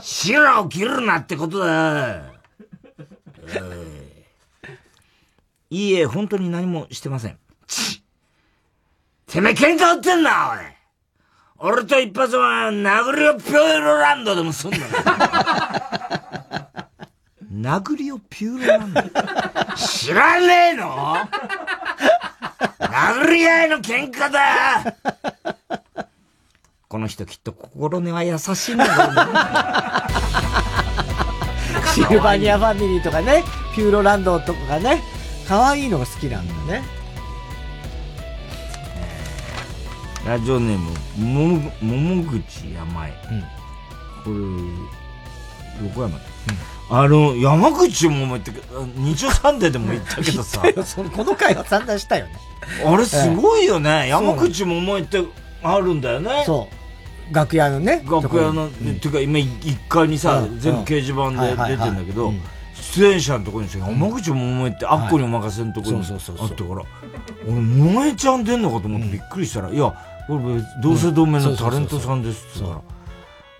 [0.00, 2.22] 白を切るなってことだ。
[5.70, 7.38] いいえ、本当に何もしてません。
[7.66, 8.02] ち
[9.26, 10.58] てめえ喧嘩売ってんな、おい。
[11.60, 14.76] 俺と一発は殴りをピューロランドでもすんだ
[17.52, 19.02] 殴りをピューロランド？
[19.76, 21.16] 知らねえの？
[22.78, 24.84] 殴り合いの喧嘩だ
[26.88, 30.08] この人きっと心根は優しいんだろうな。
[31.94, 33.44] シルバニアファミリーとかね、
[33.74, 35.02] ピューロランドとかがね、
[35.46, 36.82] 可愛いのが好きなんだね。
[40.26, 43.12] ラジオネーム、もも、桃口山江。
[44.24, 46.24] これ、横山だ。
[46.90, 50.62] あの、山口も言ったけど、日曜サンデーでも言ったけどさ。
[51.14, 52.32] この回は散々したよね。
[52.86, 54.04] あれすごいよね。
[54.04, 55.22] ええ山口も思いって
[55.62, 56.44] あるんだよね。
[56.46, 56.77] そう。
[57.32, 58.02] 楽屋のね。
[58.10, 60.58] 楽屋の、ていうか今1階にさ、うん。
[60.58, 62.32] 全部掲示板で出てんだけど、
[62.94, 66.82] 出演者のところにさ、山口百恵ってアッコにお任せのところにあったから、
[67.46, 69.92] 俺、萌えちゃん出んのかと思ってびっくりしたら、いや、
[70.26, 72.82] これ同姓同名のタレントさんですって言ったら、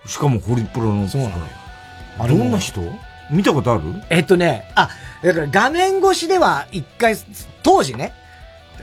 [0.07, 1.07] しかもホリプロの。
[1.07, 1.35] そうなの
[2.27, 2.81] どんな人？
[3.31, 3.83] 見たことある？
[4.09, 4.89] えっとね、あ、
[5.23, 7.15] だから画面越しでは一回、
[7.63, 8.13] 当時ね。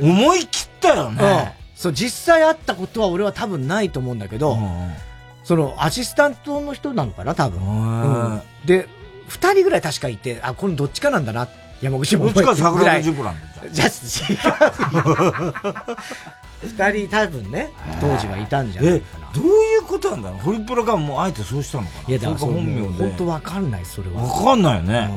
[0.00, 1.56] 思い切ったよね。
[1.76, 1.80] うん。
[1.80, 4.58] そう、実際会ったことは俺は多分ないと思うんだけど、
[5.44, 7.60] その、アシスタントの人なのかな、多分。
[7.62, 8.88] うんで、
[9.28, 11.48] 二人ぐらい確かいて、あ、このどっちかなんだな、
[11.82, 12.24] 山口も。
[12.26, 13.40] どっちか桜の塾なんだ
[13.70, 13.86] じゃ。
[16.62, 17.70] 二人多分ね、
[18.00, 19.02] 当時はいたんじゃないえ、
[19.34, 20.38] どういうことなんだろう？
[20.40, 22.08] ホリプロがもうあえてそうしたのかな？
[22.08, 22.88] いや、だから本名で。
[22.88, 24.22] 本当わかんない、それは。
[24.22, 25.10] わかんないよね。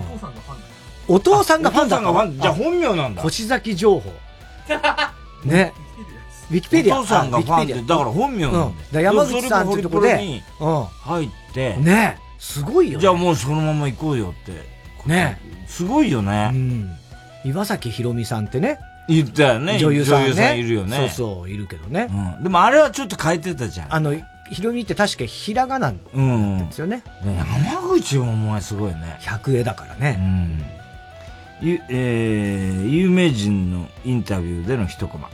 [1.08, 4.12] お父さんがファンだお父さんがファンじゃあ本名なんだ星崎情報。
[5.46, 5.74] ね。
[6.50, 7.00] ウィキペディア。
[7.00, 10.44] お父さんがファンで、だから本名なん山口さんっていうところで。
[10.60, 11.76] 入って。
[11.78, 14.54] ねすごいよ、じゃあもうそのまま行こうよって。
[15.06, 16.52] ねすごいよね。
[16.54, 16.90] うん。
[17.46, 18.80] 岩崎宏美さんってね。
[19.08, 19.78] 言ったよね。
[19.80, 20.58] 女優さんね。
[20.60, 20.98] いるよね。
[20.98, 22.08] そうそう、いるけどね。
[22.38, 22.44] うん。
[22.44, 23.94] でもあれはちょっと変えてたじゃん。
[23.94, 24.16] あの、
[24.52, 26.68] ひろみって確かひらがなうん。
[26.68, 27.04] ですよね。
[27.24, 29.18] ね山口もお前すごいね。
[29.22, 30.18] 百絵だからね。
[31.62, 31.68] うん。
[31.68, 35.30] ゆ、えー、有名人のインタビューでの一コマ。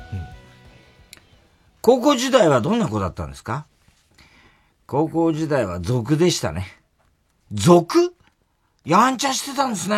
[1.86, 3.68] 高校時代はどんな子だったんですか？
[4.88, 6.66] 高校時代は族でしたね。
[7.52, 8.16] 族
[8.86, 9.96] やんちゃしてたんですね。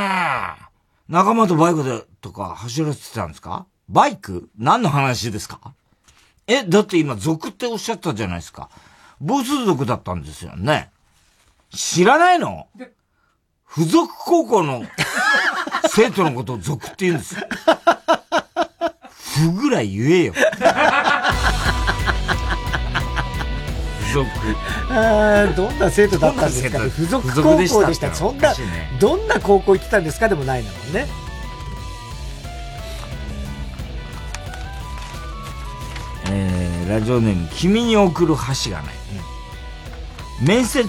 [1.07, 3.67] 仲間とバイクでとか走らせてたんですか？
[3.87, 4.49] バイク？
[4.57, 5.61] 何の話ですか？
[6.45, 8.69] え、だって今族っておっしゃったじゃないですか。
[9.21, 10.91] ボス族だったんですよね。
[11.73, 12.67] 知らないの？
[13.73, 14.83] 付属高校の
[15.89, 17.47] 生徒のことを族って言うんですよ。
[19.37, 20.33] ふぐらい言えよ。
[24.23, 24.93] 付属。
[24.93, 26.89] あーどんな生徒だったんですかね。
[26.89, 27.87] 付属高校でした。
[27.87, 28.57] でしたそんなね、
[28.99, 30.29] どんな高校行ってたんですか？
[30.29, 31.07] でもないんだもんね。
[36.29, 38.95] えー、ラジオネーム、君に送る箸がない。
[40.41, 40.87] 面接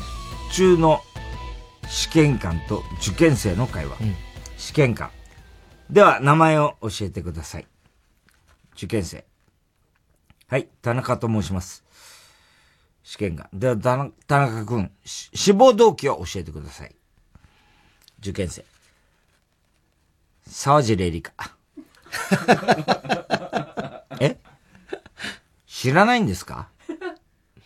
[0.52, 1.00] 中の
[1.88, 3.96] 試験官と受験生の会話。
[4.56, 5.10] 試験官。
[5.88, 7.66] では、名前を教えてください。
[8.76, 9.24] 受験生。
[10.48, 11.84] はい、田中と申します。
[13.08, 13.48] 試験官。
[13.54, 13.96] では、田
[14.38, 16.94] 中君、し志望動機を教えてください。
[18.20, 18.66] 受験生。
[20.46, 21.32] 沢尻エリカ。
[24.20, 24.36] え？
[25.66, 26.68] 知らないんですか？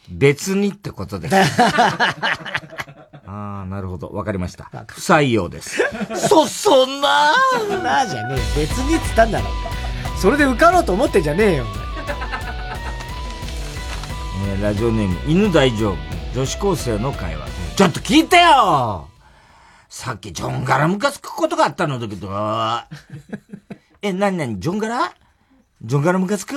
[0.08, 1.34] 別にってことです。
[1.34, 2.22] あ
[3.26, 4.10] あ、なるほど。
[4.10, 4.70] わかりました。
[4.86, 5.82] 不採用です。
[6.28, 8.60] そ、そんなそんなじゃねえ。
[8.60, 9.48] 別にっつったんだろ。
[10.20, 11.66] それで受かろうと思ってんじゃねえよ。
[11.66, 12.41] えー
[14.62, 15.96] ラジオネーム、犬大丈夫。
[16.36, 17.48] 女子高生の会話。
[17.74, 19.08] ちょっと聞いてよ
[19.88, 22.30] さっきジョン柄ムカつくことがあったのだけど。
[24.02, 25.12] え、なになにジョン柄
[25.82, 26.54] ジョン柄ムカつく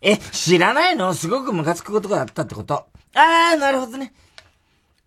[0.00, 1.12] え、知らないの？
[1.12, 2.86] すごくムカつくことがあったってこと。
[3.14, 4.14] あー、なるほどね。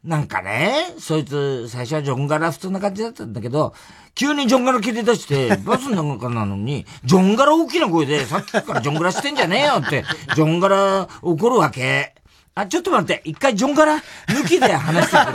[0.04, 3.76] なんかね、そいつ、最初はジョンガラ普通な感じだったんだけど、
[4.16, 10.04] 急にジョンガラ切り出して、バスの中なのに、ジョンガラ大きな声で、さっきからジョンガラしてんじゃねえよって、
[10.36, 12.16] ジョンガラ怒るわけ。
[12.56, 13.98] あ、ちょっと待って、一回ジョンガラ
[14.28, 15.34] 抜きで話してくる。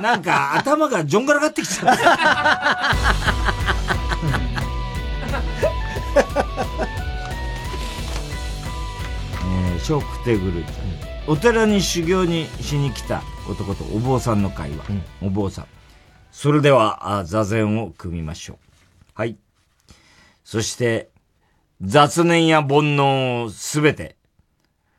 [0.00, 1.90] なんか、頭がジョンガラがってきちゃ
[9.44, 10.74] えー、ショックテグルちゃん。
[11.26, 14.84] お寺に修行にしに来た男とお坊さんの会話。
[15.22, 15.66] お坊さん。
[16.32, 18.58] それでは、あ座禅を組みましょう。
[19.14, 19.36] はい。
[20.44, 21.10] そして、
[21.82, 24.16] 雑念や煩悩をすべて、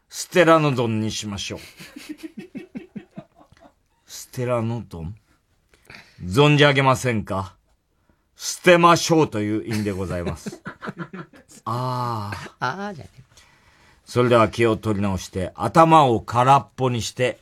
[0.09, 1.59] ステラノドンにしましょう。
[4.05, 5.15] ステラノドン？
[6.23, 7.55] 存じ上げませんか？
[8.35, 10.61] 捨てましょうという意味でございます。
[11.65, 12.59] ああ。
[12.59, 13.09] ああ、じゃね
[14.05, 17.39] それでは気を取り直して、頭を空っぽにして、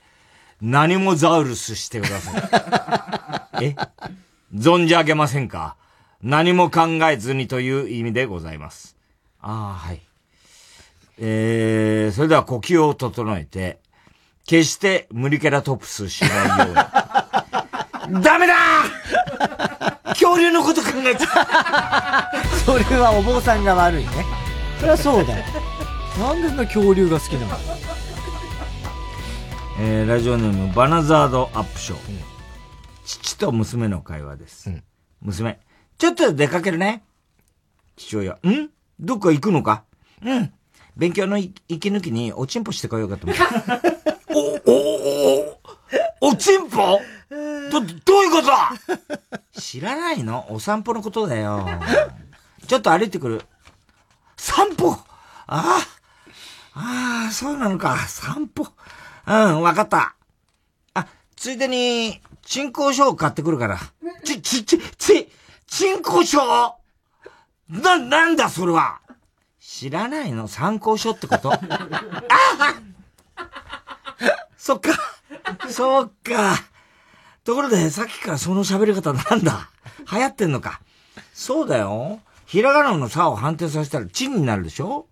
[0.66, 3.66] 何もザウルスしてください。
[3.66, 3.76] え？
[4.56, 5.76] 存じ上げませんか？
[6.22, 8.96] 何も考えずにという意味でございます。
[9.42, 10.02] ああ、はい。
[11.20, 13.80] えー、それでは呼吸を整えて、
[14.48, 18.22] 決して無理キャラトップスしないように。
[18.24, 18.56] ダメだ
[20.10, 22.32] 恐竜のこと考えちゃ
[22.66, 24.10] それはお坊さんが悪いね。
[24.80, 25.44] それはそうだよ。
[26.20, 27.58] なんでそんな恐竜が好きなの？
[29.80, 32.00] えー、ラジオネームバナザードアップショー。
[33.06, 34.72] 父と娘の会話です。
[35.22, 35.60] 娘、
[35.98, 37.04] ちょっと出かけるね。
[37.96, 38.70] 父親、ん？
[39.00, 39.84] どっか行くのか？
[40.24, 40.54] うん。
[40.96, 43.44] 勉強のい息抜きにおちんぽしてこようかと思って。
[44.34, 45.58] お、お、
[46.22, 46.78] お、おちんぽ？
[46.78, 47.00] ど、
[47.72, 48.48] どういうこと？
[48.48, 48.72] だ
[49.54, 50.46] 知らないの？
[50.50, 51.68] お散歩のことだよ。
[52.68, 53.42] ちょっと歩いてくる。
[54.38, 54.92] 散歩？
[54.92, 54.98] あ
[55.48, 55.80] あ。
[56.76, 57.98] ああ、そうなのか。
[58.08, 58.68] 散歩。
[59.26, 60.16] うん、わかった。
[60.94, 63.80] あ、ついでに、鎮魂書を買ってくるから。
[64.24, 65.30] ち、ち、ち、ち、
[65.68, 66.40] 鎮魂書？
[67.70, 69.00] な、なんだそれは？
[69.60, 70.48] 知らないの？
[70.48, 71.54] 参考書ってこと？
[71.56, 71.60] あ
[74.58, 74.92] そっか。
[75.70, 76.56] そっか。
[77.44, 79.70] ところで、さっきからその喋り方なんだ？
[80.12, 80.82] 流行ってんのか？
[81.34, 82.20] そうだよ。
[82.46, 85.08] ひらがなのさを反転させたらちになるでしょ？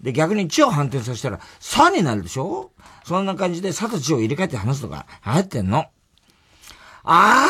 [0.00, 2.70] で、逆にちを反転させたらさになるでしょ？
[3.04, 5.78] そんな感じでさとちを入れ替えて話すのが流行ってんの。
[5.78, 5.88] あ
[7.04, 7.46] あ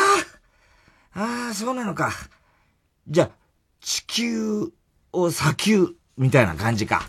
[1.13, 2.11] ああ、そうなのか。
[3.07, 3.29] じゃあ、
[3.81, 4.71] 地球
[5.11, 7.03] を砂丘みたいな感じか。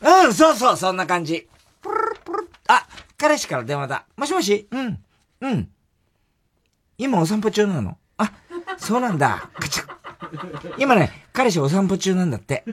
[0.00, 1.48] うん、そうそう、そんな感じ。
[1.82, 2.86] プルルプルあ、
[3.16, 4.04] 彼氏から電話だ。
[4.16, 4.98] もしもしうん、
[5.40, 5.68] うん。
[6.98, 8.32] 今お散歩中なのあ、
[8.76, 9.50] そうなんだ。
[10.78, 12.64] 今ね、彼氏お散歩中なんだって。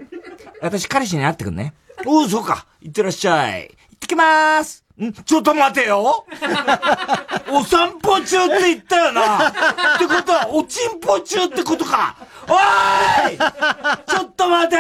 [0.63, 1.73] 私彼氏に会ってくんね。
[2.05, 2.65] おう、そうか。
[2.81, 3.63] 行ってらっしゃい。
[3.63, 4.85] 行ってきまーす。
[5.01, 6.25] んちょっと待てよ
[7.51, 9.51] お散歩中って言ったよなっ
[9.97, 12.15] てことは、おちんぽ中ってことか
[12.47, 13.37] おーい
[14.07, 14.77] ちょっと待て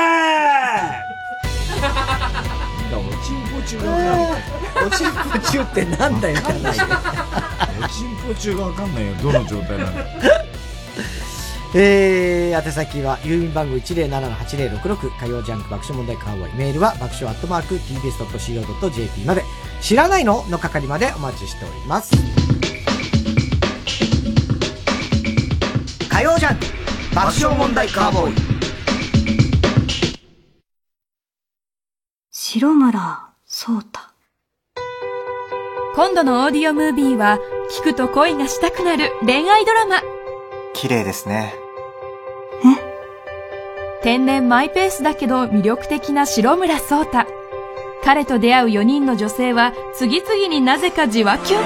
[2.93, 4.43] おちんぽ中がわかんない。
[4.85, 6.37] おちんぽ中ってなんだよ。
[6.37, 9.13] おちんぽ中がわかんないよ。
[9.15, 10.52] どの状態なの？
[11.75, 16.55] えー、宛先は、郵便番号107-8066火曜ジャンク爆笑問題カーボーイ。
[16.55, 19.43] メールは爆笑アットマーク tbs.co.jp まで、
[19.81, 22.11] 知らないのの係までお待ちしております。
[26.09, 26.65] 火曜ジャンク
[27.15, 28.35] 爆笑問題カーボーイ。
[32.29, 33.99] 白村聡太。
[35.95, 37.39] 今度のオーディオムービーは、
[37.79, 40.01] 聞くと恋がしたくなる恋愛ドラマ。
[40.73, 41.62] 綺麗ですね。
[44.03, 47.25] 天然マイペースだけど魅力的な白村聡太。
[48.03, 51.63] 彼と出会う4人の女性は、次々になぜかじわキュン。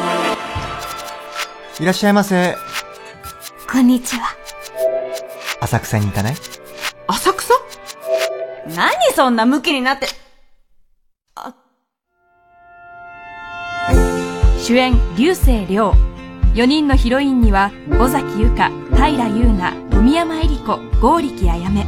[1.81, 2.55] いらっしゃいませ。
[3.71, 4.27] こんにちは。
[5.61, 6.35] 浅草に行かない？
[7.07, 7.53] 浅草？
[8.67, 10.05] 何そんなムキになって。
[14.59, 15.95] 主演、流星涼。
[16.53, 21.85] 4人のヒロインには、尾崎由香、平優奈、富山恵里子、剛力あやめ。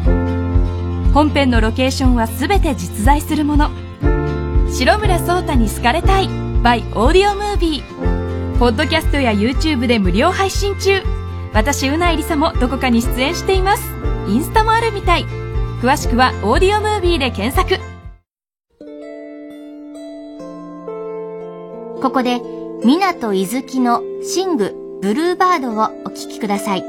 [1.14, 3.72] 本編のロケーションはすべて実在するもの。
[4.72, 8.60] 白村聡太に好かれたい by オーディオムービー。
[8.60, 11.02] ポッドキャストや YouTube で無料配信中。
[11.54, 13.84] 私、うないりさもどこかに出演しています。
[14.28, 15.26] インスタもあるみたい。
[15.82, 17.82] 詳しくはオーディオムービーで検索。
[22.02, 22.40] ここで、
[22.82, 26.84] 港伊豆のシング、ブルーバードをお聴きください。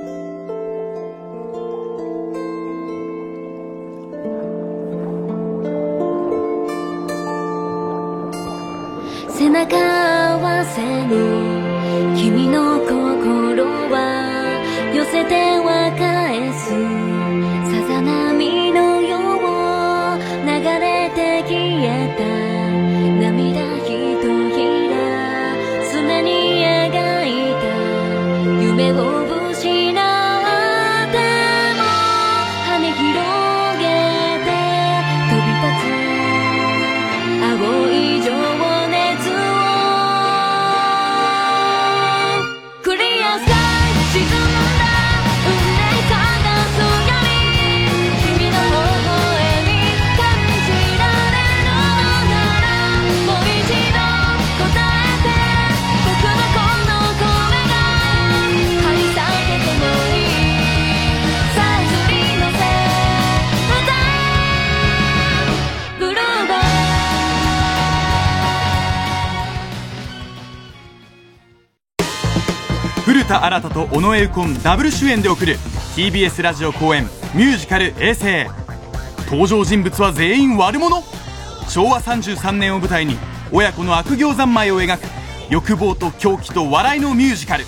[9.31, 14.61] 背中合わせの君の心は
[14.95, 15.50] 寄せて
[73.41, 75.57] 田新太と尾上右近ダブル主演で送る
[75.97, 77.05] TBS ラジオ公演
[77.35, 78.47] ミュージカル「衛星」
[79.31, 81.03] 登場人物は全員悪者？
[81.67, 83.17] 昭和33年を舞台に
[83.51, 85.05] 親子の悪行三昧を描く
[85.49, 87.65] 欲望と狂気と笑いのミュージカル。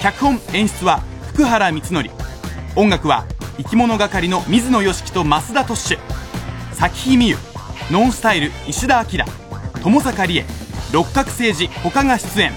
[0.00, 2.10] 脚本演出は福原光則。
[2.74, 3.26] 音楽は
[3.58, 5.98] 生き物係の水野良樹と増田トッシュ。
[6.72, 7.36] 咲日美優
[7.92, 9.24] ノンスタイル石田明
[9.82, 10.44] 友坂理恵。
[10.92, 12.52] 六角誠治他が出演。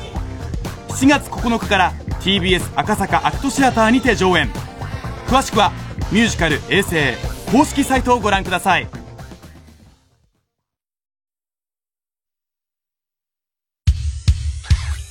[0.90, 1.94] 7月9日から
[2.24, 4.50] TBS 赤坂アクトシアターにて上演
[5.28, 5.74] 詳しくは
[6.12, 6.96] ミュージカル「衛星」
[7.52, 8.88] 公式サイトをご覧ください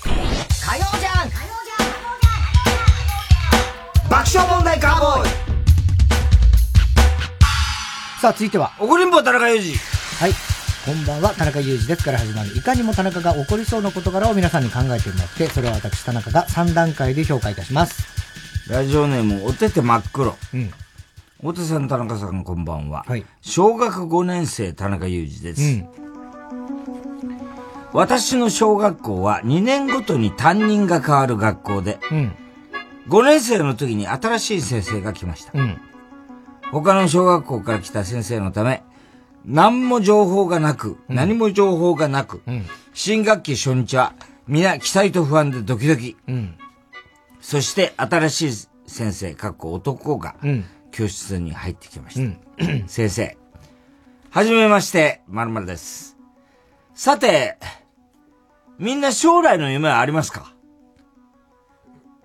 [0.05, 1.30] 火曜じゃん
[4.09, 5.43] 爆笑問題カーボーイ
[8.22, 8.70] さあ、続いては。
[8.78, 9.76] 怒りんぼ田中裕二。
[10.20, 10.52] はい。
[10.85, 12.57] こんばんは、田中裕二ですから始まる。
[12.57, 18.05] いかにも田中が起こりそうな事柄を皆さんに考えてもらって、それを私、田中が3段階で評価いたします。
[18.69, 20.37] ラジオネーム、おてて真っ黒。
[20.53, 20.73] うん。
[21.41, 23.05] おてさん、田中さん、こんばんは。
[23.07, 23.25] はい。
[23.43, 25.63] 小学5年生、田中裕二です。
[25.63, 25.89] うん。
[27.93, 32.33] 私の小学校は2年ごとに担任が変わる学校で、うん。
[33.09, 35.53] 5年生の時に新しい先生が来ました。
[35.55, 35.81] うん。
[36.73, 38.83] 他の小学校から来た先生のため、
[39.44, 42.43] 何も情報がなく、何も情報がなく、
[42.94, 44.14] 新学期初日は
[44.47, 46.16] 皆期待と不安でドキドキ。
[46.28, 46.56] うん。
[47.40, 50.64] そして新しい先生、かっこ男がうん。
[50.90, 52.20] 教室に入ってきまし
[52.59, 52.89] た。
[52.89, 53.39] 先生、
[54.31, 56.19] はじめまして、まるまるです。
[56.94, 57.56] さて、
[58.78, 60.52] みんな将来の夢はありますか？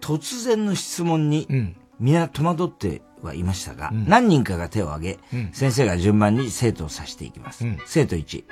[0.01, 5.49] 突然の質問に、皆戸惑ってはいましたが、何人かが手を挙げ、うん。
[5.53, 7.65] 先生が順番に生徒を指していきます。
[7.85, 8.43] 生徒1、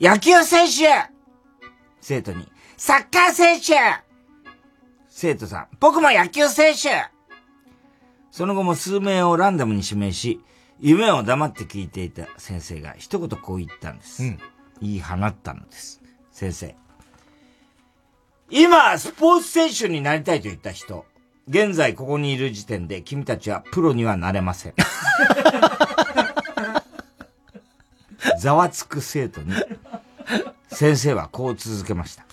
[0.00, 1.10] 野球選手！
[2.00, 3.74] 生徒2、サッカー選手！
[5.08, 7.10] 生徒3、僕も野球選手！
[8.30, 10.40] その後も数名をランダムに指名し、
[10.78, 14.22] 夢を黙って聞いていた先生が一言こう言ったんです。
[14.80, 16.02] 言い放ったのです。
[16.30, 16.76] 先生。
[18.50, 21.06] 今、スポーツ選手になりたいと言った人、
[21.48, 24.74] 現在ここにいる時点で君たちはプロにはなれません。
[28.40, 29.52] ざわつく生徒に、
[30.68, 32.26] 先生はこう続けました。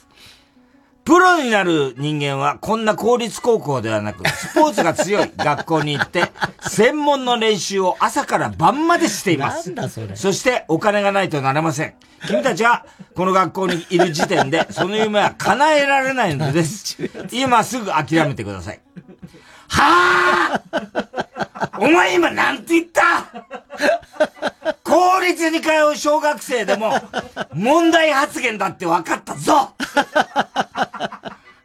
[1.06, 6.31] プロになる人間はこんな公立高校ではなく、スポーツが強い 学校に行って、
[6.69, 9.72] 専門の練習を朝から晩までしています。
[9.72, 11.94] なんだそれそしてお金がないとなれません。
[12.27, 12.85] 君たちは
[13.15, 16.98] この学校にいる時点で、その夢は叶えられないのです。
[17.31, 18.80] 今すぐ諦めてください。
[19.76, 23.26] はあ お前今なんて言った？
[24.84, 26.94] 公立に通う小学生でも
[27.54, 29.72] 問題発言だって分かったぞ。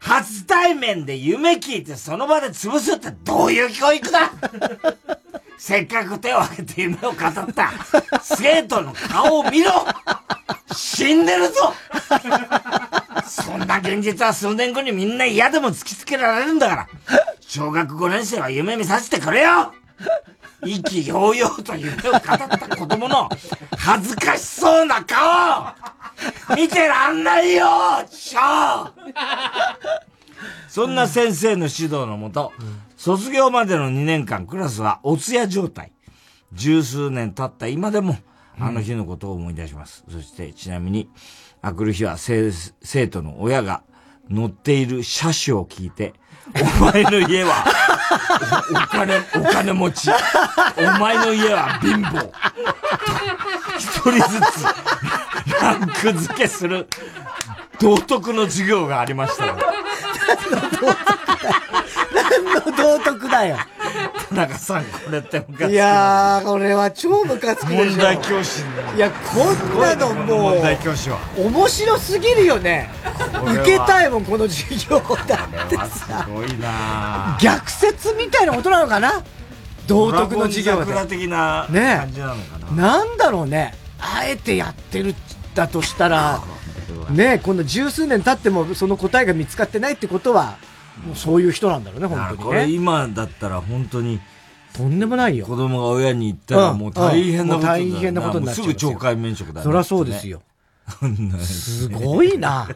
[0.09, 4.31] 初対面で夢聞いてその場で潰すってどういう教育だ？
[5.59, 7.71] せっかく手を挙げて夢を語った。
[8.23, 9.85] 生徒の顔を見ろ。
[10.73, 11.75] 死んでるぞ。
[13.27, 16.87] そんな現実は数年後にみんな嫌でも突きつけられるんだから。
[17.41, 19.73] 小学5年生は夢見させてくれよ
[20.65, 22.37] 意気揚々と夢を語った
[22.75, 23.29] 子供の
[23.77, 25.73] 恥ずかしそうな顔
[26.55, 27.65] 見てらんないよ
[28.09, 28.39] ちょ
[30.67, 32.53] そんな先生の指導のもと、
[32.95, 35.91] 卒業までの2年間クラスはお通夜状態。
[36.53, 38.17] 十数年経った今でも、
[38.57, 40.05] あの日のことを思い出します。
[40.09, 41.09] そして、ちなみに、
[41.61, 42.51] あくる日は生
[43.07, 43.83] 徒の親が
[44.29, 46.13] 乗っている車種を聞いて、
[46.55, 47.65] お前の家は、
[48.71, 50.09] おお金、お金持ち。
[50.77, 52.29] お前の家は貧乏。
[53.77, 54.63] 一人ずつ、
[55.61, 56.87] ランク付けする、
[57.79, 59.57] 道徳の授業がありましたよ。
[62.13, 63.57] 何の道徳だよ。
[64.31, 67.85] 中さん、これってムカつくいやー、これは超ムカつくでしょ。
[67.85, 68.61] 問題教師
[68.95, 71.17] いや、こんなのもう、問題教師は。
[71.37, 72.89] 面白すぎるよね。
[73.53, 76.25] 受けたいもん、この授業だってさ。
[76.25, 79.23] すごいなぁ逆説みたいなことなのかな？
[79.87, 80.85] 道徳の授業。
[81.07, 82.71] 的なね感じなのかな。
[82.71, 83.73] なんだろうね。
[83.99, 85.15] あえてやってる
[85.55, 86.41] だとしたら、
[87.09, 90.57] ねこの十数年経ってもその答えが見つかってないってことは、
[91.05, 92.43] もうそういう人なんだろうね、本当にね。
[92.45, 94.19] これ今だったら本当に、
[94.73, 95.45] とんでもないよ。
[95.45, 100.41] 子供が親に言ったらもう大変なことう大変なことになっちゃうすぐ懲戒免職だねそりゃそうですよ。
[101.39, 102.67] すごいな。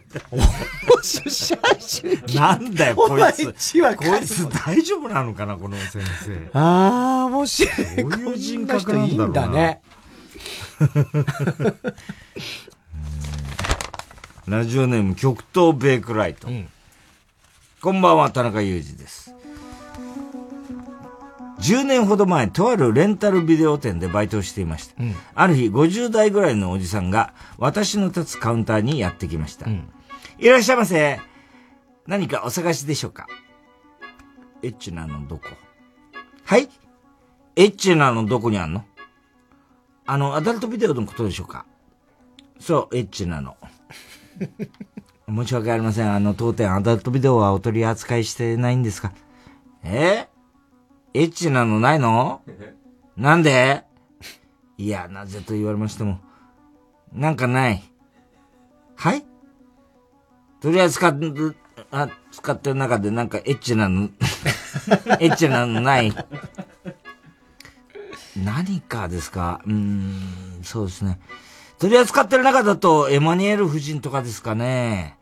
[2.35, 3.45] なんだよ、こいつ。
[3.45, 6.49] こいつ大丈夫なのかな、この先生。
[6.53, 7.75] ああ、面白い。
[8.03, 9.81] こういう人格なんだろうな人いいんだね。
[14.47, 16.47] ラジオネーム極東ベイクライト。
[17.83, 19.35] こんばんは、田中裕二です。
[21.59, 24.95] 10年ほど前、とあるレンタルビデオ店でバイトをしていました。
[25.35, 29.65] ある日、50代ぐらいのおじさんが、私の立つカウンターにやってきました。
[30.39, 31.19] いらっしゃいませ。
[32.07, 33.27] 何かお探しでしょうか？
[34.61, 35.43] エッチなのどこ？
[36.45, 36.69] はい？
[37.57, 38.85] エッチなのどこにあんの？
[40.05, 41.65] あの、アダルトビデオのことでしょうか？
[42.61, 43.57] そう、エッチなの。
[45.27, 46.13] 申し訳ありません。
[46.13, 49.13] あの、当店アダルトビデオはお取り扱いしてないんですか
[49.83, 50.27] え？
[51.13, 52.41] エッチなのないの？
[53.17, 53.83] なんで？
[54.77, 56.19] いや、なぜと言われましても、
[57.13, 57.83] なんかない。
[58.95, 59.25] はい？
[60.61, 61.25] 取り扱って、
[61.91, 64.09] あ、使ってる中でなんかエッチなの、
[65.19, 66.11] エッチなのない？
[68.35, 69.61] 何かですか？
[69.65, 71.19] うーん、そうですね。
[71.83, 75.17] 取り扱ってる中だと、エマニュエル夫人とかですかね。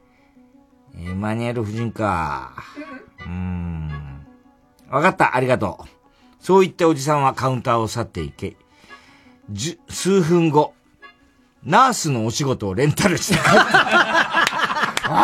[0.95, 2.53] エマニュエル夫人か。
[3.21, 4.27] うーん。
[4.87, 5.85] わかった、ありがとう。
[6.39, 8.57] そう言っておじさんはカウンターを去っていけ、
[9.49, 10.75] じゅ、数分後、
[11.63, 13.41] ナースのお仕事をレンタルした。
[15.09, 15.17] おい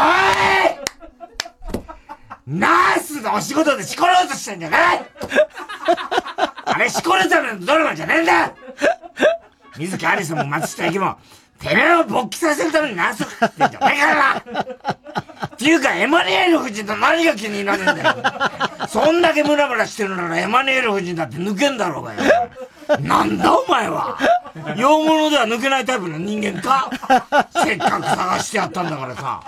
[2.48, 5.06] ナースのお仕事でしころうとしてんじゃない
[6.66, 8.56] あれしこるためのドラマじゃねえんだ
[9.78, 11.18] 水木有沙も松下由紀も、
[11.60, 18.16] てめえを勃起させるためにナースをやってんじゃないからなっていうか、エマニュエル夫人と何が気に入らねえんだよ。
[18.88, 22.22] そんだけムラムラしてるならエマニュエル夫人だって抜けんだろうがよ。
[23.02, 24.18] なんだお前は。
[24.78, 26.90] 洋物では抜けないタイプの人間か
[27.64, 29.42] せっかく探してやったんだからさ。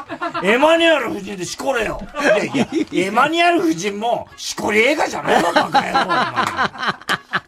[0.44, 2.02] エマニュアル夫人でしこれよ。
[2.22, 2.68] いやいや、
[3.08, 6.18] エマニュアル夫人もしこり映画じゃないのバカ野郎、お前。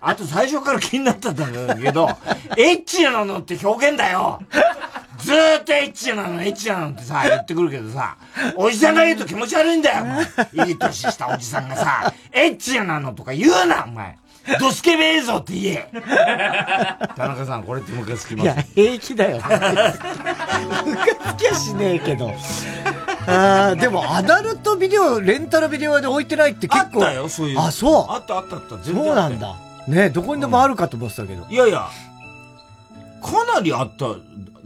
[0.04, 2.10] あと最初から気になったんだけど、
[2.58, 4.42] エッチなのって表現だよ。
[5.19, 8.15] ずーっとエッチなの、エッチなのってさ、言ってくるけどさ、
[8.56, 10.68] おじさんが言うと気持ち悪いんだよ、お前。
[10.68, 14.18] いい年したおじさんがさ、エッチなのとか言うな、お前。
[14.60, 15.88] ドスケベ映像って言え。
[17.15, 19.38] 田中さん、これってムカつきますいや、平気だよ。
[19.38, 22.34] ムカつきはしねえけど。
[23.28, 27.03] あーでも、アダルトビデオ、レンタルビデオ屋で置いてないって結構。
[27.03, 27.60] あったよ、そういう。
[27.60, 28.11] あ、そう。
[28.11, 29.56] あったあったあった、全そう然あったよなんだ。
[29.88, 31.45] ねどこにでもあるかと思ってたけど。
[31.48, 31.88] いやいや、
[33.22, 34.15] かなりあった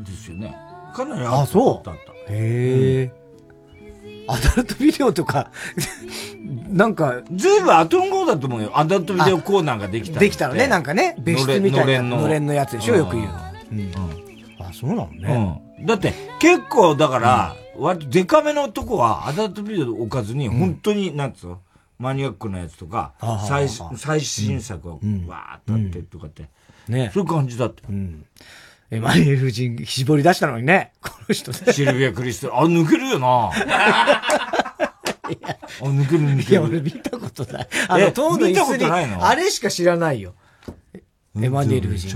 [0.02, 0.56] ですよね。
[0.94, 1.42] かなりあった。
[1.42, 1.92] あそうあった。
[2.30, 3.26] へえ。
[4.28, 5.52] アダルトビデオとか、
[6.68, 7.22] なんか。
[7.32, 8.72] ずいぶん後の方だと思うよ。
[8.74, 10.20] アダルトビデオコーナーができた。
[10.20, 11.16] できたのね、なんかね。
[11.20, 11.86] 別室みたいな。
[11.86, 13.34] のれんののれんのやつでしょ、よく言うの。
[13.72, 13.92] うん。
[14.60, 15.62] あ、そうなのね。
[15.80, 15.86] うん。
[15.86, 21.60] だって、結構だから、割とデカめのとこはアダルトビデオ置かずに、本当に、なんつうの
[22.00, 23.14] マニアックなやつとか
[23.48, 26.50] 最最新作をわーっとあってとかって。
[26.88, 27.90] ねそういう感じだったよ。
[28.92, 30.94] エマニュエル夫人、絞り出したのにね。
[31.02, 31.74] この人ね。
[31.74, 32.56] シルビア・クリステル。
[32.56, 33.50] あ、抜けるよな。
[33.52, 33.52] あ、
[35.82, 36.52] 抜ける抜ける。
[36.52, 37.68] いや、俺見たことない。
[37.88, 40.36] あの、塔の椅子に、あれしか知らないよ。
[41.42, 42.10] エマニュエル夫人。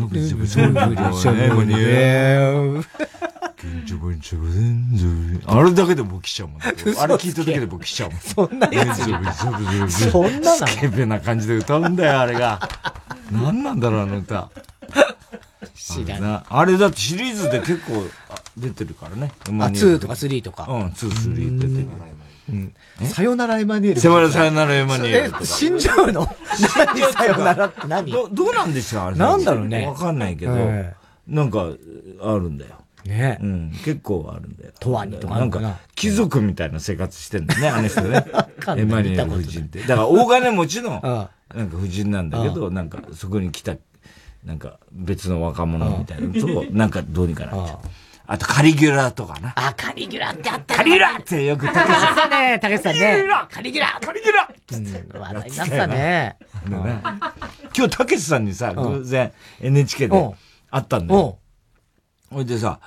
[0.62, 2.84] エマニュエル
[5.46, 6.62] あれだけで僕来ちゃうもん。
[6.62, 6.76] あれ
[7.16, 8.20] 聞いただけで僕来ちゃうもん。
[8.20, 9.30] そんなやつそんなな
[9.82, 12.60] のスケベな感じで歌うんだよ、あれが。
[13.32, 14.50] 何なんだろう、あの歌。
[15.76, 19.32] 知らあれなあれだってシリーズで結構あ出てるからね。
[19.46, 20.66] あ、2とか3とか。
[20.70, 22.20] うん、2、3出てるから。
[22.50, 22.74] うん。
[23.08, 24.02] さよならエマニュエル。
[24.02, 26.28] さよならさよならエマニュエルえ、死んじゃうの
[26.78, 29.18] 何さよならって何どどうなんですよ、あれ。
[29.18, 30.94] なんだろうねわかんないけどえ、
[31.28, 31.68] なんか、
[32.22, 32.76] あるんだよ。
[33.10, 33.38] ね。
[33.42, 34.72] うん、結構あるんだよ。
[34.80, 38.26] とわにとかあなんか貴族みたいな生活してんだね、あの人ね。
[38.78, 39.80] エマニュエル夫人って。
[39.82, 43.76] だから、大金持ちの、あなんか夫人なんだけど、なんか、そこに来た、
[44.46, 47.80] なんか、別の若者みたいなのと、なんか、どうにかなっちゃう。
[48.32, 49.54] あと、カリギュラとかな。
[49.56, 53.26] あ、カリギュラってあったカリギュラってよく、たけしあったね、たけしさんね。
[53.50, 56.38] カリギュラカリギュラうん、話題になったね。
[57.76, 59.00] 今日、たけしさんにさ、うん。
[59.00, 59.32] 偶然
[59.62, 60.12] NHK うん。
[60.12, 60.36] で
[60.70, 61.22] 会ったんだうん。
[61.22, 61.40] よ。
[62.30, 62.80] ほいでさ、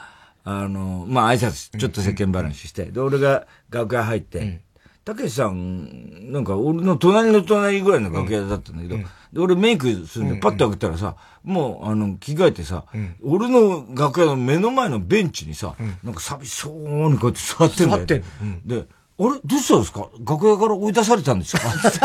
[0.45, 4.61] あの、まあ、挨拶、ちょっと世間話して、で、俺が楽屋入って、
[5.05, 8.97] たけしさん、なんか俺の隣の隣ぐらいの楽屋だったんだけど、
[9.33, 12.85] で、俺メイクするんで、パッと開けたらさ、もう、あの、着替えてさ、
[13.23, 17.99] 俺の楽屋の目の前のベンチにさ、なんか寂しそうにこうやって座ってんだよ。
[17.99, 18.15] 座って
[18.45, 18.63] ん。
[18.67, 18.85] で、
[19.19, 20.09] あれどうしたんですか？
[20.27, 21.69] 楽屋から追い出されたんですか？
[21.69, 21.99] っ て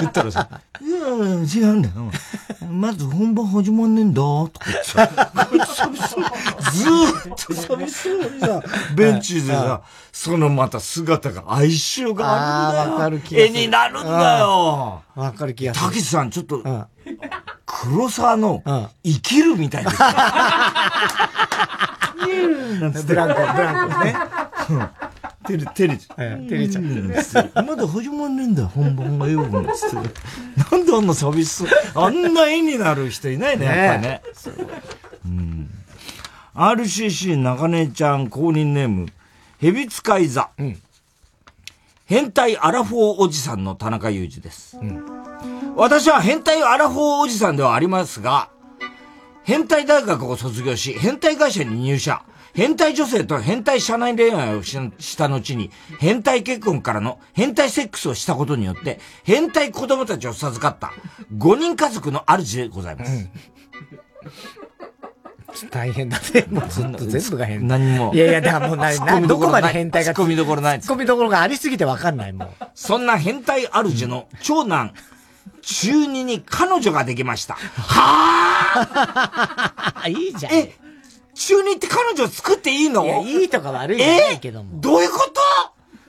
[0.00, 0.48] 言ったらさ、
[0.80, 1.02] いや、違
[1.70, 1.94] うんだよ。
[2.70, 5.06] まず本番始まんねえんだ、とか言ってさ。
[6.72, 8.62] ずーっと寂しそうにさ、
[8.96, 12.24] ベンチでさ、そのまた姿が哀愁が
[12.68, 12.86] あるんだよ。
[12.86, 15.02] あーわかる気がする絵になるんだよ。
[15.14, 15.86] わかる気がする。
[15.88, 16.62] たけしさん、ちょっと、
[17.66, 18.62] 黒沢の
[19.04, 19.96] 生きるみたいです。
[22.80, 24.16] なブランコ、ブランコね。
[25.44, 29.44] 照れ、照れちゃ照れちゃうまだ始まんねえんだよ、本番がよ。
[29.74, 29.96] つって。
[29.96, 31.68] なんであんな寂しそう。
[31.94, 34.22] あんな絵になる人いないね、やっぱりね。
[35.26, 35.70] うん。
[36.54, 39.08] RCC 中根ちゃん公認ネーム、
[39.60, 40.50] 蛇使い座。
[42.06, 44.78] 変態アラフォーおじさんの田中裕二です。
[45.76, 48.50] 私は変態アラフォーおじさんではありますが、
[49.42, 52.22] 変態大学を卒業し、変態会社に入社。
[52.54, 60.92] 変態女性と変態社内恋愛をしした後に、変態結婚からの変態セックスをしたことによって、変態子供たちを授かった
[61.36, 63.28] 5人家族の主でございます。
[65.70, 66.46] 大変だね。
[66.50, 67.66] もうずっと全部が変。
[67.66, 70.12] 何もいやいや、だからもうな、突っ込などこまで変態が。
[70.12, 72.64] 突っ込みどころない突っ込みどころがありすぎてわかんない、もう。
[72.74, 74.94] そんな変態主の長男、
[75.62, 77.54] 中二に彼女ができました。
[77.54, 78.84] は
[80.04, 80.52] あ いいじゃん。
[80.52, 80.74] え、
[81.34, 83.04] 中二って彼女作っていいの？
[83.04, 84.80] いや、いいとか悪いじゃないけども。
[84.80, 85.40] どういうこと？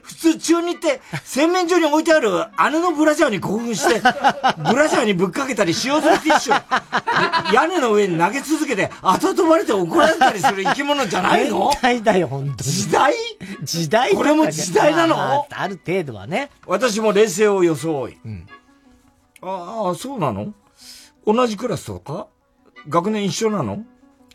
[0.03, 2.29] 普通中二って洗面所に置いてある
[2.71, 3.99] 姉のブラジャーに興奮して、
[4.69, 7.53] ブラジャーにぶっかけたり使用するティッシュを。
[7.53, 11.71] 屋根の上に投げ続けて後々バレて怒られたりする生き物じゃないの？
[11.71, 12.71] 変態だよ、本当に。
[12.71, 13.13] 時代？
[13.63, 15.15] 時代これも時代なの？
[15.15, 16.51] まあある程度はね。
[16.67, 18.17] 私も冷静を装い。
[19.41, 20.53] ああ、そうなの？
[21.25, 22.27] 同じクラスとか？
[22.87, 23.83] 学年一緒なの？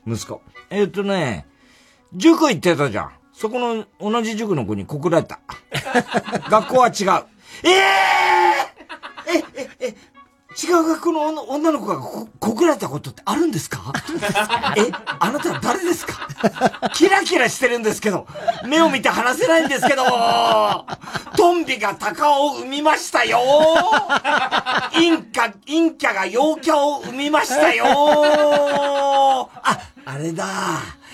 [0.05, 0.43] 息子。
[0.71, 1.47] えっ、とね、
[2.15, 3.13] 塾行ってたじゃん。
[3.33, 5.41] そこの同じ塾の子に告られた。
[6.49, 7.27] 学校は違う。
[7.65, 9.95] えええ、え、え、
[10.51, 13.93] 違う学校の女の子がこ告られたことってあるんですか？
[14.77, 14.91] え、
[15.21, 16.29] あなた誰ですか？
[16.95, 18.27] キラキラしてるんですけど、
[18.67, 20.05] 目を見て話せないんですけど、
[21.37, 23.39] トンビがタカを産みましたよ。
[24.99, 27.85] インカ、インキャが陽キャを産みましたよ。
[29.63, 30.47] あ、あれだ。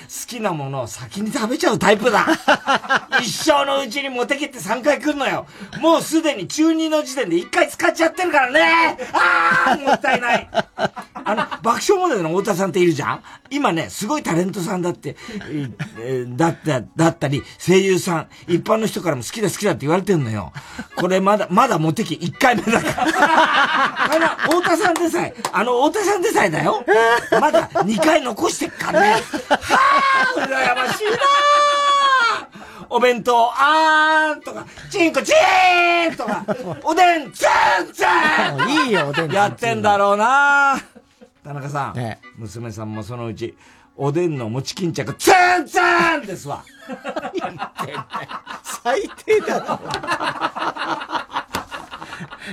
[0.06, 2.26] 好きなものを先に食べちゃうタイプだ。
[3.20, 5.46] 一生のうちにモテきって3回来るのよ。
[5.80, 8.96] もうすでに中2の時点で1回使っちゃってるからね。
[9.12, 10.48] ああもったいない。
[11.28, 13.22] あの、爆笑モデルの太田さんっているじゃん？
[13.50, 15.16] 今ね、すごいタレントさんだって、
[16.00, 20.52] えーだった、だったり、声優さん、一般の人からも好きだ好きだって言われてんのよ。
[20.96, 24.06] これまだ、まだモテ期1回目だから。
[24.14, 24.28] あの、
[24.60, 26.84] 太田さんでさえ、あの太田さんでさえだよ。
[27.40, 29.12] まだ2回残してっからね。
[29.12, 29.18] は
[29.60, 29.95] あ、
[30.36, 31.16] 羨ましいな
[32.88, 36.44] お弁当、あーんとか、チンコチーンとか、
[36.84, 37.44] おでん、ツ
[37.82, 39.32] ンツンいいよ、おでん。
[39.32, 40.76] やってんだろうな
[41.42, 43.56] 田中さん、娘さんもそのうち、
[43.96, 45.78] おでんの餅巾着、ツンツ
[46.22, 46.62] ンですわ。
[48.62, 49.80] 最低だろ。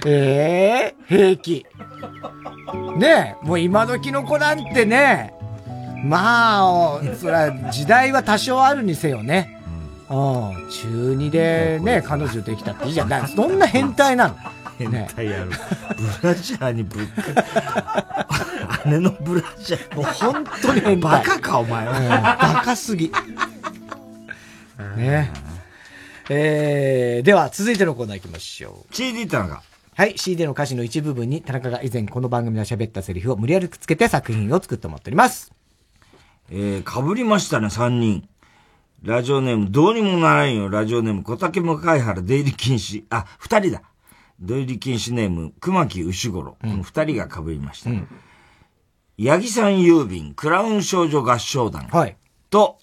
[0.05, 1.65] ええ平気。
[2.97, 5.33] ねえ、もう今時の子なんてね、
[6.03, 9.61] まあ、そりゃ時代は多少あるにせよね。
[10.09, 10.69] うん。
[10.69, 13.09] 中二でね、彼女できたっていいじゃん。
[13.09, 14.35] だそんな変態なの。
[14.77, 15.51] 変態やる。
[16.21, 18.27] ブラジャーにぶっか、
[18.85, 19.95] 姉のブラジャー。
[19.95, 21.11] もう本当に変態。
[21.11, 21.97] バカか、お前は。
[21.97, 23.11] うんバカすぎ。
[24.97, 25.31] ね
[26.29, 28.95] えー、では続いてのコーナー行きましょう。
[28.95, 29.61] CD 田中。
[29.95, 35.53] はい、CD の歌詞の一部分に田中が以前この番組で喋ったセリフを無理やりくっつけて作品を作ってもらっております。
[36.49, 38.27] えー、被りましたね、3人。
[39.03, 40.69] ラジオネーム、どうにもならんよ。
[40.69, 43.03] ラジオネーム、小竹向原出入り禁止。
[43.09, 43.81] あ、二人だ。
[44.39, 46.57] 出入り禁止ネーム、熊木牛五郎。
[46.61, 47.89] この二人が被りました。
[49.19, 51.87] 八木さん郵便、クラウン少女合唱団。
[52.49, 52.79] と、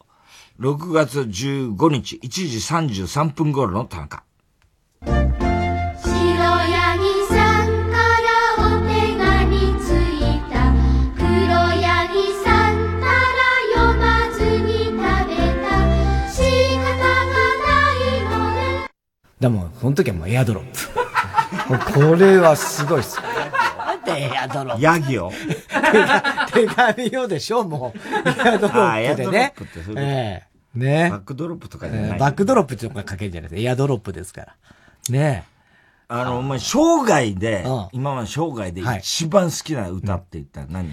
[0.59, 4.23] 6月15日、1時33分頃の田中。
[19.41, 21.93] だもん、その時はもうエアドロップ。
[21.95, 23.19] これはすごいっす。
[23.21, 24.83] なんでエアドロップ？
[24.83, 25.33] ヤギを
[26.53, 27.99] 手紙をでしょもう。
[28.29, 30.01] エアドロあーエアドロッップでねプってそういうこと。
[30.01, 33.69] ええねバックドロップとかじゃないええバックドロップっていうのが書けるんじゃないですか。
[33.69, 34.55] エアドロップですから。
[35.09, 35.45] ね
[36.13, 40.91] あの、お前、生涯で、今まで生涯で一番好きな歌って言ったら何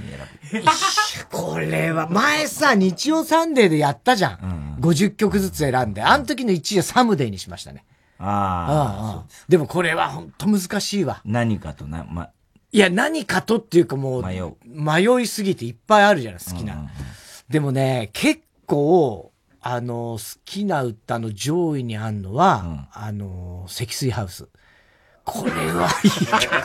[0.52, 4.78] 選ぶ、これは、前さ、日曜サンデーでやったじゃん。
[4.80, 6.04] 50曲ずつ選んで。
[6.04, 7.84] あの時の1位はサムデイにしましたね。
[8.20, 11.22] ああ、でもこれは本当難しいわ。
[11.26, 12.30] 何かとな、ま、
[12.72, 16.90] いや、何かとっていうかもう、迷いすぎていっぱいあるじゃない、好きな。
[17.50, 19.32] でもね、結構、
[19.62, 24.48] あの、好きな歌の上位にあんのは、あの、積水ハウス。
[25.24, 26.56] これはいい曲。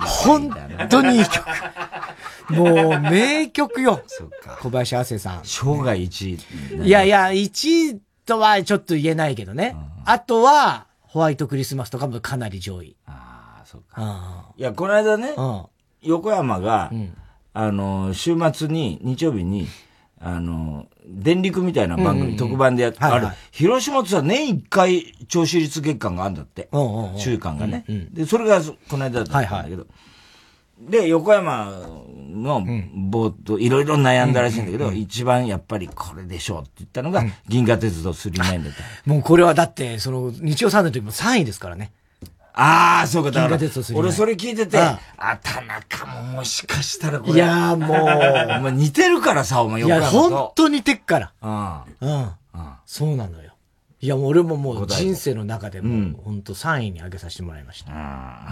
[0.00, 0.50] 本
[0.88, 1.46] 当にいい曲。
[2.50, 4.02] もう名曲よ。
[4.60, 5.40] 小林亜生さん。
[5.44, 6.38] 生涯一
[6.72, 6.86] 位。
[6.86, 9.76] いやいや、1位とはちょっと言えないけどね。
[10.04, 10.86] あとは、
[11.16, 12.94] ホワイトクリスマスとかもかなり上位。
[13.06, 14.52] ああ、そうか。
[14.54, 15.30] いや、この間ね、
[16.02, 16.92] 横山が、
[17.54, 19.66] あの、週末に、日曜日に、
[20.20, 26.68] あの、電力みたいな番組、特番でやっある広島ってさ、年一回、聴取率月間があるんだって。
[27.16, 27.86] 週間がね。
[28.12, 29.86] で、それが、この間だったんだけど。
[30.80, 31.66] で、横山
[32.32, 38.72] の冒頭、いろいろ悩んだらしいんだけど、一番やっぱりこれでしょうって言ったのが、銀河鉄道999だっ
[39.04, 39.10] た。
[39.10, 41.92] もうこれはだって、その、日曜サンデーの時も3位ですからね。
[42.58, 47.34] ああ、そうか、だから銀河鉄道999俺それ聞いてて、ああ、田中ももしかしたらこれ。
[47.34, 47.98] いやーもう
[48.58, 50.36] お前似てるからさ、お前いや、横山と。
[50.36, 51.32] 本当似てっから。
[51.42, 52.08] うん。
[52.08, 52.30] うん。
[52.86, 53.52] そうなのよ。
[54.00, 57.92] いや、もう俺ももう人生の中でも、本当3位に上げさせてもらいました。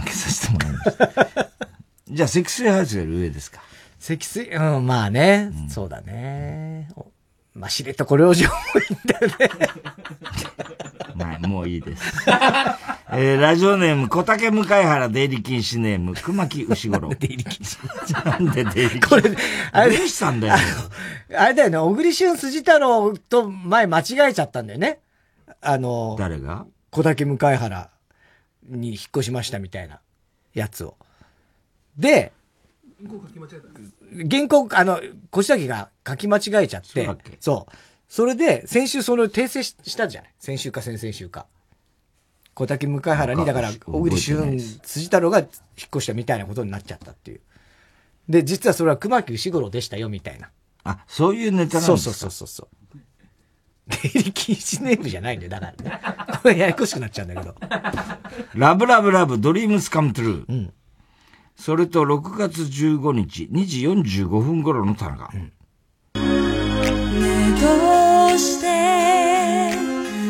[0.01, 1.49] 上げさせてもらいました。
[2.07, 3.61] じゃあ、積水ハウスより上ですか。
[3.99, 6.89] 積水、うん、まあね、そうだね。
[6.97, 7.07] お
[7.55, 8.55] まあ、知床領事もい
[8.91, 9.69] いんだよね。
[11.15, 12.03] まあ、もういいです。
[13.13, 17.09] えー、ラジオネーム、小竹向原出入り禁止ネーム、熊木牛五郎。
[17.11, 18.25] 出入り禁止。
[18.25, 19.09] なんで出入り禁止？
[19.09, 19.37] これ、
[19.73, 20.55] あれどうしたんだよ。
[21.39, 24.99] あれだよね、小栗旬辻太郎と前間違えちゃったんだよね。
[25.61, 26.67] あの、誰が？
[26.91, 27.91] 小竹向原
[28.69, 30.01] に引っ越しましたみたいな
[30.53, 30.97] やつを。
[31.97, 32.33] で、
[34.31, 35.01] 原稿、あの、
[35.33, 37.09] 越崎が書き間違えちゃって、
[37.41, 37.73] そう。
[38.09, 41.47] それで、先週それを訂正ししたじゃない先週か先々週か。
[42.55, 45.49] 小竹向原に、だから、小栗旬、辻太郎が引っ
[45.89, 47.41] 越したみたいなことになっちゃったっていう。
[48.29, 50.51] で、実はそれは熊木牛五郎でしたよ、みたいな。
[50.85, 52.15] あ、そういうネタなんそうですか？
[52.15, 52.99] そうそうそう。
[53.89, 56.01] 出入り禁止ネームじゃないんだよ、だからね。
[56.43, 57.55] これややこしくなっちゃうんだけど。
[58.55, 60.71] ラブラブラブ、ドリームスカムトゥルー。
[61.57, 65.31] それと6月15日、2時45分頃の田中。
[66.15, 66.21] ど
[68.35, 69.73] うして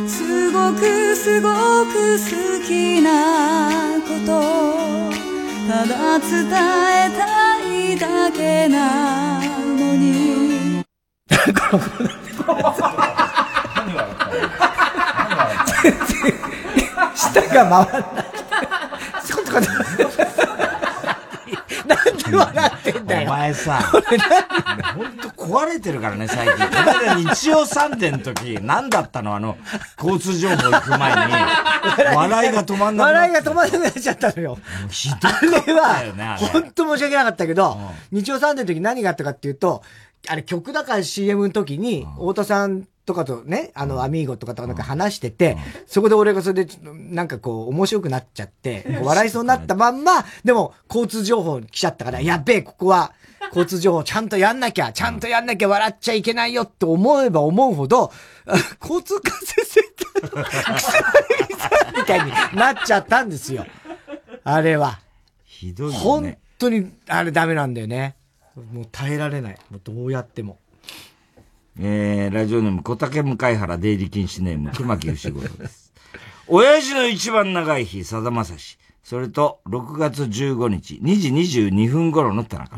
[0.07, 2.25] すごくすごく好
[2.67, 4.41] きなこと
[5.67, 6.49] ただ伝え
[7.17, 10.85] たいだけなのに
[17.15, 18.25] 舌が回らない。
[19.25, 19.71] ちょっと待っ
[20.07, 20.54] て。
[21.87, 23.31] なんで笑ってんだよ。
[23.31, 26.57] お前さ、ほんと壊れてるからね、最近。
[26.57, 29.35] この間日曜サンデーの時、何だったの？
[29.35, 29.57] あの、
[29.99, 31.33] 交通情報行く前に、
[32.15, 34.59] 笑いが止まんなくな笑いが止まんなくなっちゃったのよ。
[34.91, 36.47] ひどかあれったよね、あは、れ。
[36.47, 37.79] 本当申し訳なかったけど、
[38.11, 39.83] 日曜サンデーの時何があったかっていうと、
[40.29, 45.57] あれ曲だから CM の時に、太田さんとかとね、あの、アミーゴとかとなんか話してて、
[45.87, 53.13] そこで俺がそれで、なんかこう、面白くなっちゃって、笑いそうになったまんま、でも、交通情報来ちゃったから、やっべえ、ここは、
[53.49, 58.11] 交通情報ちゃんとやんなきゃ、ちゃんとやんなきゃ笑っちゃいけないよって思えば思うほど、
[58.47, 59.85] あ交通管制セン
[60.23, 63.67] ターの草薙さんみたいになっちゃったんですよ。
[64.45, 64.99] あれは。
[65.45, 66.39] ひどいよ本ね。
[66.59, 68.17] 当に、あれダメなんだよね。
[68.73, 69.57] もう耐えられない。
[69.71, 70.59] もうどうやっても。
[71.79, 75.93] えー、ラジオネーム、小竹向原出入り禁止ネーム、熊木牛五郎です。
[76.47, 78.79] 親父の一番長い日、さだまさし。
[79.03, 81.29] それと、6月15日、2時
[81.69, 82.77] 22分頃の田中。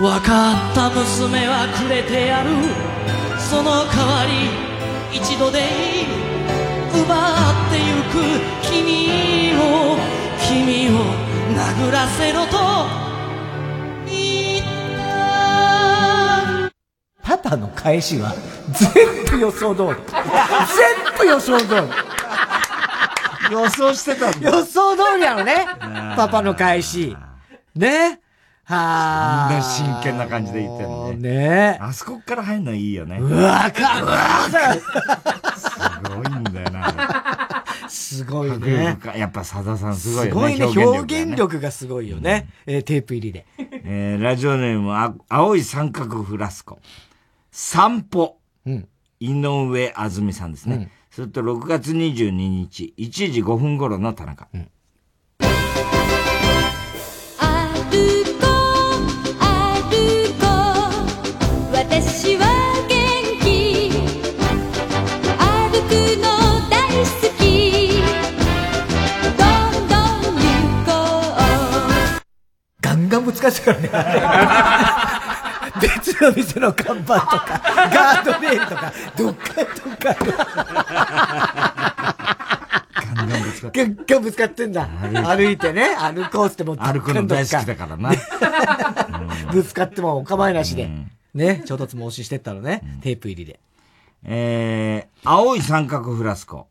[0.00, 2.50] 分かった娘はくれてやる
[3.38, 5.66] その代わり一度でいい
[7.04, 8.24] 奪ってゆく
[8.62, 9.98] 君を
[10.48, 13.11] 君を殴らせろと
[17.22, 18.34] パパの返しは、
[18.72, 19.88] 全部予想通り。
[20.12, 21.82] 全部予想通り。
[23.52, 24.50] 予想してたんだ。
[24.50, 25.66] 予想通りなのね。
[26.16, 27.16] パパの返し。
[27.74, 28.20] ね。
[28.64, 29.48] はあ。
[29.50, 31.16] みんな真剣な感じで言ってるのね。
[31.16, 33.18] ねあそこから入るのいいよね。
[33.18, 34.80] うわかる
[35.58, 35.70] す
[36.08, 37.64] ごいんだよな。
[37.88, 40.70] すごい迫ねやっぱさださんすごいよね。
[40.70, 40.86] すごいね。
[40.86, 42.48] 表現力がすごいよね。
[42.66, 43.46] えーテープ入りで。
[43.58, 46.78] えーラジオネーム、あ青い三角フラスコ。
[47.54, 48.38] 散歩。
[49.20, 50.90] 井上あずみさんですね。
[51.10, 54.48] それと6月22日、1時5分頃の田中。
[54.52, 54.58] 歩
[58.40, 59.04] こう
[59.38, 59.52] 歩
[60.40, 60.46] こ
[61.70, 62.46] う私は
[62.88, 62.96] 元
[63.42, 63.90] 気
[65.36, 65.44] 歩
[65.88, 66.24] くの
[66.70, 66.72] 大
[67.04, 67.04] 好
[67.38, 67.40] き
[69.36, 69.44] ど
[69.78, 70.48] んどん行
[70.86, 70.90] こ
[71.36, 71.44] う
[72.80, 75.21] ガンガンぶつかってたからね。
[75.80, 77.60] 別の店の看板とか、
[77.92, 80.14] ガードレールとか、どっかどっか。
[83.14, 84.86] ガンガンぶつかガンガンぶつかってんだ。
[84.86, 88.12] 歩いてね、歩こうってもう歩くの大好きだからな。
[89.52, 90.90] ぶつかってもお構いなしで。
[91.34, 93.60] ね、衝突も押ししてったのね、テープ入りで。
[94.24, 96.68] えー、青い三角フラスコ。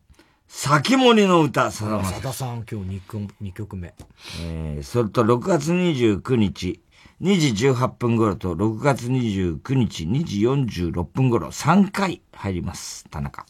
[0.48, 3.94] 先森の歌、さだまさださん今日 2, 曲2曲目。
[4.42, 6.82] えー、それと6月29日、
[7.22, 13.06] 2時18分頃と6月29日2時46分頃3回入ります。
[13.12, 13.46] 田中。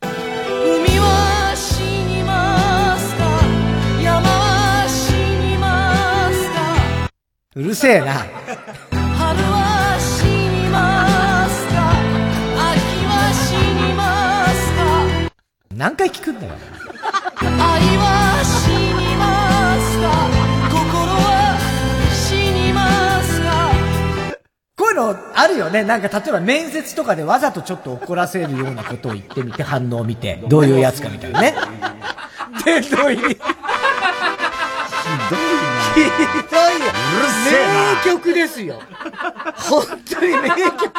[0.00, 0.08] 海
[0.98, 3.24] は死にますか？
[4.02, 7.10] 山は死にますか？
[7.56, 8.06] うるせえな。
[8.06, 8.26] 春
[8.96, 11.92] は死にますか？
[12.72, 14.72] 秋は死にます
[15.28, 15.30] か？
[15.74, 16.54] 何回聞くんだよ。
[24.98, 25.84] のあるよね。
[25.84, 31.54] なんか例えば面接とかでわざとちょっと怒らせるようなことを言ってみて反応を見て、 どういうやつかみたいなね。
[32.64, 33.28] で、どういう？
[33.28, 33.40] ひどいな。
[35.94, 36.80] ひどい。
[36.80, 36.86] よ。
[37.14, 38.80] うるせえな名曲ですよ。
[39.56, 40.92] 本当に名曲。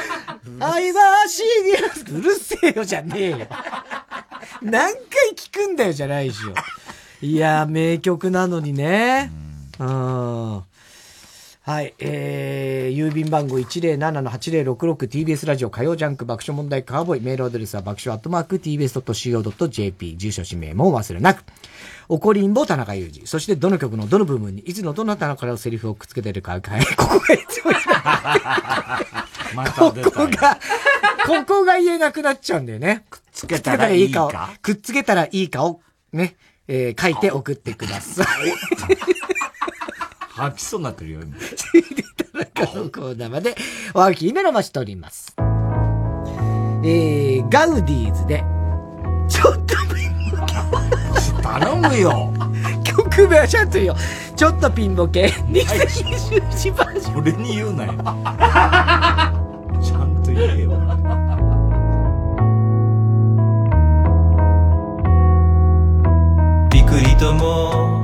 [0.62, 2.06] 愛は死にます。
[2.14, 3.38] うるせえよじゃねえよ。
[4.62, 5.00] 何回
[5.36, 6.30] 聞くんだよじゃない。
[6.30, 6.54] でしょ。
[7.22, 7.36] い。
[7.36, 9.32] やー、名曲なのにね。
[9.80, 10.64] うん。
[11.70, 21.44] はい、えー、郵便番号 107-8066TBS ラジオ火曜ジャンク爆笑問題カーボーイメールアドレスは爆笑アットマーク TBS.CO.JP 住所氏名もお忘れなく。
[22.08, 23.28] 怒りんぼ田中裕二。
[23.28, 26.62] そしてどの曲のどの部分にいつのどなたのからセリフをくっつけてるか、はい、
[26.98, 27.72] ここがいつも
[29.54, 30.60] まここが、
[31.28, 33.06] ここが言えなくなっちゃうんだよね。
[33.12, 35.82] くっつけたらいいかくっつけたらいいかを
[36.14, 36.36] ね、
[36.68, 38.26] えー書いて送ってください。
[40.40, 41.36] 吐きそうになってるよ、今。
[42.66, 43.56] このコーナーまで
[43.94, 45.36] おはがき夢の待ちしております。
[45.38, 48.44] えー、ガウディーズで、
[49.28, 50.54] ちょっとピンボケ。
[51.42, 52.34] 頼むよ。
[52.84, 53.96] 曲名はちゃんと言うよ。
[54.36, 57.18] ちょっとピンボケ、2021バージョン。
[57.18, 57.94] 俺に言うなよ。
[59.82, 60.70] ちゃんと言えよ。
[66.70, 67.99] ピクリとも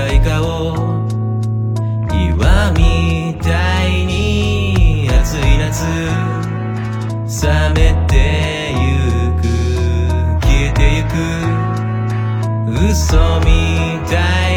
[0.00, 0.74] 暗い顔。
[2.10, 5.84] 岩みたいに暑い夏。
[7.46, 8.14] 冷めて
[8.80, 8.82] ゆ
[9.36, 9.42] く
[10.40, 11.12] 消えてゆく。
[12.90, 13.48] 嘘み
[14.08, 14.16] た
[14.48, 14.49] い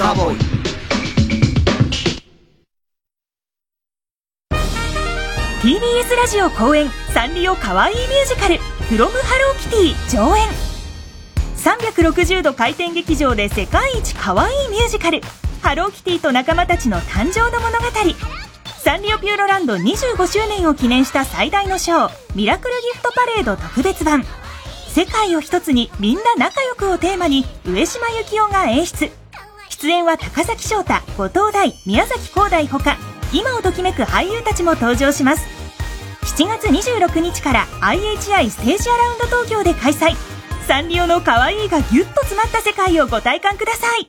[0.00, 0.38] カーボーイ。
[5.60, 8.56] TBS ラジオ公演サンリオかわいいミュージカル
[8.88, 10.48] 「フロムハローキティ上演。
[11.58, 15.20] 360度回転劇場で世界一かわいいミュージカル
[15.60, 17.84] ハローキティと仲間たちの誕生の物語。
[18.82, 24.24] サンリオピューロランド25周年を記念した最大のショーミラクルギフトパレード特別版。
[24.88, 29.19] 世界を一つにみんな仲良くをテーマに上島幸雄が演出。
[29.80, 32.98] 出演は高崎翔太後藤大宮崎光大ほか
[33.32, 35.46] 今をときめく俳優たちも登場します。
[36.36, 40.14] 7月26日から IHI ステージアラウンド東京で開催。
[40.68, 44.08] サンリオの可愛いがギュッと詰まった世界をご体感ください。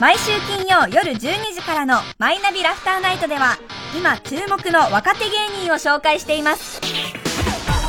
[0.00, 1.18] 毎週金曜夜12
[1.54, 3.58] 時からの「マイナビラフターナイト」では
[3.96, 6.80] 今注目の若手芸人を紹介しています。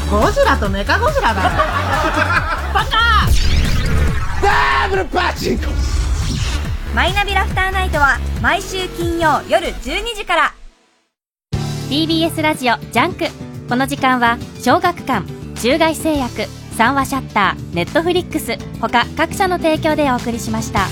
[0.10, 1.50] ゴジラとメカゴジラだよ。
[2.74, 3.28] バカ！
[4.42, 5.66] ダブルパチンコ。
[6.96, 10.54] マイナビラフターナイトは毎週金曜夜12時から。
[11.92, 13.28] TBS ラジオジャンク。
[13.70, 15.28] この時間は小学館
[15.62, 20.88] 中外製薬三和シヤッターネットフリックス他各社の提供でお送りしました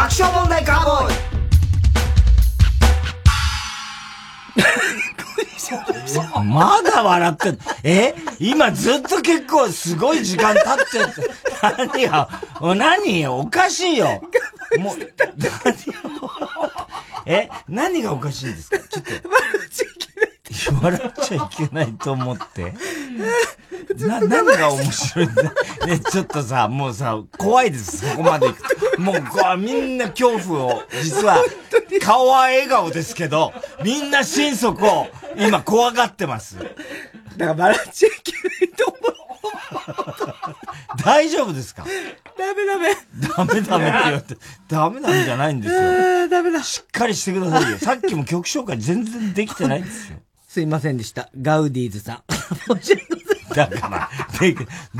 [0.00, 1.14] 爆笑問題カーボーイ。
[6.42, 8.14] まだ笑ってんえ？
[8.38, 11.06] 今ずっと結構すごい時間経ってる。
[11.76, 12.30] 何が、
[12.62, 14.22] お何おかしいよ。
[14.78, 16.30] もう、何を
[17.26, 17.50] え？
[17.68, 18.78] 何がおかしいんですか？
[18.78, 19.10] ちょっと。
[20.82, 22.74] 笑っちゃいけないと思って。
[24.06, 25.42] な、何が面白いんだ？
[25.42, 29.00] ね、ちょっとさ、もうさ、怖いです、そこまで行くと。
[29.00, 31.42] もう、こう、みんな恐怖を、実は、
[32.02, 33.52] 顔は笑顔ですけど、
[33.82, 35.06] みんな心底を、
[35.36, 36.58] 今怖がってます。
[36.58, 39.14] だから笑っちゃいけないと思う。
[41.02, 41.84] 大丈夫ですか？
[42.38, 42.94] ダメダメ。
[43.36, 44.36] ダメダメって言われて、
[44.68, 46.28] ダメなんじゃないんですよ。
[46.28, 46.62] ダメだ。
[46.62, 47.78] しっかりしてくださいよ。
[47.78, 50.18] さっきも曲紹介全然できてないんですよ。
[50.50, 51.28] すいませんでした。
[51.40, 52.22] ガウディーズさん。
[53.54, 54.10] だから、
[54.40, 54.56] で、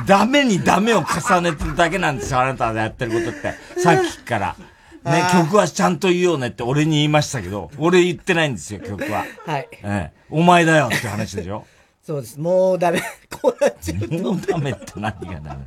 [0.07, 3.55] ダメにダメを重ねてるだけなんですよ、あなたがやってることって。
[3.81, 4.57] さっきから。
[5.03, 9.25] ね、曲はちゃんと言おうねって俺に言いましたけど、俺言ってないんですよ、曲は。
[9.45, 9.69] はい。
[9.73, 10.13] ええ。
[10.31, 11.67] お前だよって話でしょ？
[12.07, 12.39] そうです。
[12.39, 13.03] もうダメ。
[13.43, 14.15] こうなっちゃうと。
[14.23, 15.67] もうダメって何がダメ？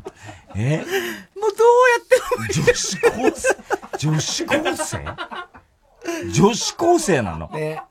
[0.56, 0.78] え？
[0.78, 4.08] もうどうやっても女子高生？
[4.08, 5.18] 女子高生？
[6.32, 7.50] 女子高生なの？
[7.50, 7.82] ね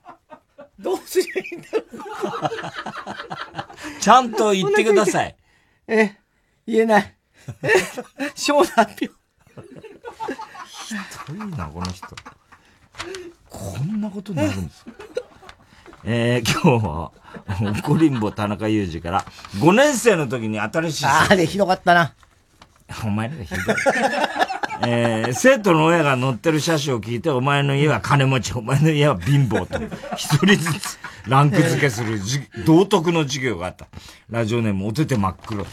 [0.83, 1.83] どうすりゃいいんだろ
[4.01, 5.37] ちゃんと言ってください。
[5.89, 5.93] う。
[5.95, 6.19] え、
[6.67, 7.17] 言えない。
[8.35, 9.11] 小発表。
[10.67, 10.95] ひ
[11.29, 12.07] どいな、この人。
[13.49, 14.91] こんなことになるんですか？
[16.05, 17.13] えー、今日は、
[17.79, 19.25] 怒りんぼ田中裕二から、
[19.59, 21.07] 5年生の時に新しい。
[21.07, 22.15] あれひどかったな。
[23.05, 23.77] お前らがひどい。
[24.85, 29.79] えー、生徒の親が乗ってる車種を聞いて、お前の家は金持ち、お前の家は貧乏と、
[30.17, 30.99] 一人ずつ
[31.29, 33.87] ランク付けするじ道徳の授業があった。
[34.29, 35.65] ラジオネーム、おてて真っ黒。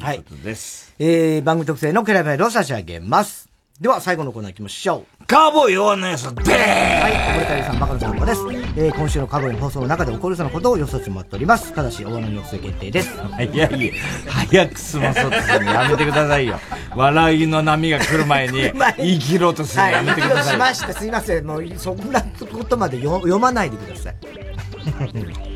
[0.00, 0.24] はい。
[0.44, 0.94] です。
[0.98, 3.49] えー、番組特製のキャラメルを差し上げます。
[3.80, 5.26] では、最後のコーナー行きましょう。
[5.26, 8.42] カーボーイ弱のやつ、でーはい、溺れたりさん、バカの散歩です。
[8.76, 11.72] えー、今週のカーボーイの放送の中で起こるそのことを予想してもらっております。
[11.72, 13.14] ただし、大穴の抑制限定です。
[13.14, 13.92] いやいや、
[14.28, 16.60] 早く済まそうとするのやめてくださいよ。
[16.94, 20.92] 笑いの波が来る前に言い切ろうとするのやめてくださいしました。
[20.92, 21.46] すいません。
[21.46, 24.14] もう、そんなことまで読読まないでください。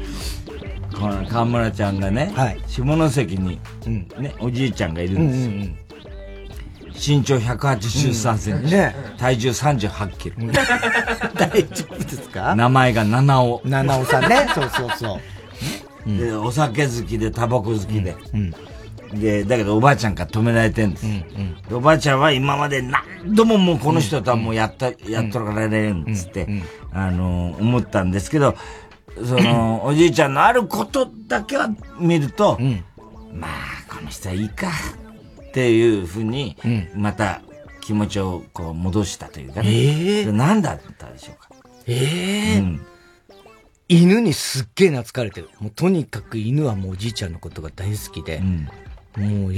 [0.99, 2.33] この河村ちゃんがね、
[2.67, 3.61] 下関に、
[4.17, 5.84] ね、おじいちゃんがいるんですよ。
[6.95, 10.37] 身長183センチ、体重38キロ。
[11.35, 12.55] 大丈夫ですか？
[12.55, 13.61] 名前が七尾。
[13.65, 14.47] 七尾さんね。
[14.55, 15.21] そうそうそ
[16.07, 16.19] う。
[16.19, 18.15] で、お酒好きで、タバコ好きで。
[19.13, 21.07] で、だけどおばあちゃんから止められてんです。
[21.69, 23.03] でおばあちゃんは今まで何
[23.35, 26.47] 度ももうこの人とはもうやった、やっとられるんつって、
[26.93, 28.57] あの、思ったんですけど、
[29.25, 32.59] その、 おじいちゃんのあることだけは見ると、
[33.33, 33.51] まあ、
[33.93, 34.69] この人はいいか、
[35.55, 36.57] っていうふうに、
[36.97, 37.41] また
[37.81, 39.71] 気持ちをこう戻したというかね。
[39.71, 41.49] ええ何だったでしょうか。
[41.87, 42.81] ええうん
[43.87, 45.51] 犬にすっげえ懐かれてる。
[45.61, 48.41] もうとにかく犬はもうおじいちゃんのことが大好きで、
[49.17, 49.55] もう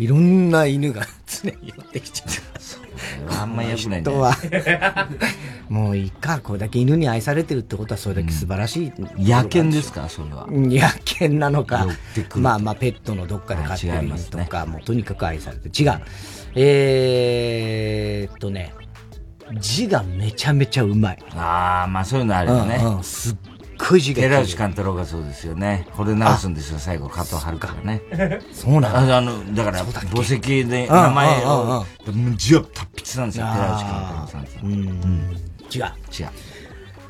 [0.00, 3.40] いいろんな犬が常に寄ってきちゃう。
[3.40, 4.36] あんま良くないんだ人よは、
[5.68, 8.92] もういいか、これだけ犬に愛されてるってことはそれだけ素晴らしい。
[9.18, 10.46] 野犬ですかそれは。
[10.50, 11.86] 野犬なのか
[12.36, 15.72] まあまあペットのどっかで飼ってるとか、もうとにかく愛されてる。
[15.74, 16.00] 違う。
[16.56, 18.74] えーっとね、
[19.58, 21.18] 字がめちゃめちゃうまい。
[21.36, 22.80] ああ、まあそういうのあるよね。
[22.82, 23.36] うんうんすっ
[23.88, 25.86] ごい字が綺麗寺内貫太郎がそうですよね。
[25.96, 28.00] これ直すんですよ、最後、加藤遥がね。
[28.52, 31.86] そうなのああの、だから、墓石でうん名前を、
[32.36, 34.66] 字は達筆なんですよ、寺内貫太郎さん。
[34.66, 34.80] うん。
[35.72, 35.82] 違う。
[36.18, 36.30] 違う。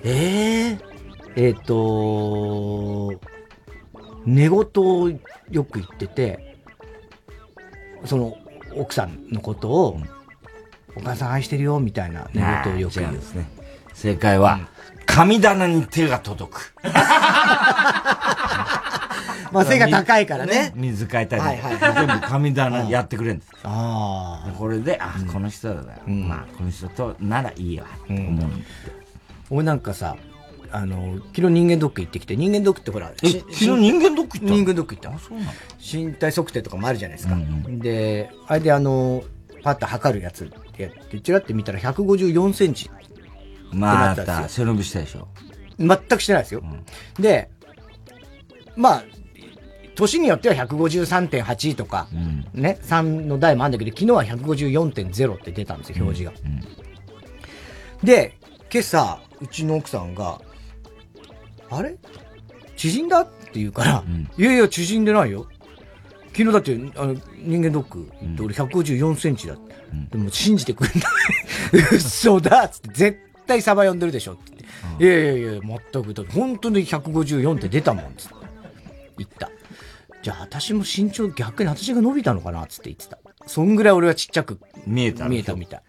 [0.02, 0.90] ええ
[1.36, 3.12] えっ、と
[4.26, 5.10] 寝言を
[5.50, 6.56] よく言ってて、
[8.04, 8.36] その、
[8.74, 10.00] 奥さんのことを、
[10.96, 13.12] お母さん愛してるよ、みたいな寝言をよく言う。
[13.12, 13.48] ですね。
[13.94, 14.60] 正解は、
[15.14, 16.74] 神棚に手が届く。
[19.52, 23.50] まあ背が高いからね水変えたり、はいはいはい全部神棚やってくれるんです。
[23.64, 24.50] ああ。
[24.56, 25.86] これで、あ、この人だよ。
[26.06, 28.50] まあ、この人とならいいわ、と思う。
[29.50, 30.16] 俺なんかさ、
[30.70, 34.56] あの、昨日人間ドック行ってきて、人間ドックってほら、えし昨日人間ドック行ったの？
[34.56, 35.18] 人間ドック行った。
[35.18, 35.52] そうなの？
[35.80, 37.36] 身体測定とかもあるじゃないですか。
[37.66, 39.24] で、あれであの、
[39.64, 42.88] パッと測るやつってやって、ちらって見たら154センチ。
[43.72, 45.28] また背伸びしたでしょ。
[45.78, 46.62] 全くしてないですよ。
[47.18, 47.50] で、
[48.76, 49.04] まあ、
[49.94, 52.08] 年によっては153.8とか、
[52.54, 56.50] ね、3の台もあるんだけど、昨日は154.0って出たんですよ、表示が。
[58.02, 58.38] で、
[58.72, 60.40] 今朝、うちの奥さんが、
[61.70, 61.96] あれ？
[62.76, 63.20] 縮んだ？
[63.20, 64.04] って言うから、
[64.38, 65.46] いやいや、縮んでないよ。
[66.32, 69.74] 昨日だって、あの、人間ドックって俺154センチだって。
[70.12, 71.00] でも信じてくれな
[71.82, 71.86] い。
[71.96, 73.20] 嘘だっつって、絶
[73.50, 75.04] 対サバ読んでるでしょって言って。
[75.04, 75.60] いやいやいや、
[75.92, 76.24] 全く。
[76.32, 78.34] 本当に154って出たもん、つって。
[79.18, 79.50] 言った。
[80.22, 83.18] じゃあ私も身長逆に私が伸びたのかなっつって言ってた。
[83.46, 85.82] そんぐらい俺はちっちゃく見えた見えたみたい。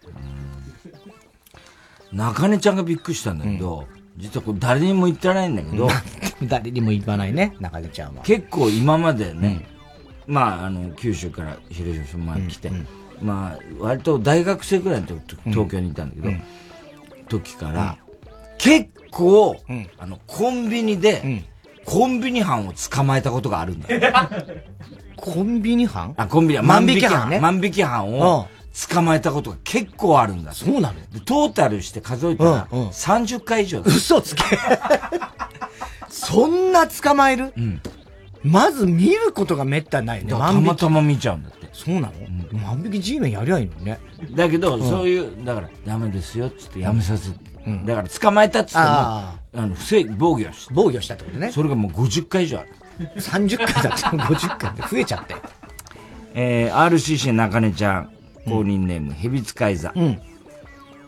[2.12, 3.86] 中根ちゃんがびっくりしたんだけど、
[4.16, 5.88] 実はこれ誰にも言ってないんだけど、
[6.44, 8.22] 誰にも言わないね、中根ちゃんは。
[8.22, 9.66] 結構今までね、
[10.26, 12.70] まあ、あの、九州から広島に来て、
[13.20, 16.28] まあ、割と大学生ぐらいの時、東京にいたんだけど、
[17.40, 17.96] 時から、
[18.58, 19.56] 結構、
[19.98, 21.42] あの、コンビニで、
[21.84, 24.12] コンビニ犯を捕まえたことがあるんだよ。
[25.16, 27.40] コンビニ犯あ、コンビニ犯、万引き犯ね。
[27.40, 28.48] 万引き犯を
[28.90, 30.52] 捕まえたことが結構あるんだ。
[30.52, 31.20] そうなの？
[31.20, 33.92] トータルして数えたら、30回以上だ。
[33.94, 34.42] 嘘つけ。
[36.08, 37.52] そんな捕まえる？
[38.42, 40.30] まず見ることがめったにないよね。
[40.32, 41.61] たまたま見ちゃうんだって。
[41.72, 42.12] そうなの、
[42.60, 43.98] 万引き G メンやりゃいいのにね。
[44.32, 47.30] だけど、うんそういう、だから、ダメですよ、つってやめさせ、
[47.84, 50.74] だから、捕まえたっつっても、ああの、不正、防御した。
[50.74, 51.50] 防御したってことね。
[51.50, 52.68] それがもう50回以上ある。
[53.16, 55.34] 30回だって 50回で増えちゃって。
[56.34, 58.10] えー、RCC 中根ちゃん、
[58.46, 59.92] 公認ネーム、ヘビ使い座。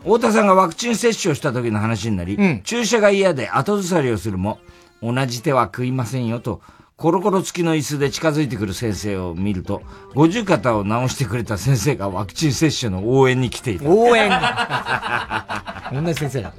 [0.03, 4.59] 太田さんがワクチン接種をした時の話になり、注射が嫌で後ずさりをするも、
[5.01, 6.61] 同じ手は食いませんよと、
[6.97, 9.81] コロコロ付きの椅子で近づいてくる先生を見ると、
[10.13, 13.89] 五十肩を治してくれた先生がワクチン接種の応援に来ていた。
[13.89, 14.31] 応援
[15.93, 16.53] 同じ先生だ。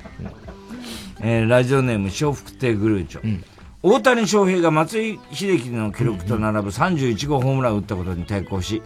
[1.21, 3.41] えーラジオネーム、笑福亭グルーチョ。
[3.83, 8.83] 大谷翔平が松井秀喜の記録と並ぶ31号ホームランを打ったことに対抗し、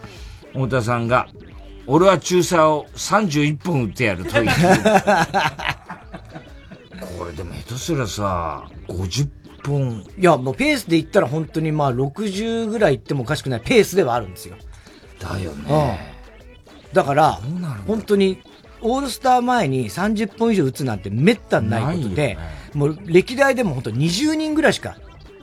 [0.53, 1.27] 太田さんが、
[1.85, 4.61] 俺は中佐を31本打ってやると言って
[7.17, 9.27] これでも下手すらさ、50
[9.65, 10.05] 本。
[10.17, 14.55] いや、もうペースで言ったら本当にまあ60ぐらい行ってもおかしくないペースではあるんですよ。
[15.19, 16.13] だよね。
[16.93, 17.39] だから、
[17.87, 18.41] 本当に、
[18.81, 22.37] オールスター前に30本以上打つなんてめったにないことで、
[22.73, 24.97] もう歴代でも本当20人ぐらいしか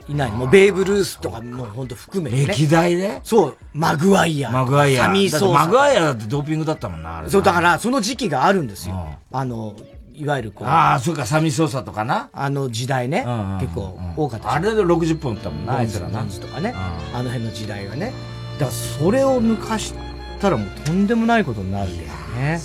[0.09, 0.31] いない。
[0.31, 2.47] もうベーブ・ルースとかもう本当含めて、ね。
[2.47, 3.21] 歴代で？
[3.23, 4.51] そう、マグワイア。
[4.51, 5.05] マグワイア。
[5.05, 7.29] サミー・ソーマグワイアだってドーピングだったもんな、あれ。
[7.29, 9.17] そう、だからその時期があるんですよ。
[9.31, 9.73] あの、
[10.19, 10.67] いわゆるこう。
[10.67, 12.29] ああ、そうか、サミー・ソーサとかな。
[12.33, 13.25] あの時代ね、
[13.61, 14.51] 結構多かった。
[14.51, 16.23] あれで60本打ったもんな、ああいつらな。
[16.25, 18.11] とかね、あの辺の時代がね。
[18.59, 19.93] だからそれを抜かし
[20.41, 22.59] たらもうとんでもないことになるんだよね。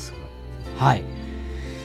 [0.77, 1.05] はい。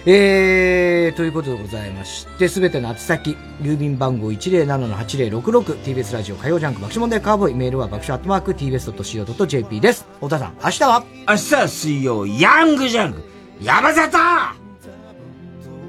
[0.05, 10.07] えー、ということでございまして、すべての宛先、郵便番号 107-8066TBS ラジオ火曜ジャンク爆笑問題カーボーイ、メールは爆笑アットマーク TBS.CO.JP です。
[10.15, 11.03] 太田さん、明日は？
[11.27, 13.23] 明日は水曜、ヤングジャンク
[13.61, 14.68] 山里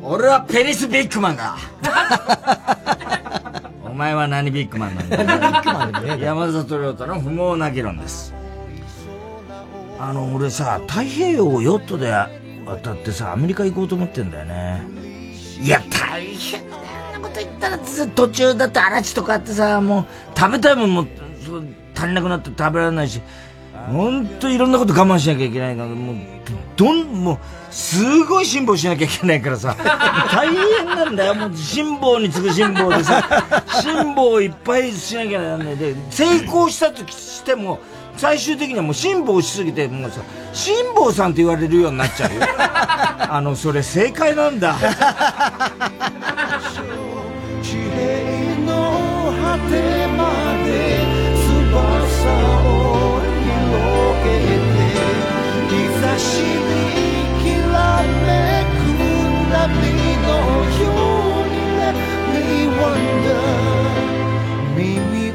[0.03, 1.57] 俺はペリス・ビッグマンだ
[3.85, 5.17] お前は何ビッグマンなんだ？
[6.17, 8.33] 山里亮太の不毛な議論です。
[9.99, 12.11] あの、俺さ、太平洋をヨットで
[12.65, 14.83] 渡ってさ、アメリカ行こうと思ってんだよね。
[15.61, 16.83] いや、大変だよ。
[17.13, 21.07] なこと言ったらず途中だって荒地とかあってさ、もう食べたいもんも
[21.95, 23.21] 足りなくなって食べられないし、
[23.93, 26.17] ほんといろんなこと我慢しなきゃいけないから、もう、
[26.77, 27.39] どん、もう、
[27.71, 29.77] すごい辛抱しなきゃいけないからさ、
[30.33, 31.35] 大変なんだよ。
[31.35, 33.23] もう辛抱に次ぐ辛抱でさ、
[33.83, 37.79] 辛抱をいっぱいしなきゃなんないで、成功したとしても、
[38.17, 40.21] 最終的にはもう辛抱しすぎて、もうさ、
[40.53, 42.41] 辛抱さんって言われるようになっちゃうよ。
[42.59, 44.77] あの、それ正解なんだ。
[47.63, 50.29] 地平の果てま
[50.65, 50.69] で
[51.47, 52.29] 翼
[52.67, 53.55] を広
[54.25, 54.83] げて
[55.69, 55.73] 日
[56.03, 56.43] 差し
[59.51, 60.95] く波のよ
[61.43, 61.95] うに Let
[62.31, 63.43] me wonder
[64.77, 65.35] 耳を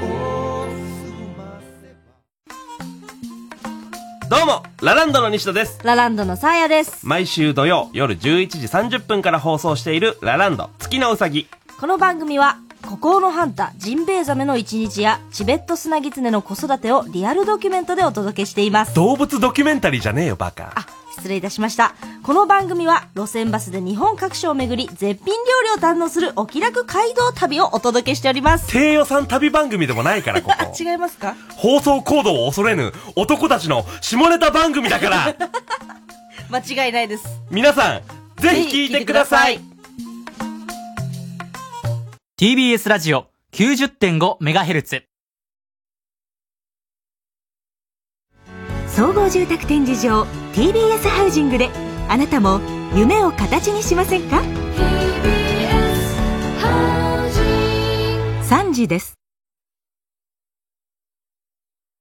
[4.29, 5.79] どうも、ラランドの西野です。
[5.83, 7.05] ラランドのサーヤです。
[7.05, 11.47] 毎週土曜夜11時30分から放送しているラランド月のうさぎ。
[11.79, 18.95] この番組は、孤高のハンター、ジンベエザメの一日や、チベットスナギツネの子育てをリアルドキュメントでお届けしています。
[18.95, 20.73] 動物ドキュメンタリーじゃねえよ、バカ。
[21.15, 21.95] 失礼いたしました。
[22.23, 28.67] この番組は、路線バスで日本各所を巡り、絶品料理を堪能するお気楽街道旅をお届けしております。
[28.67, 30.55] 低予算旅番組でもないから、ここ。
[30.79, 31.35] 違いますか？
[31.57, 35.35] 放送コードを恐れぬ男たちの下ネタ番組だから、
[36.51, 37.25] 間違いないです。
[37.49, 38.01] 皆さん、
[38.41, 39.59] ぜひ聞いてください。
[42.39, 45.03] TBS ラジオ 90.5MHz
[48.89, 50.25] 総合住宅展示場
[50.55, 51.69] TBS ハウジングで
[52.07, 52.61] あなたも
[52.95, 54.41] 夢を形にしませんか
[58.43, 59.17] ？3時です